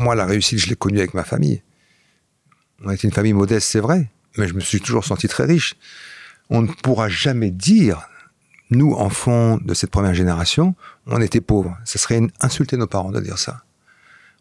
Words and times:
moi, 0.00 0.14
la 0.14 0.26
réussite, 0.26 0.58
je 0.58 0.68
l'ai 0.68 0.76
connue 0.76 0.98
avec 0.98 1.14
ma 1.14 1.24
famille. 1.24 1.62
On 2.84 2.90
était 2.90 3.06
une 3.06 3.14
famille 3.14 3.32
modeste, 3.32 3.68
c'est 3.70 3.80
vrai, 3.80 4.10
mais 4.36 4.48
je 4.48 4.54
me 4.54 4.60
suis 4.60 4.80
toujours 4.80 5.04
senti 5.04 5.28
très 5.28 5.44
riche. 5.44 5.74
On 6.48 6.62
ne 6.62 6.66
pourra 6.66 7.08
jamais 7.08 7.50
dire, 7.50 8.08
nous, 8.70 8.94
enfants 8.94 9.58
de 9.58 9.74
cette 9.74 9.90
première 9.90 10.14
génération, 10.14 10.74
on 11.06 11.20
était 11.20 11.40
pauvres. 11.40 11.76
Ce 11.84 11.98
serait 11.98 12.20
insulter 12.40 12.76
nos 12.76 12.86
parents 12.86 13.10
de 13.10 13.20
dire 13.20 13.38
ça. 13.38 13.62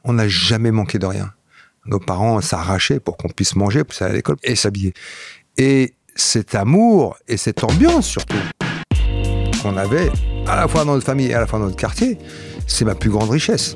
On 0.03 0.13
n'a 0.13 0.27
jamais 0.27 0.71
manqué 0.71 0.97
de 0.97 1.05
rien. 1.05 1.33
Nos 1.85 1.99
parents 1.99 2.39
s'arrachaient 2.41 2.99
pour 2.99 3.17
qu'on 3.17 3.29
puisse 3.29 3.55
manger, 3.55 3.83
pour 3.83 4.01
aller 4.01 4.11
à 4.11 4.15
l'école 4.15 4.37
et 4.43 4.55
s'habiller. 4.55 4.93
Et 5.57 5.93
cet 6.15 6.55
amour 6.55 7.17
et 7.27 7.37
cette 7.37 7.63
ambiance 7.63 8.07
surtout 8.07 8.37
qu'on 9.61 9.75
avait 9.75 10.09
à 10.47 10.55
la 10.55 10.67
fois 10.67 10.85
dans 10.85 10.93
notre 10.93 11.05
famille 11.05 11.27
et 11.27 11.33
à 11.33 11.39
la 11.39 11.47
fois 11.47 11.59
dans 11.59 11.65
notre 11.65 11.77
quartier, 11.77 12.17
c'est 12.67 12.85
ma 12.85 12.95
plus 12.95 13.09
grande 13.09 13.29
richesse. 13.29 13.75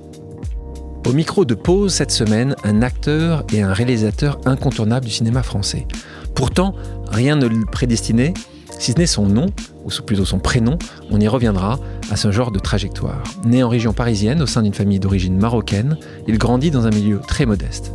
Au 1.05 1.13
micro 1.13 1.45
de 1.45 1.55
pause 1.55 1.93
cette 1.93 2.11
semaine, 2.11 2.55
un 2.63 2.83
acteur 2.83 3.43
et 3.51 3.61
un 3.61 3.73
réalisateur 3.73 4.39
incontournable 4.45 5.05
du 5.05 5.11
cinéma 5.11 5.41
français. 5.41 5.87
Pourtant, 6.35 6.75
rien 7.09 7.35
ne 7.35 7.47
le 7.47 7.65
prédestinait, 7.65 8.33
si 8.77 8.91
ce 8.91 8.97
n'est 8.97 9.07
son 9.07 9.25
nom, 9.25 9.47
ou 9.83 9.89
plutôt 10.05 10.25
son 10.25 10.39
prénom, 10.39 10.77
on 11.09 11.19
y 11.19 11.27
reviendra 11.27 11.79
à 12.11 12.15
ce 12.15 12.31
genre 12.31 12.51
de 12.51 12.59
trajectoire. 12.59 13.23
Né 13.43 13.63
en 13.63 13.69
région 13.69 13.93
parisienne 13.93 14.41
au 14.41 14.45
sein 14.45 14.61
d'une 14.61 14.73
famille 14.73 14.99
d'origine 14.99 15.37
marocaine, 15.37 15.97
il 16.27 16.37
grandit 16.37 16.71
dans 16.71 16.85
un 16.85 16.91
milieu 16.91 17.19
très 17.27 17.45
modeste. 17.45 17.91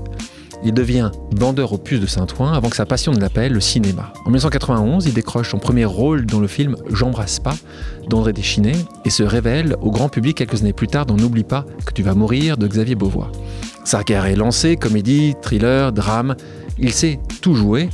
Il 0.65 0.73
devient 0.73 1.11
bandeur 1.33 1.73
au 1.73 1.79
puce 1.79 2.01
de 2.01 2.07
Saint-Ouen 2.07 2.53
avant 2.53 2.69
que 2.69 2.77
sa 2.77 2.87
passion 2.87 3.13
ne 3.13 3.21
l'appelle 3.21 3.53
le 3.53 3.61
cinéma. 3.61 4.13
En 4.25 4.31
1991, 4.31 5.07
il 5.07 5.15
décroche 5.15 5.51
son 5.51 5.59
premier 5.59 5.85
rôle 5.85 6.27
dans 6.27 6.41
le 6.41 6.49
film 6.49 6.77
J'embrasse 6.91 7.41
pas 7.41 7.55
d'André 8.09 8.33
Deschinet 8.33 8.77
et 9.05 9.11
se 9.11 9.23
révèle 9.23 9.77
au 9.81 9.91
grand 9.91 10.09
public 10.09 10.37
quelques 10.37 10.63
années 10.63 10.73
plus 10.73 10.89
tard 10.89 11.07
dans 11.07 11.17
N'oublie 11.17 11.45
pas 11.45 11.65
que 11.85 11.93
tu 11.93 12.03
vas 12.03 12.15
mourir 12.15 12.57
de 12.57 12.67
Xavier 12.67 12.95
Beauvois. 12.95 13.31
Sa 13.85 14.03
carrière 14.03 14.33
est 14.33 14.37
lancée, 14.37 14.77
comédie, 14.77 15.35
thriller, 15.43 15.93
drame. 15.93 16.35
Il 16.79 16.93
sait 16.93 17.21
tout 17.41 17.55
jouer, 17.55 17.89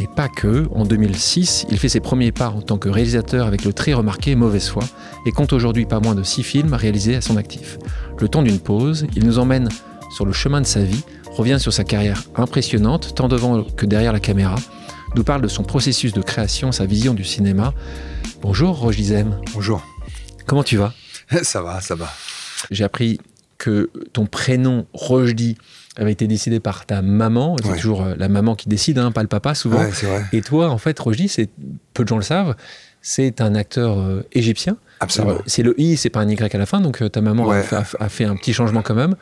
mais 0.00 0.06
pas 0.06 0.28
que. 0.28 0.68
En 0.74 0.84
2006, 0.84 1.66
il 1.70 1.78
fait 1.78 1.88
ses 1.88 2.00
premiers 2.00 2.32
pas 2.32 2.48
en 2.48 2.62
tant 2.62 2.78
que 2.78 2.88
réalisateur 2.88 3.46
avec 3.46 3.64
le 3.64 3.72
très 3.72 3.92
remarqué 3.92 4.34
Mauvaise 4.34 4.68
foi 4.68 4.84
et 5.26 5.32
compte 5.32 5.52
aujourd'hui 5.52 5.84
pas 5.84 6.00
moins 6.00 6.14
de 6.14 6.22
six 6.22 6.42
films 6.42 6.74
réalisés 6.74 7.16
à 7.16 7.20
son 7.20 7.36
actif. 7.36 7.78
Le 8.18 8.28
temps 8.28 8.42
d'une 8.42 8.60
pause, 8.60 9.06
il 9.14 9.24
nous 9.24 9.38
emmène 9.38 9.68
sur 10.14 10.24
le 10.24 10.32
chemin 10.32 10.60
de 10.60 10.66
sa 10.66 10.80
vie 10.80 11.04
revient 11.38 11.60
sur 11.60 11.72
sa 11.72 11.84
carrière 11.84 12.24
impressionnante, 12.34 13.14
tant 13.14 13.28
devant 13.28 13.62
que 13.62 13.86
derrière 13.86 14.12
la 14.12 14.18
caméra, 14.18 14.56
nous 15.14 15.22
parle 15.22 15.40
de 15.40 15.46
son 15.46 15.62
processus 15.62 16.12
de 16.12 16.20
création, 16.20 16.72
sa 16.72 16.84
vision 16.84 17.14
du 17.14 17.22
cinéma. 17.22 17.74
Bonjour 18.42 18.76
Roger 18.76 19.02
Dizem. 19.02 19.40
Bonjour. 19.54 19.86
Comment 20.46 20.64
tu 20.64 20.76
vas? 20.76 20.92
Ça 21.42 21.62
va, 21.62 21.80
ça 21.80 21.94
va. 21.94 22.08
J'ai 22.70 22.82
appris 22.82 23.20
que 23.58 23.90
ton 24.12 24.26
prénom 24.26 24.86
Rojdi 24.94 25.58
avait 25.96 26.12
été 26.12 26.26
décidé 26.26 26.58
par 26.58 26.86
ta 26.86 27.02
maman. 27.02 27.56
C'est 27.62 27.76
toujours 27.76 28.02
euh, 28.02 28.14
la 28.16 28.28
maman 28.28 28.54
qui 28.54 28.68
décide, 28.68 28.98
hein, 28.98 29.12
pas 29.12 29.22
le 29.22 29.28
papa 29.28 29.54
souvent. 29.54 29.84
Et 30.32 30.40
toi, 30.40 30.70
en 30.70 30.78
fait, 30.78 30.98
Rojdi, 30.98 31.28
c'est 31.28 31.50
peu 31.92 32.04
de 32.04 32.08
gens 32.08 32.16
le 32.16 32.22
savent, 32.22 32.56
c'est 33.02 33.40
un 33.40 33.54
acteur 33.54 33.98
euh, 33.98 34.26
égyptien. 34.32 34.76
Absolument. 35.00 35.38
C'est 35.46 35.62
le 35.62 35.78
i, 35.80 35.96
c'est 35.96 36.10
pas 36.10 36.20
un 36.20 36.28
y 36.28 36.36
à 36.40 36.58
la 36.58 36.66
fin, 36.66 36.80
donc 36.80 37.02
euh, 37.02 37.08
ta 37.08 37.20
maman 37.20 37.50
a, 37.50 37.62
fait, 38.08 38.24
un 38.24 38.36
petit 38.36 38.52
changement 38.52 38.82
quand 38.82 38.94
même. 38.94 39.14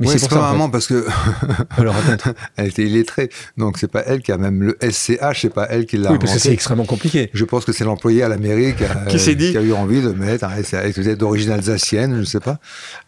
Mais 0.00 0.06
c'est 0.16 0.28
pas 0.28 0.52
maman 0.52 0.70
parce 0.70 0.86
que 0.86 1.06
Alors, 1.76 1.94
elle 2.56 2.68
était 2.68 2.84
illettrée, 2.84 3.30
donc 3.56 3.78
c'est 3.78 3.90
pas 3.90 4.02
elle 4.06 4.22
qui 4.22 4.30
a 4.30 4.38
même 4.38 4.62
le 4.62 4.78
SCH, 4.80 5.40
c'est 5.40 5.52
pas 5.52 5.66
elle 5.68 5.86
qui 5.86 5.96
l'a. 5.96 6.12
Oui, 6.12 6.18
parce 6.18 6.34
que 6.34 6.38
c'est 6.38 6.52
extrêmement 6.52 6.84
compliqué. 6.84 7.30
Je 7.34 7.44
pense 7.44 7.64
que 7.64 7.72
c'est 7.72 7.84
l'employé 7.84 8.22
à 8.22 8.28
l'Amérique 8.28 8.82
qui, 9.08 9.36
dit 9.36 9.50
qui 9.50 9.58
a 9.58 9.62
eu 9.62 9.72
envie 9.72 10.00
de 10.00 10.10
mettre 10.10 10.44
un 10.44 10.62
SCH, 10.62 10.98
d'origine 11.16 11.50
alsacienne, 11.50 12.20
je 12.20 12.24
sais 12.24 12.40
pas, 12.40 12.58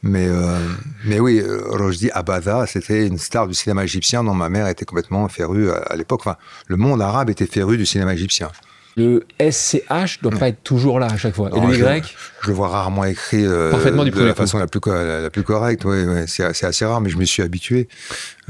mais 0.02 0.26
euh, 0.26 0.58
mais 1.04 1.20
oui, 1.20 1.40
euh, 1.40 1.62
Rojdi 1.68 2.10
Abada, 2.10 2.66
c'était 2.66 3.06
une 3.06 3.18
star 3.18 3.46
du 3.46 3.54
cinéma 3.54 3.84
égyptien 3.84 4.24
dont 4.24 4.34
ma 4.34 4.48
mère 4.48 4.66
était 4.66 4.84
complètement 4.84 5.28
férue 5.28 5.70
à, 5.70 5.94
l'époque. 5.96 6.20
Enfin, 6.22 6.36
le 6.66 6.76
monde 6.76 7.00
arabe 7.02 7.30
était 7.30 7.46
féru 7.46 7.76
du 7.76 7.86
cinéma 7.86 8.14
égyptien. 8.14 8.50
Le 9.00 9.24
SCH 9.50 10.20
doit 10.20 10.32
pas 10.38 10.48
être 10.48 10.62
toujours 10.62 10.98
là 11.00 11.06
à 11.06 11.16
chaque 11.16 11.34
fois. 11.34 11.50
Et 11.56 11.60
le 11.60 11.74
Y 11.74 12.04
je, 12.42 12.48
le 12.48 12.54
vois 12.54 12.68
rarement 12.68 13.04
écrit 13.04 13.44
euh, 13.46 13.72
de 13.72 14.22
la 14.22 14.34
façon 14.34 14.58
la 14.58 14.66
plus, 14.66 14.80
la, 14.86 15.30
plus 15.30 15.42
correcte. 15.42 15.86
C'est 16.26 16.44
assez 16.44 16.84
rare, 16.84 17.00
mais 17.00 17.08
je 17.08 17.16
me 17.16 17.24
suis 17.24 17.42
habitué. 17.42 17.88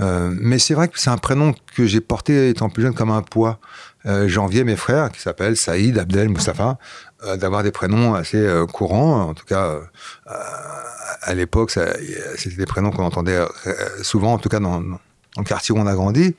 Euh, 0.00 0.31
mais 0.33 0.59
c'est 0.59 0.75
vrai 0.75 0.89
que 0.89 0.99
c'est 0.99 1.10
un 1.10 1.19
prénom 1.19 1.55
que 1.77 1.87
j'ai 1.87 2.00
porté 2.00 2.49
étant 2.49 2.69
plus 2.69 2.83
jeune 2.83 2.94
comme 2.94 3.10
un 3.10 3.22
poids. 3.22 3.59
Euh, 4.06 4.28
J'enviais 4.28 4.65
mes 4.65 4.77
frères, 4.77 5.10
qui 5.10 5.21
s'appellent 5.21 5.56
Saïd, 5.56 5.99
Abdel, 5.99 6.28
Mustafa, 6.28 6.78
euh, 7.25 7.37
d'avoir 7.37 7.62
des 7.62 7.71
prénoms 7.71 8.15
assez 8.15 8.44
courants. 8.72 9.28
En 9.28 9.34
tout 9.34 9.47
cas, 9.47 9.78
à 10.27 11.34
l'époque, 11.34 11.71
c'était 11.71 12.56
des 12.56 12.66
prénoms 12.66 12.91
qu'on 12.91 13.05
entendait 13.05 13.41
souvent, 14.03 14.33
en 14.33 14.39
tout 14.39 14.49
cas 14.49 14.59
dans 14.59 14.83
dans 15.36 15.42
le 15.42 15.46
quartier 15.46 15.74
où 15.74 15.78
on 15.78 15.86
a 15.86 15.94
grandi. 15.94 16.34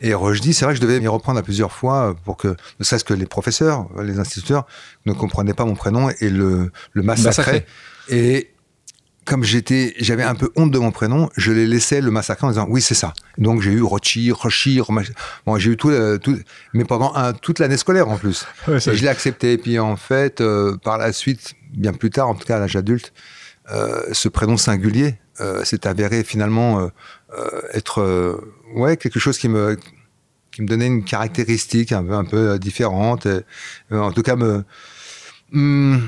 Et 0.00 0.12
dis, 0.40 0.54
c'est 0.54 0.64
vrai 0.64 0.74
que 0.74 0.80
je 0.80 0.86
devais 0.86 1.00
m'y 1.00 1.08
reprendre 1.08 1.38
à 1.38 1.42
plusieurs 1.42 1.72
fois 1.72 2.14
pour 2.24 2.36
que, 2.36 2.48
ne 2.48 2.84
serait-ce 2.84 3.04
que 3.04 3.14
les 3.14 3.26
professeurs, 3.26 3.88
les 4.02 4.18
instituteurs, 4.18 4.66
ne 5.06 5.12
comprenaient 5.12 5.54
pas 5.54 5.64
mon 5.64 5.74
prénom 5.74 6.10
et 6.20 6.28
le, 6.28 6.70
le 6.92 7.02
massacraient. 7.02 7.66
Et 8.08 8.50
comme 9.26 9.42
j'étais, 9.42 9.92
j'avais 9.98 10.22
un 10.22 10.36
peu 10.36 10.50
honte 10.56 10.70
de 10.70 10.78
mon 10.78 10.92
prénom, 10.92 11.28
je 11.36 11.50
les 11.52 11.66
laissais 11.66 12.00
le 12.00 12.10
massacrer 12.10 12.46
en 12.46 12.50
disant 12.50 12.66
oui 12.70 12.80
c'est 12.80 12.94
ça. 12.94 13.12
Donc 13.38 13.60
j'ai 13.60 13.72
eu 13.72 13.82
Rochi, 13.82 14.30
Rochi, 14.30 14.80
bon 15.44 15.58
j'ai 15.58 15.72
eu 15.72 15.76
tout, 15.76 15.90
euh, 15.90 16.16
tout, 16.16 16.38
mais 16.72 16.84
pendant 16.84 17.12
un, 17.14 17.32
toute 17.32 17.58
l'année 17.58 17.76
scolaire 17.76 18.08
en 18.08 18.16
plus. 18.16 18.46
et 18.68 18.78
je 18.78 19.02
l'ai 19.02 19.08
accepté. 19.08 19.54
Et 19.54 19.58
puis 19.58 19.78
en 19.80 19.96
fait, 19.96 20.40
euh, 20.40 20.76
par 20.76 20.96
la 20.96 21.12
suite, 21.12 21.54
bien 21.72 21.92
plus 21.92 22.10
tard, 22.10 22.28
en 22.28 22.34
tout 22.34 22.46
cas 22.46 22.56
à 22.56 22.60
l'âge 22.60 22.76
adulte, 22.76 23.12
euh, 23.72 24.02
ce 24.12 24.28
prénom 24.28 24.56
singulier 24.56 25.18
s'est 25.64 25.86
avéré 25.86 26.24
finalement 26.24 26.90
être 27.72 28.00
euh, 28.00 28.54
ouais 28.74 28.96
quelque 28.96 29.18
chose 29.18 29.38
qui 29.38 29.48
me 29.48 29.76
qui 30.52 30.62
me 30.62 30.66
donnait 30.66 30.86
une 30.86 31.04
caractéristique 31.04 31.92
un 31.92 32.04
peu 32.04 32.14
un 32.14 32.24
peu 32.24 32.50
euh, 32.50 32.58
différente 32.58 33.26
en 33.90 34.12
tout 34.12 34.22
cas 34.22 34.36
me 34.36 34.64
hmm, 35.52 35.98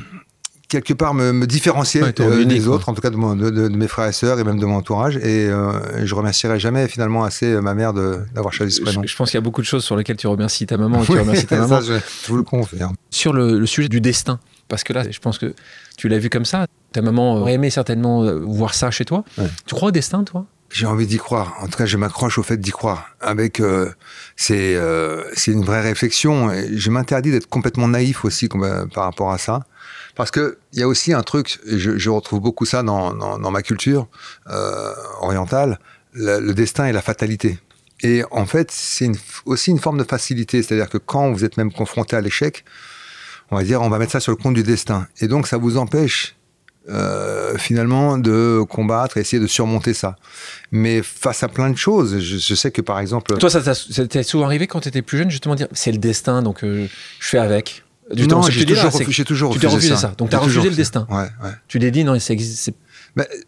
quelque 0.69 0.93
part 0.95 1.15
me, 1.15 1.33
me 1.33 1.47
différencier 1.47 2.03
des 2.13 2.69
autres, 2.69 2.89
en 2.89 2.95
tout 2.95 3.01
cas 3.01 3.11
de, 3.11 3.51
de, 3.51 3.69
mes 3.69 3.89
frères 3.89 4.09
et 4.09 4.13
sœurs 4.13 4.39
et 4.39 4.45
même 4.45 4.59
de 4.59 4.67
mon 4.67 4.77
entourage. 4.77 5.17
Et 5.17 5.49
je 5.49 6.15
remercierai 6.15 6.61
jamais 6.61 6.89
finalement 6.89 7.25
assez 7.25 7.59
ma 7.63 7.73
mère 7.73 7.95
d'avoir 7.95 8.53
choisi 8.53 8.77
ce 8.77 8.83
prénom. 8.83 9.03
Je, 9.03 9.17
pense 9.17 9.31
qu'il 9.31 9.39
y 9.39 9.39
a 9.39 9.43
beaucoup 9.43 9.63
de 9.63 9.67
choses 9.67 9.83
sur 9.83 9.97
lesquelles 9.97 10.19
tu 10.19 10.27
remercies 10.27 10.67
ta 10.67 10.77
maman 10.77 11.03
et 11.03 11.07
tu 11.07 11.13
remercies 11.13 11.47
ta 11.47 11.57
maman. 11.67 11.81
je, 11.81 11.95
vous 12.29 12.37
le 12.37 12.43
confirme. 12.43 12.95
Sur 13.09 13.33
le, 13.33 13.65
sujet 13.65 13.89
du 13.89 14.03
destin, 14.03 14.41
parce 14.69 14.85
que 14.85 14.93
là, 14.93 15.11
je 15.11 15.19
pense 15.21 15.39
que 15.39 15.55
tu 15.97 16.09
l'as 16.11 16.19
vu 16.19 16.29
comme 16.29 16.45
ça. 16.45 16.67
Ta 16.93 17.01
maman 17.01 17.37
aurait 17.37 17.55
aimé 17.55 17.71
certainement 17.71 18.31
voir 18.41 18.75
ça 18.75 18.91
chez 18.91 19.07
toi. 19.07 19.25
Tu 19.67 19.75
crois 19.75 19.89
au 19.89 19.93
destin, 19.93 20.23
toi? 20.23 20.47
J'ai 20.71 20.87
envie 20.87 21.07
d'y 21.07 21.17
croire. 21.17 21.57
En 21.61 21.67
tout 21.67 21.79
cas, 21.79 21.87
je 21.87 21.97
m'accroche 21.97 22.39
au 22.39 22.43
fait 22.43 22.59
d'y 22.59 22.71
croire. 22.71 23.11
Avec, 23.21 23.61
euh, 23.61 23.91
c'est 24.37 24.75
euh, 24.77 25.25
c'est 25.35 25.53
une 25.53 25.65
vraie 25.65 25.81
réflexion. 25.81 26.51
Je 26.73 26.91
m'interdis 26.91 27.31
d'être 27.31 27.49
complètement 27.49 27.89
naïf 27.89 28.25
aussi 28.25 28.49
par 28.49 29.05
rapport 29.05 29.33
à 29.33 29.39
ça, 29.39 29.65
parce 30.15 30.31
que 30.31 30.59
il 30.73 30.81
y 30.81 30.83
a 30.83 30.89
aussi 30.89 31.13
un 31.13 31.23
truc. 31.23 31.59
Je, 31.67 31.97
je 31.97 32.11
retrouve 32.11 32.41
beaucoup 32.41 32.67
ça 32.67 32.83
dans, 32.83 33.15
dans, 33.15 33.39
dans 33.39 33.51
ma 33.51 33.63
culture 33.63 34.09
euh, 34.51 34.93
orientale, 35.21 35.79
le, 36.13 36.39
le, 36.41 36.55
destin 36.55 36.87
et 36.87 36.93
la 36.93 37.03
fatalité. 37.03 37.59
Et 38.03 38.23
en 38.31 38.47
fait, 38.47 38.71
c'est 38.71 39.11
aussi 39.45 39.71
une 39.71 39.81
forme 39.81 39.99
de 39.99 40.05
facilité, 40.05 40.63
c'est-à-dire 40.63 40.89
que 40.89 40.99
quand 40.99 41.33
vous 41.33 41.45
êtes 41.45 41.57
même 41.57 41.73
confronté 41.73 42.15
à 42.15 42.21
l'échec, 42.21 42.65
on 43.51 43.57
va 43.57 43.65
dire, 43.65 43.83
on 43.83 43.89
va 43.89 43.99
mettre 43.99 44.13
ça 44.13 44.21
sur 44.21 44.33
le 44.33 44.37
compte 44.37 44.55
du 44.55 44.63
destin. 44.63 45.09
Et 45.21 45.27
donc, 45.27 45.49
ça 45.49 45.57
vous 45.57 45.79
empêche 45.79 46.38
euh, 46.89 47.57
finalement 47.59 48.19
de 48.19 48.63
combattre, 48.69 49.17
essayer 49.19 49.41
de 49.41 49.47
surmonter 49.47 49.95
ça. 49.95 50.17
Mais 50.71 51.03
face 51.03 51.43
à 51.43 51.49
plein 51.49 51.71
de 51.71 51.77
choses, 51.77 52.19
je, 52.19 52.55
sais 52.55 52.71
que 52.71 52.81
par 52.81 52.99
exemple... 53.01 53.37
Toi, 53.37 53.51
ça 53.51 53.61
t'est 54.07 54.23
souvent 54.23 54.47
arrivé 54.47 54.67
quand 54.67 54.81
tu 54.81 54.89
étais 54.89 55.03
plus 55.03 55.19
jeune, 55.19 55.31
justement, 55.31 55.55
dire 55.55 55.69
c'est 55.73 55.93
le 55.93 55.99
destin, 55.99 56.43
donc 56.43 56.65
euh, 56.65 56.87
je 57.21 57.29
fais 57.29 57.39
avec 57.39 57.85
du 58.13 58.27
non, 58.27 58.41
j'ai 58.43 58.65
toujours, 58.65 58.91
refusé, 58.91 59.25
toujours 59.25 59.59
tu 59.59 59.67
refusé, 59.67 59.95
ça. 59.95 60.15
Donc 60.17 60.31
tu 60.31 60.37
as 60.37 60.39
refusé 60.39 60.71
le 60.71 60.77
destin. 60.77 61.07
Ouais, 61.11 61.29
ouais. 61.45 61.53
Tu 61.67 61.79
l'as 61.79 61.91
dit, 61.91 62.05
non, 62.05 62.19
ça 62.19 62.33
existe. 62.33 62.73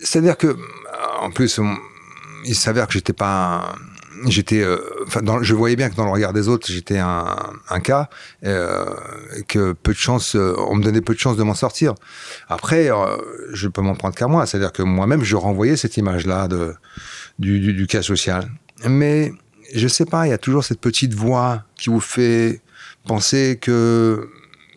C'est-à-dire 0.00 0.36
que, 0.36 0.54
en 1.20 1.30
plus, 1.30 1.58
il 2.44 2.54
s'avère 2.54 2.86
que 2.86 2.92
j'étais 2.92 3.14
pas 3.14 3.74
j'étais, 4.26 4.62
euh, 4.62 4.78
enfin, 5.06 5.20
je 5.42 5.54
voyais 5.54 5.76
bien 5.76 5.90
que 5.90 5.96
dans 5.96 6.04
le 6.04 6.10
regard 6.10 6.32
des 6.32 6.48
autres, 6.48 6.66
j'étais 6.70 6.98
un, 6.98 7.80
cas, 7.82 8.08
euh, 8.44 8.84
que 9.48 9.72
peu 9.72 9.92
de 9.92 9.98
chance, 9.98 10.36
euh, 10.36 10.54
on 10.68 10.76
me 10.76 10.82
donnait 10.82 11.00
peu 11.00 11.14
de 11.14 11.18
chance 11.18 11.36
de 11.36 11.42
m'en 11.42 11.54
sortir. 11.54 11.94
Après, 12.48 12.90
je 13.52 13.68
peux 13.68 13.82
m'en 13.82 13.94
prendre 13.94 14.14
qu'à 14.14 14.28
moi, 14.28 14.46
c'est-à-dire 14.46 14.72
que 14.72 14.82
moi-même, 14.82 15.22
je 15.22 15.36
renvoyais 15.36 15.76
cette 15.76 15.96
image-là 15.96 16.48
de 16.48 16.74
du, 17.38 17.60
du, 17.60 17.72
du, 17.72 17.86
cas 17.86 18.02
social. 18.02 18.50
Mais 18.86 19.32
je 19.74 19.88
sais 19.88 20.04
pas, 20.04 20.26
il 20.26 20.30
y 20.30 20.34
a 20.34 20.38
toujours 20.38 20.64
cette 20.64 20.80
petite 20.80 21.14
voix 21.14 21.64
qui 21.76 21.88
vous 21.88 22.00
fait 22.00 22.60
penser 23.06 23.58
que 23.60 24.28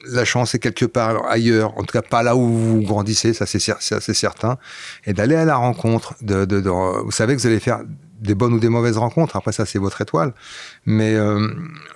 la 0.05 0.25
chance 0.25 0.53
est 0.55 0.59
quelque 0.59 0.85
part 0.85 1.25
ailleurs, 1.27 1.77
en 1.77 1.83
tout 1.83 1.93
cas 1.93 2.01
pas 2.01 2.23
là 2.23 2.35
où 2.35 2.45
vous 2.45 2.81
grandissez, 2.81 3.33
ça 3.33 3.45
c'est 3.45 4.13
certain, 4.13 4.57
et 5.05 5.13
d'aller 5.13 5.35
à 5.35 5.45
la 5.45 5.55
rencontre. 5.55 6.15
De, 6.21 6.45
de, 6.45 6.57
vous 6.59 7.11
savez 7.11 7.35
que 7.35 7.41
vous 7.41 7.47
allez 7.47 7.59
faire 7.59 7.81
des 8.23 8.35
bonnes 8.35 8.53
ou 8.53 8.59
des 8.59 8.69
mauvaises 8.69 8.97
rencontres, 8.97 9.35
après 9.35 9.51
ça 9.51 9.65
c'est 9.65 9.79
votre 9.79 10.01
étoile, 10.01 10.33
mais 10.85 11.15
euh, 11.15 11.47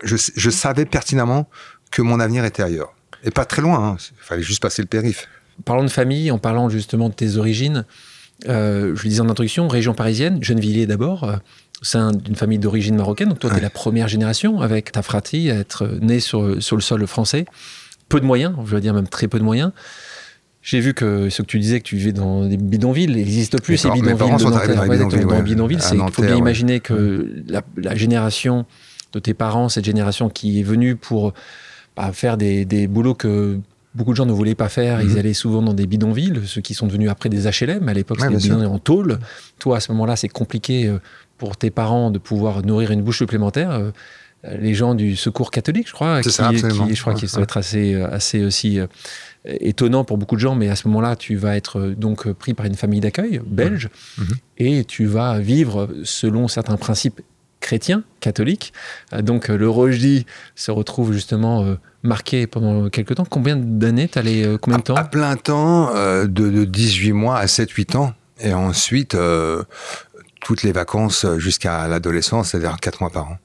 je, 0.03 0.15
je, 0.35 0.49
savais 0.49 0.85
pertinemment 0.85 1.49
que 1.91 2.01
mon 2.01 2.19
avenir 2.19 2.45
était 2.45 2.63
ailleurs. 2.63 2.93
Et 3.23 3.31
pas 3.31 3.45
très 3.45 3.61
loin, 3.61 3.83
hein. 3.83 3.97
il 3.99 4.23
fallait 4.23 4.43
juste 4.43 4.61
passer 4.61 4.81
le 4.81 4.87
périph'. 4.87 5.27
Parlant 5.65 5.83
de 5.83 5.89
famille, 5.89 6.29
en 6.29 6.37
parlant 6.37 6.69
justement 6.69 7.09
de 7.09 7.15
tes 7.15 7.37
origines, 7.37 7.85
euh, 8.47 8.95
je 8.95 9.03
le 9.03 9.09
disais 9.09 9.21
en 9.21 9.29
introduction, 9.29 9.67
région 9.67 9.93
parisienne, 9.93 10.43
Gennevilliers 10.43 10.85
d'abord, 10.85 11.23
euh, 11.23 11.37
sein 11.81 12.11
d'une 12.11 12.35
famille 12.35 12.59
d'origine 12.59 12.95
marocaine, 12.95 13.29
donc 13.29 13.39
toi 13.39 13.49
tu 13.49 13.57
es 13.57 13.61
la 13.61 13.69
première 13.69 14.07
génération 14.07 14.61
avec 14.61 14.91
ta 14.91 15.01
fratrie 15.01 15.49
à 15.49 15.55
être 15.55 15.87
né 16.01 16.19
sur, 16.19 16.61
sur 16.61 16.75
le 16.75 16.81
sol 16.81 17.05
français 17.07 17.45
peu 18.09 18.19
de 18.19 18.25
moyens, 18.25 18.55
je 18.65 18.75
veux 18.75 18.81
dire 18.81 18.93
même 18.93 19.07
très 19.07 19.27
peu 19.27 19.39
de 19.39 19.43
moyens. 19.43 19.71
J'ai 20.67 20.81
vu 20.81 20.93
que 20.93 21.29
ce 21.29 21.43
que 21.43 21.47
tu 21.47 21.59
disais 21.59 21.79
que 21.79 21.85
tu 21.85 21.95
vivais 21.95 22.11
dans 22.11 22.45
des 22.45 22.57
bidonvilles, 22.57 23.05
il 23.09 23.15
n'existe 23.15 23.61
plus 23.61 23.77
ces 23.77 23.89
bidonvilles. 23.89 24.17
dans 24.17 25.41
bidonvilles. 25.41 25.79
c'est 25.79 25.95
faut 26.11 26.21
bien 26.21 26.35
imaginer 26.35 26.81
que 26.81 27.25
la, 27.47 27.95
génération 27.95 28.65
de 29.13 29.19
tes 29.19 29.33
parents, 29.33 29.69
cette 29.69 29.85
génération 29.85 30.27
qui 30.27 30.59
est 30.59 30.63
venue 30.63 30.97
pour 30.97 31.33
bah, 31.95 32.11
faire 32.11 32.35
des, 32.35 32.87
boulots 32.87 33.13
que 33.13 33.61
beaucoup 33.95 34.11
de 34.11 34.17
gens 34.17 34.25
ne 34.25 34.33
voulaient 34.33 34.55
pas 34.55 34.67
faire. 34.67 35.01
Ils 35.01 35.11
mhm. 35.11 35.17
allaient 35.19 35.33
souvent 35.33 35.61
dans 35.61 35.73
des 35.73 35.87
bidonvilles, 35.87 36.41
ceux 36.45 36.59
qui 36.59 36.73
sont 36.73 36.87
devenus 36.87 37.09
après 37.09 37.29
des 37.29 37.43
HLM. 37.43 37.87
À 37.87 37.93
l'époque, 37.93 38.19
c'était 38.19 38.35
des 38.35 38.43
bidonvilles 38.43 38.67
en 38.67 38.79
tôle. 38.79 39.19
Toi, 39.59 39.77
à 39.77 39.79
ce 39.79 39.93
moment-là, 39.93 40.17
c'est 40.17 40.27
compliqué 40.27 40.87
euh, 40.87 40.99
pour 41.37 41.55
tes 41.55 41.71
parents 41.71 42.11
de 42.11 42.19
pouvoir 42.19 42.65
nourrir 42.65 42.91
une 42.91 43.03
bouche 43.03 43.19
supplémentaire. 43.19 43.71
Euh, 43.71 43.91
les 44.59 44.73
gens 44.73 44.95
du 44.95 45.15
secours 45.15 45.49
catholique, 45.49 45.87
je 45.87 45.93
crois, 45.93 46.21
qui, 46.21 46.29
ça, 46.29 46.49
qui, 46.49 46.57
je 46.57 47.01
crois 47.01 47.13
qu'il 47.13 47.29
doit 47.29 47.43
être 47.43 47.55
assez, 47.55 47.93
euh, 47.93 48.11
assez 48.11 48.43
aussi 48.43 48.79
étonnant 49.45 50.03
pour 50.03 50.17
beaucoup 50.17 50.35
de 50.35 50.41
gens, 50.41 50.55
mais 50.55 50.69
à 50.69 50.75
ce 50.75 50.87
moment-là, 50.87 51.15
tu 51.15 51.35
vas 51.35 51.55
être 51.55 51.79
euh, 51.79 51.95
donc 51.95 52.31
pris 52.33 52.53
par 52.53 52.65
une 52.65 52.75
famille 52.75 52.99
d'accueil 52.99 53.41
belge 53.45 53.89
mmh. 54.17 54.21
Mmh. 54.21 54.33
et 54.57 54.85
tu 54.85 55.05
vas 55.05 55.39
vivre 55.39 55.89
selon 56.03 56.47
certains 56.47 56.77
principes 56.77 57.21
chrétiens, 57.59 58.03
catholiques. 58.19 58.71
Donc 59.19 59.47
le 59.47 59.67
Rojdi 59.67 60.25
se 60.55 60.69
retrouve 60.69 61.11
justement 61.11 61.75
marqué 62.03 62.45
pendant 62.45 62.87
quelques 62.89 63.15
temps. 63.15 63.25
Combien 63.25 63.55
d'années 63.57 64.07
T'allais 64.07 64.45
combien 64.61 64.77
de 64.77 64.83
temps 64.83 64.95
à, 64.95 65.03
plein 65.03 65.35
temps, 65.35 65.91
de, 65.93 66.27
de, 66.27 66.65
18 66.65 67.13
mois 67.13 67.37
à 67.37 67.47
7-8 67.47 67.97
ans. 67.97 68.13
Et 68.39 68.53
ensuite, 68.53 69.17
toutes 70.39 70.61
les 70.61 70.71
vacances 70.71 71.25
jusqu'à 71.39 71.87
l'adolescence, 71.87 72.49
c'est-à-dire 72.49 72.77
4 72.79 73.01
mois 73.01 73.09
par 73.09 73.31
an. 73.31 73.37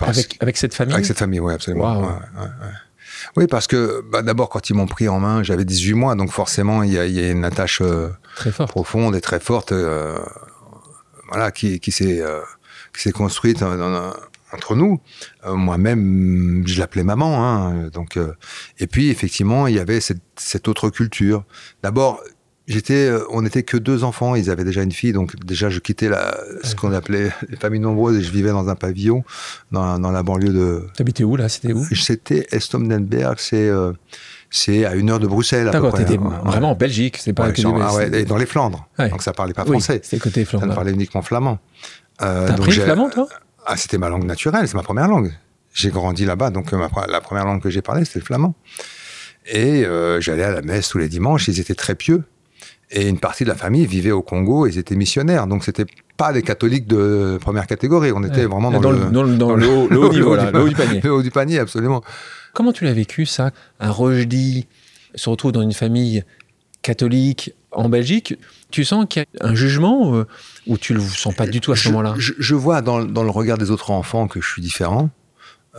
Avec, 0.00 0.36
avec, 0.40 0.56
cette 0.56 0.74
famille 0.74 0.94
Avec 0.94 1.06
cette 1.06 1.18
famille, 1.18 1.40
oui, 1.40 1.54
absolument. 1.54 2.18
Oui, 3.36 3.46
parce 3.46 3.66
que 3.66 4.02
bah, 4.10 4.22
d'abord, 4.22 4.48
quand 4.48 4.70
ils 4.70 4.74
m'ont 4.74 4.86
pris 4.86 5.08
en 5.08 5.20
main, 5.20 5.42
j'avais 5.42 5.64
18 5.64 5.94
mois, 5.94 6.14
donc 6.14 6.30
forcément, 6.30 6.82
il 6.82 6.92
y, 6.92 6.98
a, 6.98 7.30
une 7.30 7.44
attache 7.44 7.80
euh, 7.80 8.10
très 8.36 8.50
profonde 8.66 9.16
et 9.16 9.20
très 9.20 9.40
forte 9.40 9.72
euh, 9.72 10.18
voilà, 11.28 11.50
qui, 11.50 11.80
qui 11.80 11.92
s'est 11.92 12.20
euh, 12.20 12.40
construite 13.12 13.62
entre 14.52 14.76
nous. 14.76 15.00
Moi-même, 15.46 16.62
je 16.66 16.78
l'appelais 16.78 17.04
maman. 17.04 17.44
Hein, 17.44 17.88
donc, 17.92 18.18
et 18.78 18.86
puis, 18.86 19.10
effectivement, 19.10 19.66
il 19.66 19.74
y 19.74 19.80
avait 19.80 20.00
cette, 20.00 20.22
cette 20.36 20.68
autre 20.68 20.90
culture. 20.90 21.44
D'abord, 21.82 22.22
J'étais, 22.66 23.08
euh, 23.08 23.24
on 23.30 23.42
n'était 23.42 23.62
que 23.62 23.76
deux 23.76 24.04
enfants. 24.04 24.34
Ils 24.34 24.48
avaient 24.48 24.64
déjà 24.64 24.82
une 24.82 24.92
fille, 24.92 25.12
donc 25.12 25.36
déjà 25.44 25.68
je 25.68 25.80
quittais 25.80 26.08
la, 26.08 26.34
ce 26.62 26.74
qu'on 26.74 26.92
appelait 26.92 27.30
les 27.48 27.56
familles 27.56 27.80
nombreuses 27.80 28.18
et 28.18 28.22
je 28.22 28.30
vivais 28.30 28.50
dans 28.50 28.68
un 28.68 28.74
pavillon 28.74 29.22
dans, 29.70 29.98
dans 29.98 30.10
la 30.10 30.22
banlieue 30.22 30.52
de. 30.52 30.86
T'habitais 30.96 31.24
où 31.24 31.36
là? 31.36 31.50
C'était 31.50 31.74
où? 31.74 31.84
C'était 31.94 32.46
Estomdenberg. 32.52 33.38
C'est 33.38 33.68
euh, 33.68 33.92
c'est 34.48 34.86
à 34.86 34.94
une 34.94 35.10
heure 35.10 35.20
de 35.20 35.26
Bruxelles. 35.26 35.68
D'accord, 35.70 35.92
t'étais 35.92 36.16
vraiment 36.16 36.70
en 36.70 36.74
Belgique, 36.74 37.18
c'est 37.18 37.34
pas 37.34 37.48
ouais, 37.48 37.52
que 37.52 37.60
ah 37.82 37.94
ouais, 37.94 38.24
dans 38.24 38.36
les 38.36 38.46
Flandres. 38.46 38.88
Donc 38.98 39.22
ça 39.22 39.32
parlait 39.32 39.52
pas 39.52 39.64
français. 39.64 40.00
c'est 40.02 40.18
côté 40.18 40.44
flamand. 40.46 40.68
Ça 40.68 40.74
parlait 40.74 40.92
uniquement 40.92 41.22
flamand. 41.22 41.58
Euh, 42.22 42.46
T'as 42.46 42.54
appris 42.54 42.76
le 42.76 42.82
flamand, 42.82 43.10
toi? 43.10 43.28
Ah, 43.66 43.76
c'était 43.76 43.98
ma 43.98 44.08
langue 44.08 44.24
naturelle, 44.24 44.68
c'est 44.68 44.76
ma 44.76 44.82
première 44.82 45.08
langue. 45.08 45.32
J'ai 45.72 45.90
grandi 45.90 46.24
là-bas, 46.24 46.50
donc 46.50 46.72
euh, 46.72 46.78
la 47.08 47.20
première 47.20 47.44
langue 47.44 47.60
que 47.60 47.68
j'ai 47.68 47.82
parlé, 47.82 48.04
c'était 48.04 48.20
le 48.20 48.24
flamand. 48.24 48.54
Et 49.52 49.84
j'allais 50.20 50.44
à 50.44 50.52
la 50.52 50.62
messe 50.62 50.88
tous 50.88 50.98
les 50.98 51.08
dimanches. 51.08 51.48
Ils 51.48 51.60
étaient 51.60 51.74
très 51.74 51.94
pieux. 51.94 52.22
Et 52.90 53.08
une 53.08 53.18
partie 53.18 53.44
de 53.44 53.48
la 53.48 53.54
famille 53.54 53.86
vivait 53.86 54.10
au 54.10 54.22
Congo 54.22 54.66
et 54.66 54.70
ils 54.70 54.78
étaient 54.78 54.94
missionnaires. 54.94 55.46
Donc, 55.46 55.64
c'était 55.64 55.86
pas 56.16 56.32
des 56.32 56.42
catholiques 56.42 56.86
de 56.86 57.38
première 57.40 57.66
catégorie. 57.66 58.12
On 58.14 58.22
était 58.22 58.44
vraiment 58.44 58.70
dans, 58.70 58.90
le, 58.90 59.10
dans, 59.10 59.22
le, 59.56 59.66
haut, 59.66 59.88
niveau, 60.12 60.36
le 60.36 60.60
haut 60.60 60.68
du 60.68 60.74
panier. 60.74 61.00
Le 61.02 61.12
haut 61.12 61.22
du 61.22 61.30
panier, 61.30 61.58
absolument. 61.58 62.02
Comment 62.52 62.72
tu 62.72 62.84
l'as 62.84 62.92
vécu, 62.92 63.26
ça? 63.26 63.50
Un 63.80 63.90
rejdi 63.90 64.66
se 65.14 65.28
retrouve 65.28 65.52
dans 65.52 65.62
une 65.62 65.72
famille 65.72 66.24
catholique 66.82 67.52
en 67.72 67.88
Belgique. 67.88 68.38
Tu 68.70 68.84
sens 68.84 69.06
qu'il 69.08 69.22
y 69.22 69.42
a 69.42 69.46
un 69.46 69.54
jugement 69.54 70.14
euh, 70.14 70.26
ou 70.66 70.78
tu 70.78 70.94
le 70.94 71.00
sens 71.00 71.34
pas 71.34 71.46
du 71.46 71.60
tout 71.60 71.72
à 71.72 71.76
ce 71.76 71.88
moment-là? 71.88 72.14
je, 72.16 72.54
vois 72.54 72.82
dans, 72.82 72.98
le 72.98 73.30
regard 73.30 73.58
des 73.58 73.70
autres 73.70 73.90
enfants 73.90 74.28
que 74.28 74.40
je 74.40 74.48
suis 74.48 74.62
différent. 74.62 75.10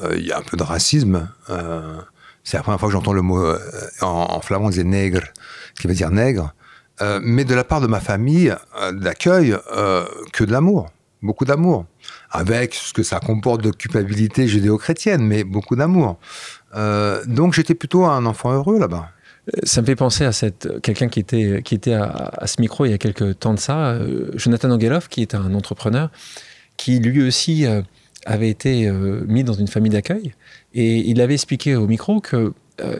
Euh, 0.03 0.15
il 0.17 0.25
y 0.25 0.31
a 0.31 0.37
un 0.37 0.41
peu 0.41 0.57
de 0.57 0.63
racisme. 0.63 1.29
Euh, 1.49 1.97
c'est 2.43 2.57
la 2.57 2.63
première 2.63 2.79
fois 2.79 2.89
que 2.89 2.93
j'entends 2.93 3.13
le 3.13 3.21
mot 3.21 3.41
en, 4.01 4.07
en, 4.07 4.41
flamand, 4.41 4.65
on 4.65 4.69
disait 4.69 4.83
nègre, 4.83 5.23
qui 5.79 5.87
veut 5.87 5.93
dire 5.93 6.11
nègre. 6.11 6.53
Euh, 7.01 7.19
mais 7.21 7.43
de 7.43 7.53
la 7.53 7.63
part 7.63 7.81
de 7.81 7.87
ma 7.87 7.99
famille 7.99 8.53
euh, 8.81 8.91
d'accueil, 8.93 9.55
euh, 9.75 10.05
que 10.31 10.43
de 10.43 10.51
l'amour, 10.51 10.89
beaucoup 11.21 11.45
d'amour, 11.45 11.85
avec 12.31 12.73
ce 12.73 12.93
que 12.93 13.03
ça 13.03 13.19
comporte 13.19 13.61
de 13.61 13.71
culpabilité 13.71 14.47
judéo-chrétienne, 14.47 15.21
mais 15.21 15.43
beaucoup 15.43 15.75
d'amour. 15.75 16.17
donc 17.25 17.53
j'étais 17.53 17.75
plutôt 17.75 18.05
un 18.05 18.25
enfant 18.25 18.51
heureux 18.53 18.79
là-bas. 18.79 19.09
Ça 19.63 19.81
me 19.81 19.85
fait 19.85 19.95
penser 19.95 20.25
à 20.25 20.31
quelqu'un 20.81 21.07
qui 21.07 21.19
était 21.19 21.61
qui 21.63 21.75
était 21.75 21.93
à, 21.93 22.47
ce 22.47 22.59
micro 22.59 22.85
il 22.85 22.91
y 22.91 22.93
a 22.93 22.97
quelques 22.97 23.39
temps 23.39 23.53
de 23.53 23.59
ça, 23.59 23.97
Jonathan 24.33 24.71
Angelov, 24.71 25.07
qui 25.07 25.21
est 25.21 25.35
un 25.35 25.53
entrepreneur, 25.53 26.09
qui 26.77 26.99
lui 26.99 27.25
aussi 27.27 27.65
avait 28.25 28.49
été 28.49 28.91
mis 29.27 29.43
dans 29.43 29.53
une 29.53 29.67
famille 29.67 29.91
d'accueil, 29.91 30.33
et 30.73 30.97
il 30.97 31.21
avait 31.21 31.35
expliqué 31.35 31.75
au 31.75 31.87
micro 31.87 32.21
que 32.21 32.53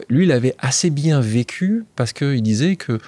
lui, 0.08 0.24
il 0.24 0.32
avait 0.32 0.54
assez 0.58 0.90
bien 0.90 1.20
vécu 1.20 1.84
parce 1.96 2.12
qu'il 2.12 2.42
disait 2.42 2.76
que 2.76 2.98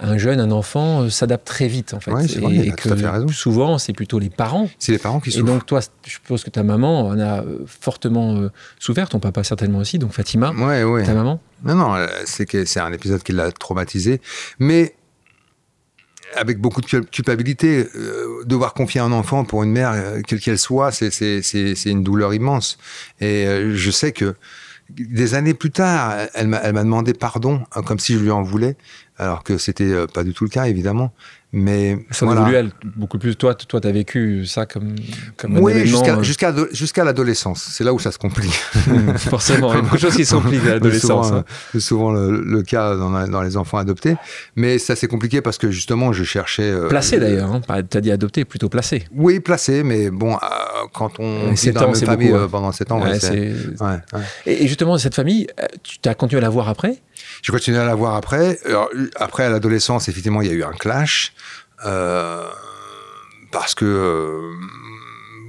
un 0.00 0.18
jeune, 0.18 0.40
un 0.40 0.50
enfant 0.50 1.02
euh, 1.02 1.10
s'adapte 1.10 1.46
très 1.46 1.66
vite 1.66 1.94
en 1.94 2.00
fait. 2.00 2.12
et, 2.12 2.72
que 2.72 3.32
souvent 3.32 3.78
c'est 3.78 3.92
plutôt 3.92 4.18
les 4.18 4.30
parents. 4.30 4.70
C'est 4.78 4.92
les 4.92 4.98
parents 4.98 5.20
qui 5.20 5.30
souffrent. 5.30 5.46
Et 5.46 5.50
donc 5.50 5.66
toi, 5.66 5.80
je 6.04 6.12
suppose 6.12 6.44
que 6.44 6.50
ta 6.50 6.62
maman 6.62 7.08
en 7.08 7.18
a 7.18 7.42
euh, 7.42 7.58
fortement 7.66 8.36
euh, 8.36 8.50
souffert, 8.78 9.08
ton 9.08 9.18
papa 9.18 9.42
certainement 9.42 9.78
aussi, 9.78 9.98
donc 9.98 10.12
Fatima, 10.12 10.52
ouais, 10.52 11.04
ta 11.04 11.14
maman? 11.14 11.40
Non, 11.64 11.74
non, 11.74 12.06
c'est 12.24 12.46
que 12.46 12.64
c'est 12.64 12.80
un 12.80 12.92
épisode 12.92 13.22
qui 13.22 13.32
l'a 13.32 13.50
traumatisé, 13.50 14.20
mais 14.58 14.94
avec 16.36 16.60
beaucoup 16.60 16.82
de 16.82 16.86
culpabilité, 16.86 17.88
devoir 18.44 18.74
confier 18.74 19.00
un 19.00 19.12
enfant 19.12 19.44
pour 19.44 19.64
une 19.64 19.72
mère, 19.72 19.94
quelle 20.26 20.40
qu'elle 20.40 20.58
soit, 20.58 20.92
c'est 20.92 21.84
une 21.86 22.04
douleur 22.04 22.34
immense. 22.34 22.78
Et 23.20 23.46
je 23.72 23.90
sais 23.90 24.12
que 24.12 24.36
des 24.90 25.34
années 25.34 25.54
plus 25.54 25.70
tard, 25.70 26.14
elle 26.34 26.48
m'a 26.48 26.72
demandé 26.72 27.14
pardon, 27.14 27.62
comme 27.86 27.98
si 27.98 28.14
je 28.14 28.18
lui 28.18 28.30
en 28.30 28.42
voulais 28.42 28.76
alors 29.18 29.42
que 29.42 29.58
c'était 29.58 29.84
euh, 29.84 30.06
pas 30.06 30.24
du 30.24 30.32
tout 30.32 30.44
le 30.44 30.50
cas 30.50 30.66
évidemment. 30.66 31.12
Mais 31.52 31.96
ça 32.10 32.26
voilà. 32.26 32.42
voulu 32.42 32.54
elle 32.56 32.70
beaucoup 32.94 33.18
plus. 33.18 33.34
Toi, 33.34 33.54
toi, 33.54 33.80
t'as 33.80 33.90
vécu 33.90 34.44
ça 34.44 34.66
comme 34.66 34.96
comme 35.38 35.56
oui, 35.58 35.86
jusqu'à 35.86 36.50
euh, 36.50 36.66
jusqu'à 36.72 37.04
l'adolescence. 37.04 37.70
C'est 37.72 37.84
là 37.84 37.94
où 37.94 37.98
ça 37.98 38.12
se 38.12 38.18
complique. 38.18 38.52
Forcément, 39.16 39.72
il 39.72 39.76
y 39.76 39.78
a 39.78 39.80
beaucoup 39.80 39.96
de 39.96 40.00
choses 40.00 40.16
qui 40.16 40.26
se 40.26 40.34
compliquent 40.34 40.66
à 40.66 40.70
l'adolescence. 40.74 41.32
Hein. 41.32 41.44
C'est 41.72 41.80
souvent, 41.80 42.12
le, 42.12 42.62
cas 42.62 42.94
dans, 42.96 43.26
dans, 43.26 43.40
les 43.40 43.56
enfants 43.56 43.78
adoptés. 43.78 44.16
Mais 44.56 44.78
ça 44.78 44.94
s'est 44.94 45.06
compliqué 45.06 45.40
parce 45.40 45.56
que 45.56 45.70
justement, 45.70 46.12
je 46.12 46.22
cherchais. 46.22 46.70
Euh, 46.70 46.88
placé 46.88 47.18
d'ailleurs. 47.18 47.50
Hein. 47.50 47.62
T'as 47.88 48.00
dit 48.02 48.10
adopté, 48.10 48.44
plutôt 48.44 48.68
placé. 48.68 49.06
Oui, 49.14 49.40
placé, 49.40 49.82
mais 49.84 50.10
bon, 50.10 50.36
quand 50.92 51.18
on 51.18 51.52
vit 51.52 51.72
dans 51.72 51.80
la 51.80 51.86
même 51.86 51.96
famille 51.96 52.34
pendant 52.50 52.72
7 52.72 52.92
ans, 52.92 53.00
ouais, 53.00 53.18
et, 54.44 54.68
justement, 54.68 54.98
cette 54.98 55.14
famille, 55.14 55.46
tu 55.82 56.06
as 56.06 56.14
continué 56.14 56.40
à 56.40 56.42
la 56.42 56.50
voir 56.50 56.68
après? 56.68 57.00
J'ai 57.42 57.52
continué 57.52 57.78
à 57.78 57.86
la 57.86 57.94
voir 57.94 58.16
après. 58.16 58.58
après, 59.16 59.44
à 59.44 59.50
l'adolescence, 59.50 60.08
effectivement, 60.08 60.42
il 60.42 60.48
y 60.48 60.50
a 60.50 60.54
eu 60.54 60.62
un 60.62 60.72
clash. 60.72 61.32
Euh, 61.86 62.46
parce 63.50 63.74
que, 63.74 63.84
euh, 63.84 64.52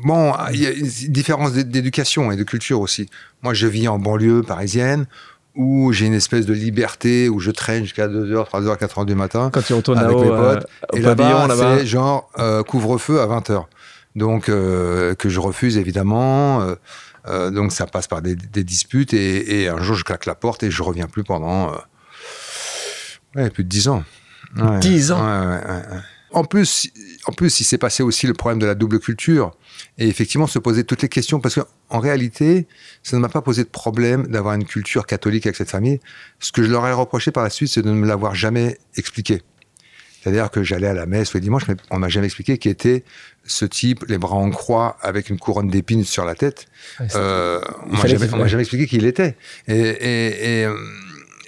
bon, 0.04 0.34
il 0.54 0.62
y 0.62 0.68
a 0.68 0.72
une 0.72 0.88
différence 0.88 1.54
d'éducation 1.54 2.32
et 2.32 2.36
de 2.36 2.44
culture 2.44 2.80
aussi. 2.82 3.10
Moi, 3.42 3.54
je 3.54 3.68
vis 3.68 3.88
en 3.88 4.00
banlieue 4.00 4.44
parisienne 4.44 5.06
où 5.56 5.92
j'ai 5.92 6.06
une 6.06 6.14
espèce 6.14 6.46
de 6.46 6.54
liberté, 6.54 7.28
où 7.28 7.40
je 7.40 7.52
traîne 7.52 7.84
jusqu'à 7.84 8.08
2h, 8.08 8.50
3h, 8.50 8.78
4h 8.78 9.06
du 9.06 9.16
matin. 9.16 9.50
Quand 9.52 9.62
tu 9.62 9.74
retournes 9.74 9.98
avec 9.98 10.18
mes 10.18 10.30
potes. 10.30 10.68
Euh, 10.94 10.98
et 10.98 11.02
là-bas, 11.02 11.48
c'est 11.58 11.86
genre 11.86 12.32
couvre-feu 12.68 13.20
à 13.20 13.28
20h. 13.28 13.66
Donc, 14.16 14.46
que 14.46 15.16
je 15.26 15.40
refuse 15.40 15.78
évidemment. 15.78 16.76
Euh, 17.28 17.50
donc 17.52 17.72
ça 17.72 17.86
passe 17.86 18.08
par 18.08 18.22
des, 18.22 18.36
disputes 18.36 19.14
et, 19.14 19.68
un 19.68 19.82
jour 19.82 19.96
je 19.96 20.04
claque 20.04 20.26
la 20.26 20.36
porte 20.36 20.64
et 20.64 20.72
je 20.72 20.82
reviens 20.82 21.08
plus 21.08 21.24
pendant 21.24 21.74
euh, 23.36 23.50
plus 23.50 23.64
de 23.64 23.70
10 23.70 23.88
ans. 23.90 24.04
10 24.56 25.12
ans 25.12 25.24
En 26.32 26.44
plus, 26.44 26.90
en 27.26 27.32
plus, 27.32 27.60
il 27.60 27.64
s'est 27.64 27.78
passé 27.78 28.04
aussi 28.04 28.28
le 28.28 28.34
problème 28.34 28.60
de 28.60 28.66
la 28.66 28.76
double 28.76 29.00
culture. 29.00 29.52
Et 29.98 30.08
effectivement, 30.08 30.48
se 30.48 30.60
poser 30.60 30.84
toutes 30.84 31.02
les 31.02 31.10
questions, 31.10 31.40
parce 31.40 31.56
qu'en 31.56 32.00
réalité, 32.00 32.68
ça 33.04 33.18
ne 33.18 33.22
m'a 33.22 33.30
pas 33.30 33.42
posé 33.42 33.64
de 33.64 33.70
problème 33.70 34.28
d'avoir 34.28 34.54
une 34.54 34.66
culture 34.66 35.06
catholique 35.06 35.46
avec 35.46 35.56
cette 35.56 35.72
famille. 35.72 36.00
Ce 36.40 36.52
que 36.52 36.64
je 36.64 36.70
leur 36.70 36.88
ai 36.88 36.94
reproché 36.94 37.32
par 37.32 37.44
la 37.44 37.50
suite, 37.50 37.70
c'est 37.70 37.82
de 37.82 37.90
ne 37.90 37.96
me 37.96 38.08
l'avoir 38.08 38.36
jamais 38.36 38.78
expliqué. 38.96 39.42
C'est-à-dire 40.22 40.52
que 40.52 40.64
j'allais 40.64 40.88
à 40.88 40.94
la 40.94 41.06
messe 41.06 41.34
le 41.34 41.40
dimanche, 41.40 41.68
mais 41.68 41.76
on 41.92 42.00
m'a 42.00 42.10
jamais 42.10 42.26
expliqué 42.26 42.58
qui 42.58 42.68
était 42.68 43.04
ce 43.46 43.66
type, 43.66 44.04
les 44.08 44.18
bras 44.18 44.36
en 44.36 44.50
croix, 44.50 44.98
avec 45.02 45.30
une 45.30 45.40
couronne 45.40 45.70
d'épines 45.70 46.04
sur 46.04 46.26
la 46.26 46.36
tête. 46.36 46.66
euh, 47.16 47.62
on 47.90 47.96
m'a 47.96 48.06
jamais, 48.06 48.48
jamais, 48.48 48.62
expliqué 48.62 48.86
qui 48.86 48.98
il 48.98 49.06
était. 49.06 49.36
Et, 49.68 49.80
et, 49.80 50.60
et, 50.60 50.66
euh, 50.66 50.76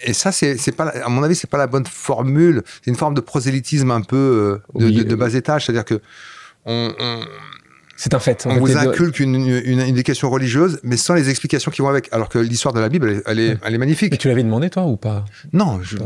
et 0.04 0.14
ça, 0.14 0.32
c'est 0.32 0.76
pas, 0.76 0.86
à 0.88 1.10
mon 1.10 1.24
avis, 1.24 1.36
c'est 1.36 1.50
pas 1.50 1.58
la 1.58 1.68
bonne 1.68 1.86
formule. 1.86 2.64
C'est 2.84 2.92
une 2.92 2.98
forme 2.98 3.14
de 3.14 3.22
prosélytisme 3.22 3.92
un 3.92 4.02
peu 4.02 4.62
euh, 4.76 4.80
de, 4.80 4.90
de, 4.90 5.04
de, 5.04 5.16
bas 5.16 5.34
étage. 5.34 5.66
C'est-à-dire 5.66 5.86
que 5.86 6.02
on, 6.66 6.94
on 7.00 7.22
c'est 7.96 8.16
un 8.16 8.20
fait. 8.20 8.48
On, 8.50 8.58
vous 8.58 8.78
inculque 8.78 9.20
une, 9.20 9.36
une, 9.36 9.62
une, 9.64 9.80
éducation 9.80 10.30
religieuse, 10.30 10.80
mais 10.84 10.98
sans 10.98 11.14
les 11.14 11.30
explications 11.30 11.70
qui 11.70 11.82
vont 11.82 11.90
avec. 11.90 12.10
Alors 12.12 12.30
que 12.30 12.40
l'histoire 12.40 12.74
de 12.74 12.80
la 12.80 12.90
Bible, 12.90 13.10
elle, 13.10 13.22
elle, 13.28 13.40
est, 13.40 13.58
elle 13.64 13.76
est, 13.76 13.78
magnifique. 13.78 14.14
Et 14.14 14.18
tu 14.18 14.28
l'avais 14.28 14.44
demandé, 14.44 14.72
toi, 14.72 14.86
ou 14.86 14.98
pas? 14.98 15.24
Non, 15.54 15.80
je, 15.84 15.98
pas 15.98 16.06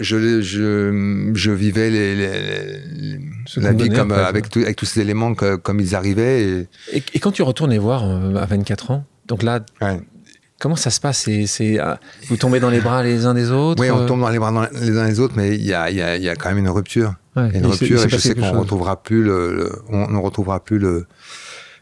je, 0.00 0.40
je, 0.40 1.30
je, 1.34 1.50
vivais 1.52 1.90
les, 1.90 2.16
les, 2.16 3.20
la 3.56 3.72
vie 3.72 3.90
comme, 3.90 4.12
avec, 4.12 4.48
tout, 4.48 4.60
avec, 4.60 4.76
tous 4.76 4.86
ces 4.86 5.00
éléments 5.00 5.34
que, 5.34 5.56
comme 5.56 5.78
ils 5.80 5.94
arrivaient. 5.94 6.42
Et... 6.42 6.68
Et, 6.92 7.02
et... 7.14 7.18
quand 7.20 7.32
tu 7.32 7.42
retournes 7.42 7.70
les 7.70 7.78
voir 7.78 8.04
euh, 8.04 8.34
à 8.34 8.46
24 8.46 8.90
ans, 8.90 9.04
donc 9.26 9.42
là, 9.42 9.60
ouais. 9.80 10.00
Comment 10.58 10.76
ça 10.76 10.90
se 10.90 11.00
passe? 11.00 11.28
C'est, 11.46 11.78
ah, 11.78 11.98
Vous 12.28 12.36
tombez 12.36 12.60
dans 12.60 12.70
les 12.70 12.80
bras 12.80 13.02
les 13.02 13.26
uns 13.26 13.34
des 13.34 13.50
autres 13.50 13.80
Oui, 13.80 13.90
on 13.90 14.06
tombe 14.06 14.20
dans 14.20 14.28
les 14.28 14.38
bras 14.38 14.52
dans 14.52 14.66
les 14.72 14.98
uns 14.98 15.08
des 15.08 15.20
autres, 15.20 15.34
mais 15.36 15.54
il 15.54 15.64
y 15.64 15.74
a, 15.74 15.90
y, 15.90 16.02
a, 16.02 16.16
y 16.16 16.28
a, 16.28 16.36
quand 16.36 16.48
même 16.48 16.58
une 16.58 16.68
rupture. 16.68 17.14
Ouais. 17.36 17.50
une 17.54 17.66
rupture, 17.66 18.04
et 18.04 18.08
je 18.08 18.16
sais 18.16 18.34
qu'on 18.34 18.52
ne 18.52 18.58
retrouvera 18.58 19.02
plus 19.02 19.22
le, 19.22 19.54
le, 19.54 19.82
on 19.88 20.20
retrouvera 20.20 20.64
plus 20.64 20.78
le, 20.78 21.06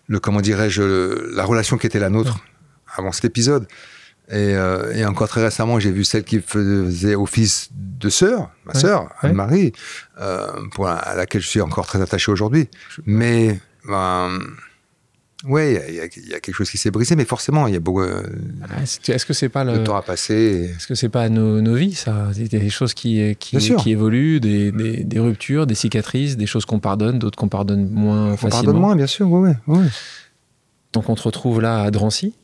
le 0.07 0.21
comment 0.21 0.41
dirais-je, 0.41 1.35
la 1.35 1.45
relation 1.45 1.79
qui 1.79 1.87
était 1.87 1.99
la 1.99 2.11
nôtre 2.11 2.39
avant 2.97 3.13
cet 3.13 3.25
épisode. 3.25 3.67
Et, 4.29 4.57
euh, 4.57 4.93
et, 4.93 5.05
encore 5.05 5.29
très 5.29 5.43
récemment, 5.43 5.79
j'ai 5.79 5.93
vu 5.93 6.03
celle 6.03 6.25
qui 6.25 6.41
faisait 6.41 7.15
office 7.15 7.69
de 7.73 8.09
sœur, 8.09 8.51
ma 8.65 8.73
ouais, 8.73 8.81
sœur, 8.81 9.09
Anne-Marie, 9.21 9.73
euh, 10.21 10.49
pour 10.75 10.87
la, 10.87 10.95
à 10.95 11.15
laquelle 11.15 11.43
je 11.43 11.47
suis 11.47 11.61
encore 11.61 11.87
très 11.87 12.03
attaché 12.03 12.33
aujourd'hui. 12.33 12.69
Mais, 13.05 13.61
ben, 13.87 14.41
ouais, 15.49 15.83
il 15.89 15.95
y, 15.95 16.31
y, 16.31 16.35
a 16.35 16.41
quelque 16.41 16.55
chose 16.55 16.71
qui 16.71 16.79
s'est 16.79 16.91
brisé, 16.91 17.17
mais 17.17 17.25
forcément, 17.25 17.67
il 17.67 17.75
y 17.75 17.77
a 17.77 17.81
beaucoup. 17.81 18.03
Euh, 18.03 18.23
Est-ce 18.83 19.27
que 19.27 19.33
c'est 19.33 19.49
pas 19.49 19.65
le, 19.65 19.75
le 19.75 19.85
temps 19.85 19.97
à 19.97 20.03
passer 20.03 20.73
Est-ce 20.77 20.87
que 20.87 20.95
c'est 20.95 21.09
pas 21.09 21.29
nos, 21.29 21.61
nos, 21.61 21.75
vies, 21.75 21.95
ça? 21.95 22.29
Il 22.37 22.53
y 22.53 22.57
a 22.57 22.59
des 22.59 22.71
choses 22.71 22.95
qui, 22.95 23.37
qui, 23.39 23.57
qui 23.57 23.91
évoluent, 23.91 24.41
des, 24.41 24.73
des, 24.73 25.05
des, 25.05 25.19
ruptures, 25.19 25.67
des 25.67 25.75
cicatrices, 25.75 26.37
des 26.37 26.47
choses 26.47 26.65
qu'on 26.65 26.81
pardonne, 26.81 27.19
d'autres 27.19 27.39
qu'on 27.39 27.49
pardonne 27.49 27.89
moins 27.91 28.33
on 28.33 28.37
facilement. 28.37 28.49
On 28.49 28.51
pardonne 28.65 28.81
moins, 28.81 28.97
bien 28.97 29.07
sûr, 29.07 29.31
oui, 29.31 29.51
oui. 29.67 29.79
Ouais. 29.79 29.87
Donc 30.93 31.09
on 31.11 31.15
te 31.15 31.23
retrouve 31.23 31.61
là 31.61 31.83
à 31.83 31.91
Drancy. 31.91 32.35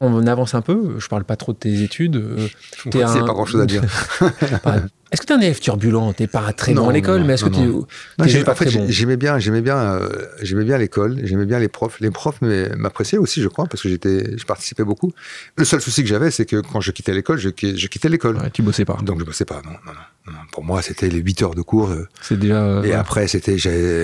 On 0.00 0.26
avance 0.26 0.54
un 0.54 0.60
peu. 0.60 0.96
Je 0.98 1.08
parle 1.08 1.24
pas 1.24 1.36
trop 1.36 1.52
de 1.52 1.58
tes 1.58 1.82
études. 1.82 2.16
Euh, 2.16 2.48
C'est 2.92 3.02
un... 3.02 3.24
pas 3.24 3.32
grand 3.32 3.46
chose 3.46 3.60
à 3.62 3.66
dire. 3.66 3.82
Est-ce 5.12 5.20
que 5.20 5.26
tu 5.26 5.32
es 5.34 5.36
un 5.36 5.40
élève 5.40 5.60
turbulent? 5.60 6.14
T'es 6.14 6.26
pas 6.26 6.54
très 6.54 6.72
bon 6.72 6.88
à 6.88 6.92
l'école, 6.92 7.24
mais 7.24 7.34
est-ce 7.34 7.44
que 7.44 7.50
tu 7.50 7.60
es 7.60 8.44
pas 8.44 8.52
en 8.52 8.54
fait, 8.54 8.64
très 8.64 8.78
bon? 8.78 8.86
J'aimais 8.88 9.18
bien, 9.18 9.38
j'aimais 9.38 9.60
bien, 9.60 9.76
euh, 9.76 10.08
j'aimais 10.40 10.64
bien 10.64 10.78
l'école. 10.78 11.20
J'aimais 11.22 11.44
bien 11.44 11.58
les 11.58 11.68
profs. 11.68 12.00
Les 12.00 12.10
profs 12.10 12.40
m'appréciaient 12.40 13.18
aussi, 13.18 13.42
je 13.42 13.48
crois, 13.48 13.66
parce 13.66 13.82
que 13.82 13.90
j'étais, 13.90 14.38
je 14.38 14.44
participais 14.46 14.84
beaucoup. 14.84 15.12
Le 15.56 15.66
seul 15.66 15.82
souci 15.82 16.02
que 16.02 16.08
j'avais, 16.08 16.30
c'est 16.30 16.46
que 16.46 16.62
quand 16.62 16.80
je 16.80 16.92
quittais 16.92 17.12
l'école, 17.12 17.36
je, 17.36 17.50
je, 17.50 17.86
quittais 17.88 18.08
l'école. 18.08 18.38
Ouais, 18.38 18.50
tu 18.50 18.62
bossais 18.62 18.86
pas. 18.86 18.96
Donc 19.02 19.20
je 19.20 19.24
bossais 19.24 19.44
pas. 19.44 19.60
Non, 19.66 19.72
non, 19.84 19.92
non. 19.92 20.32
Pour 20.50 20.64
moi, 20.64 20.80
c'était 20.80 21.10
les 21.10 21.18
8 21.18 21.42
heures 21.42 21.54
de 21.54 21.62
cours. 21.62 21.90
Euh, 21.90 22.08
c'est 22.22 22.38
déjà. 22.38 22.62
Euh, 22.62 22.82
et 22.82 22.88
ouais. 22.88 22.94
après, 22.94 23.28
c'était 23.28 23.56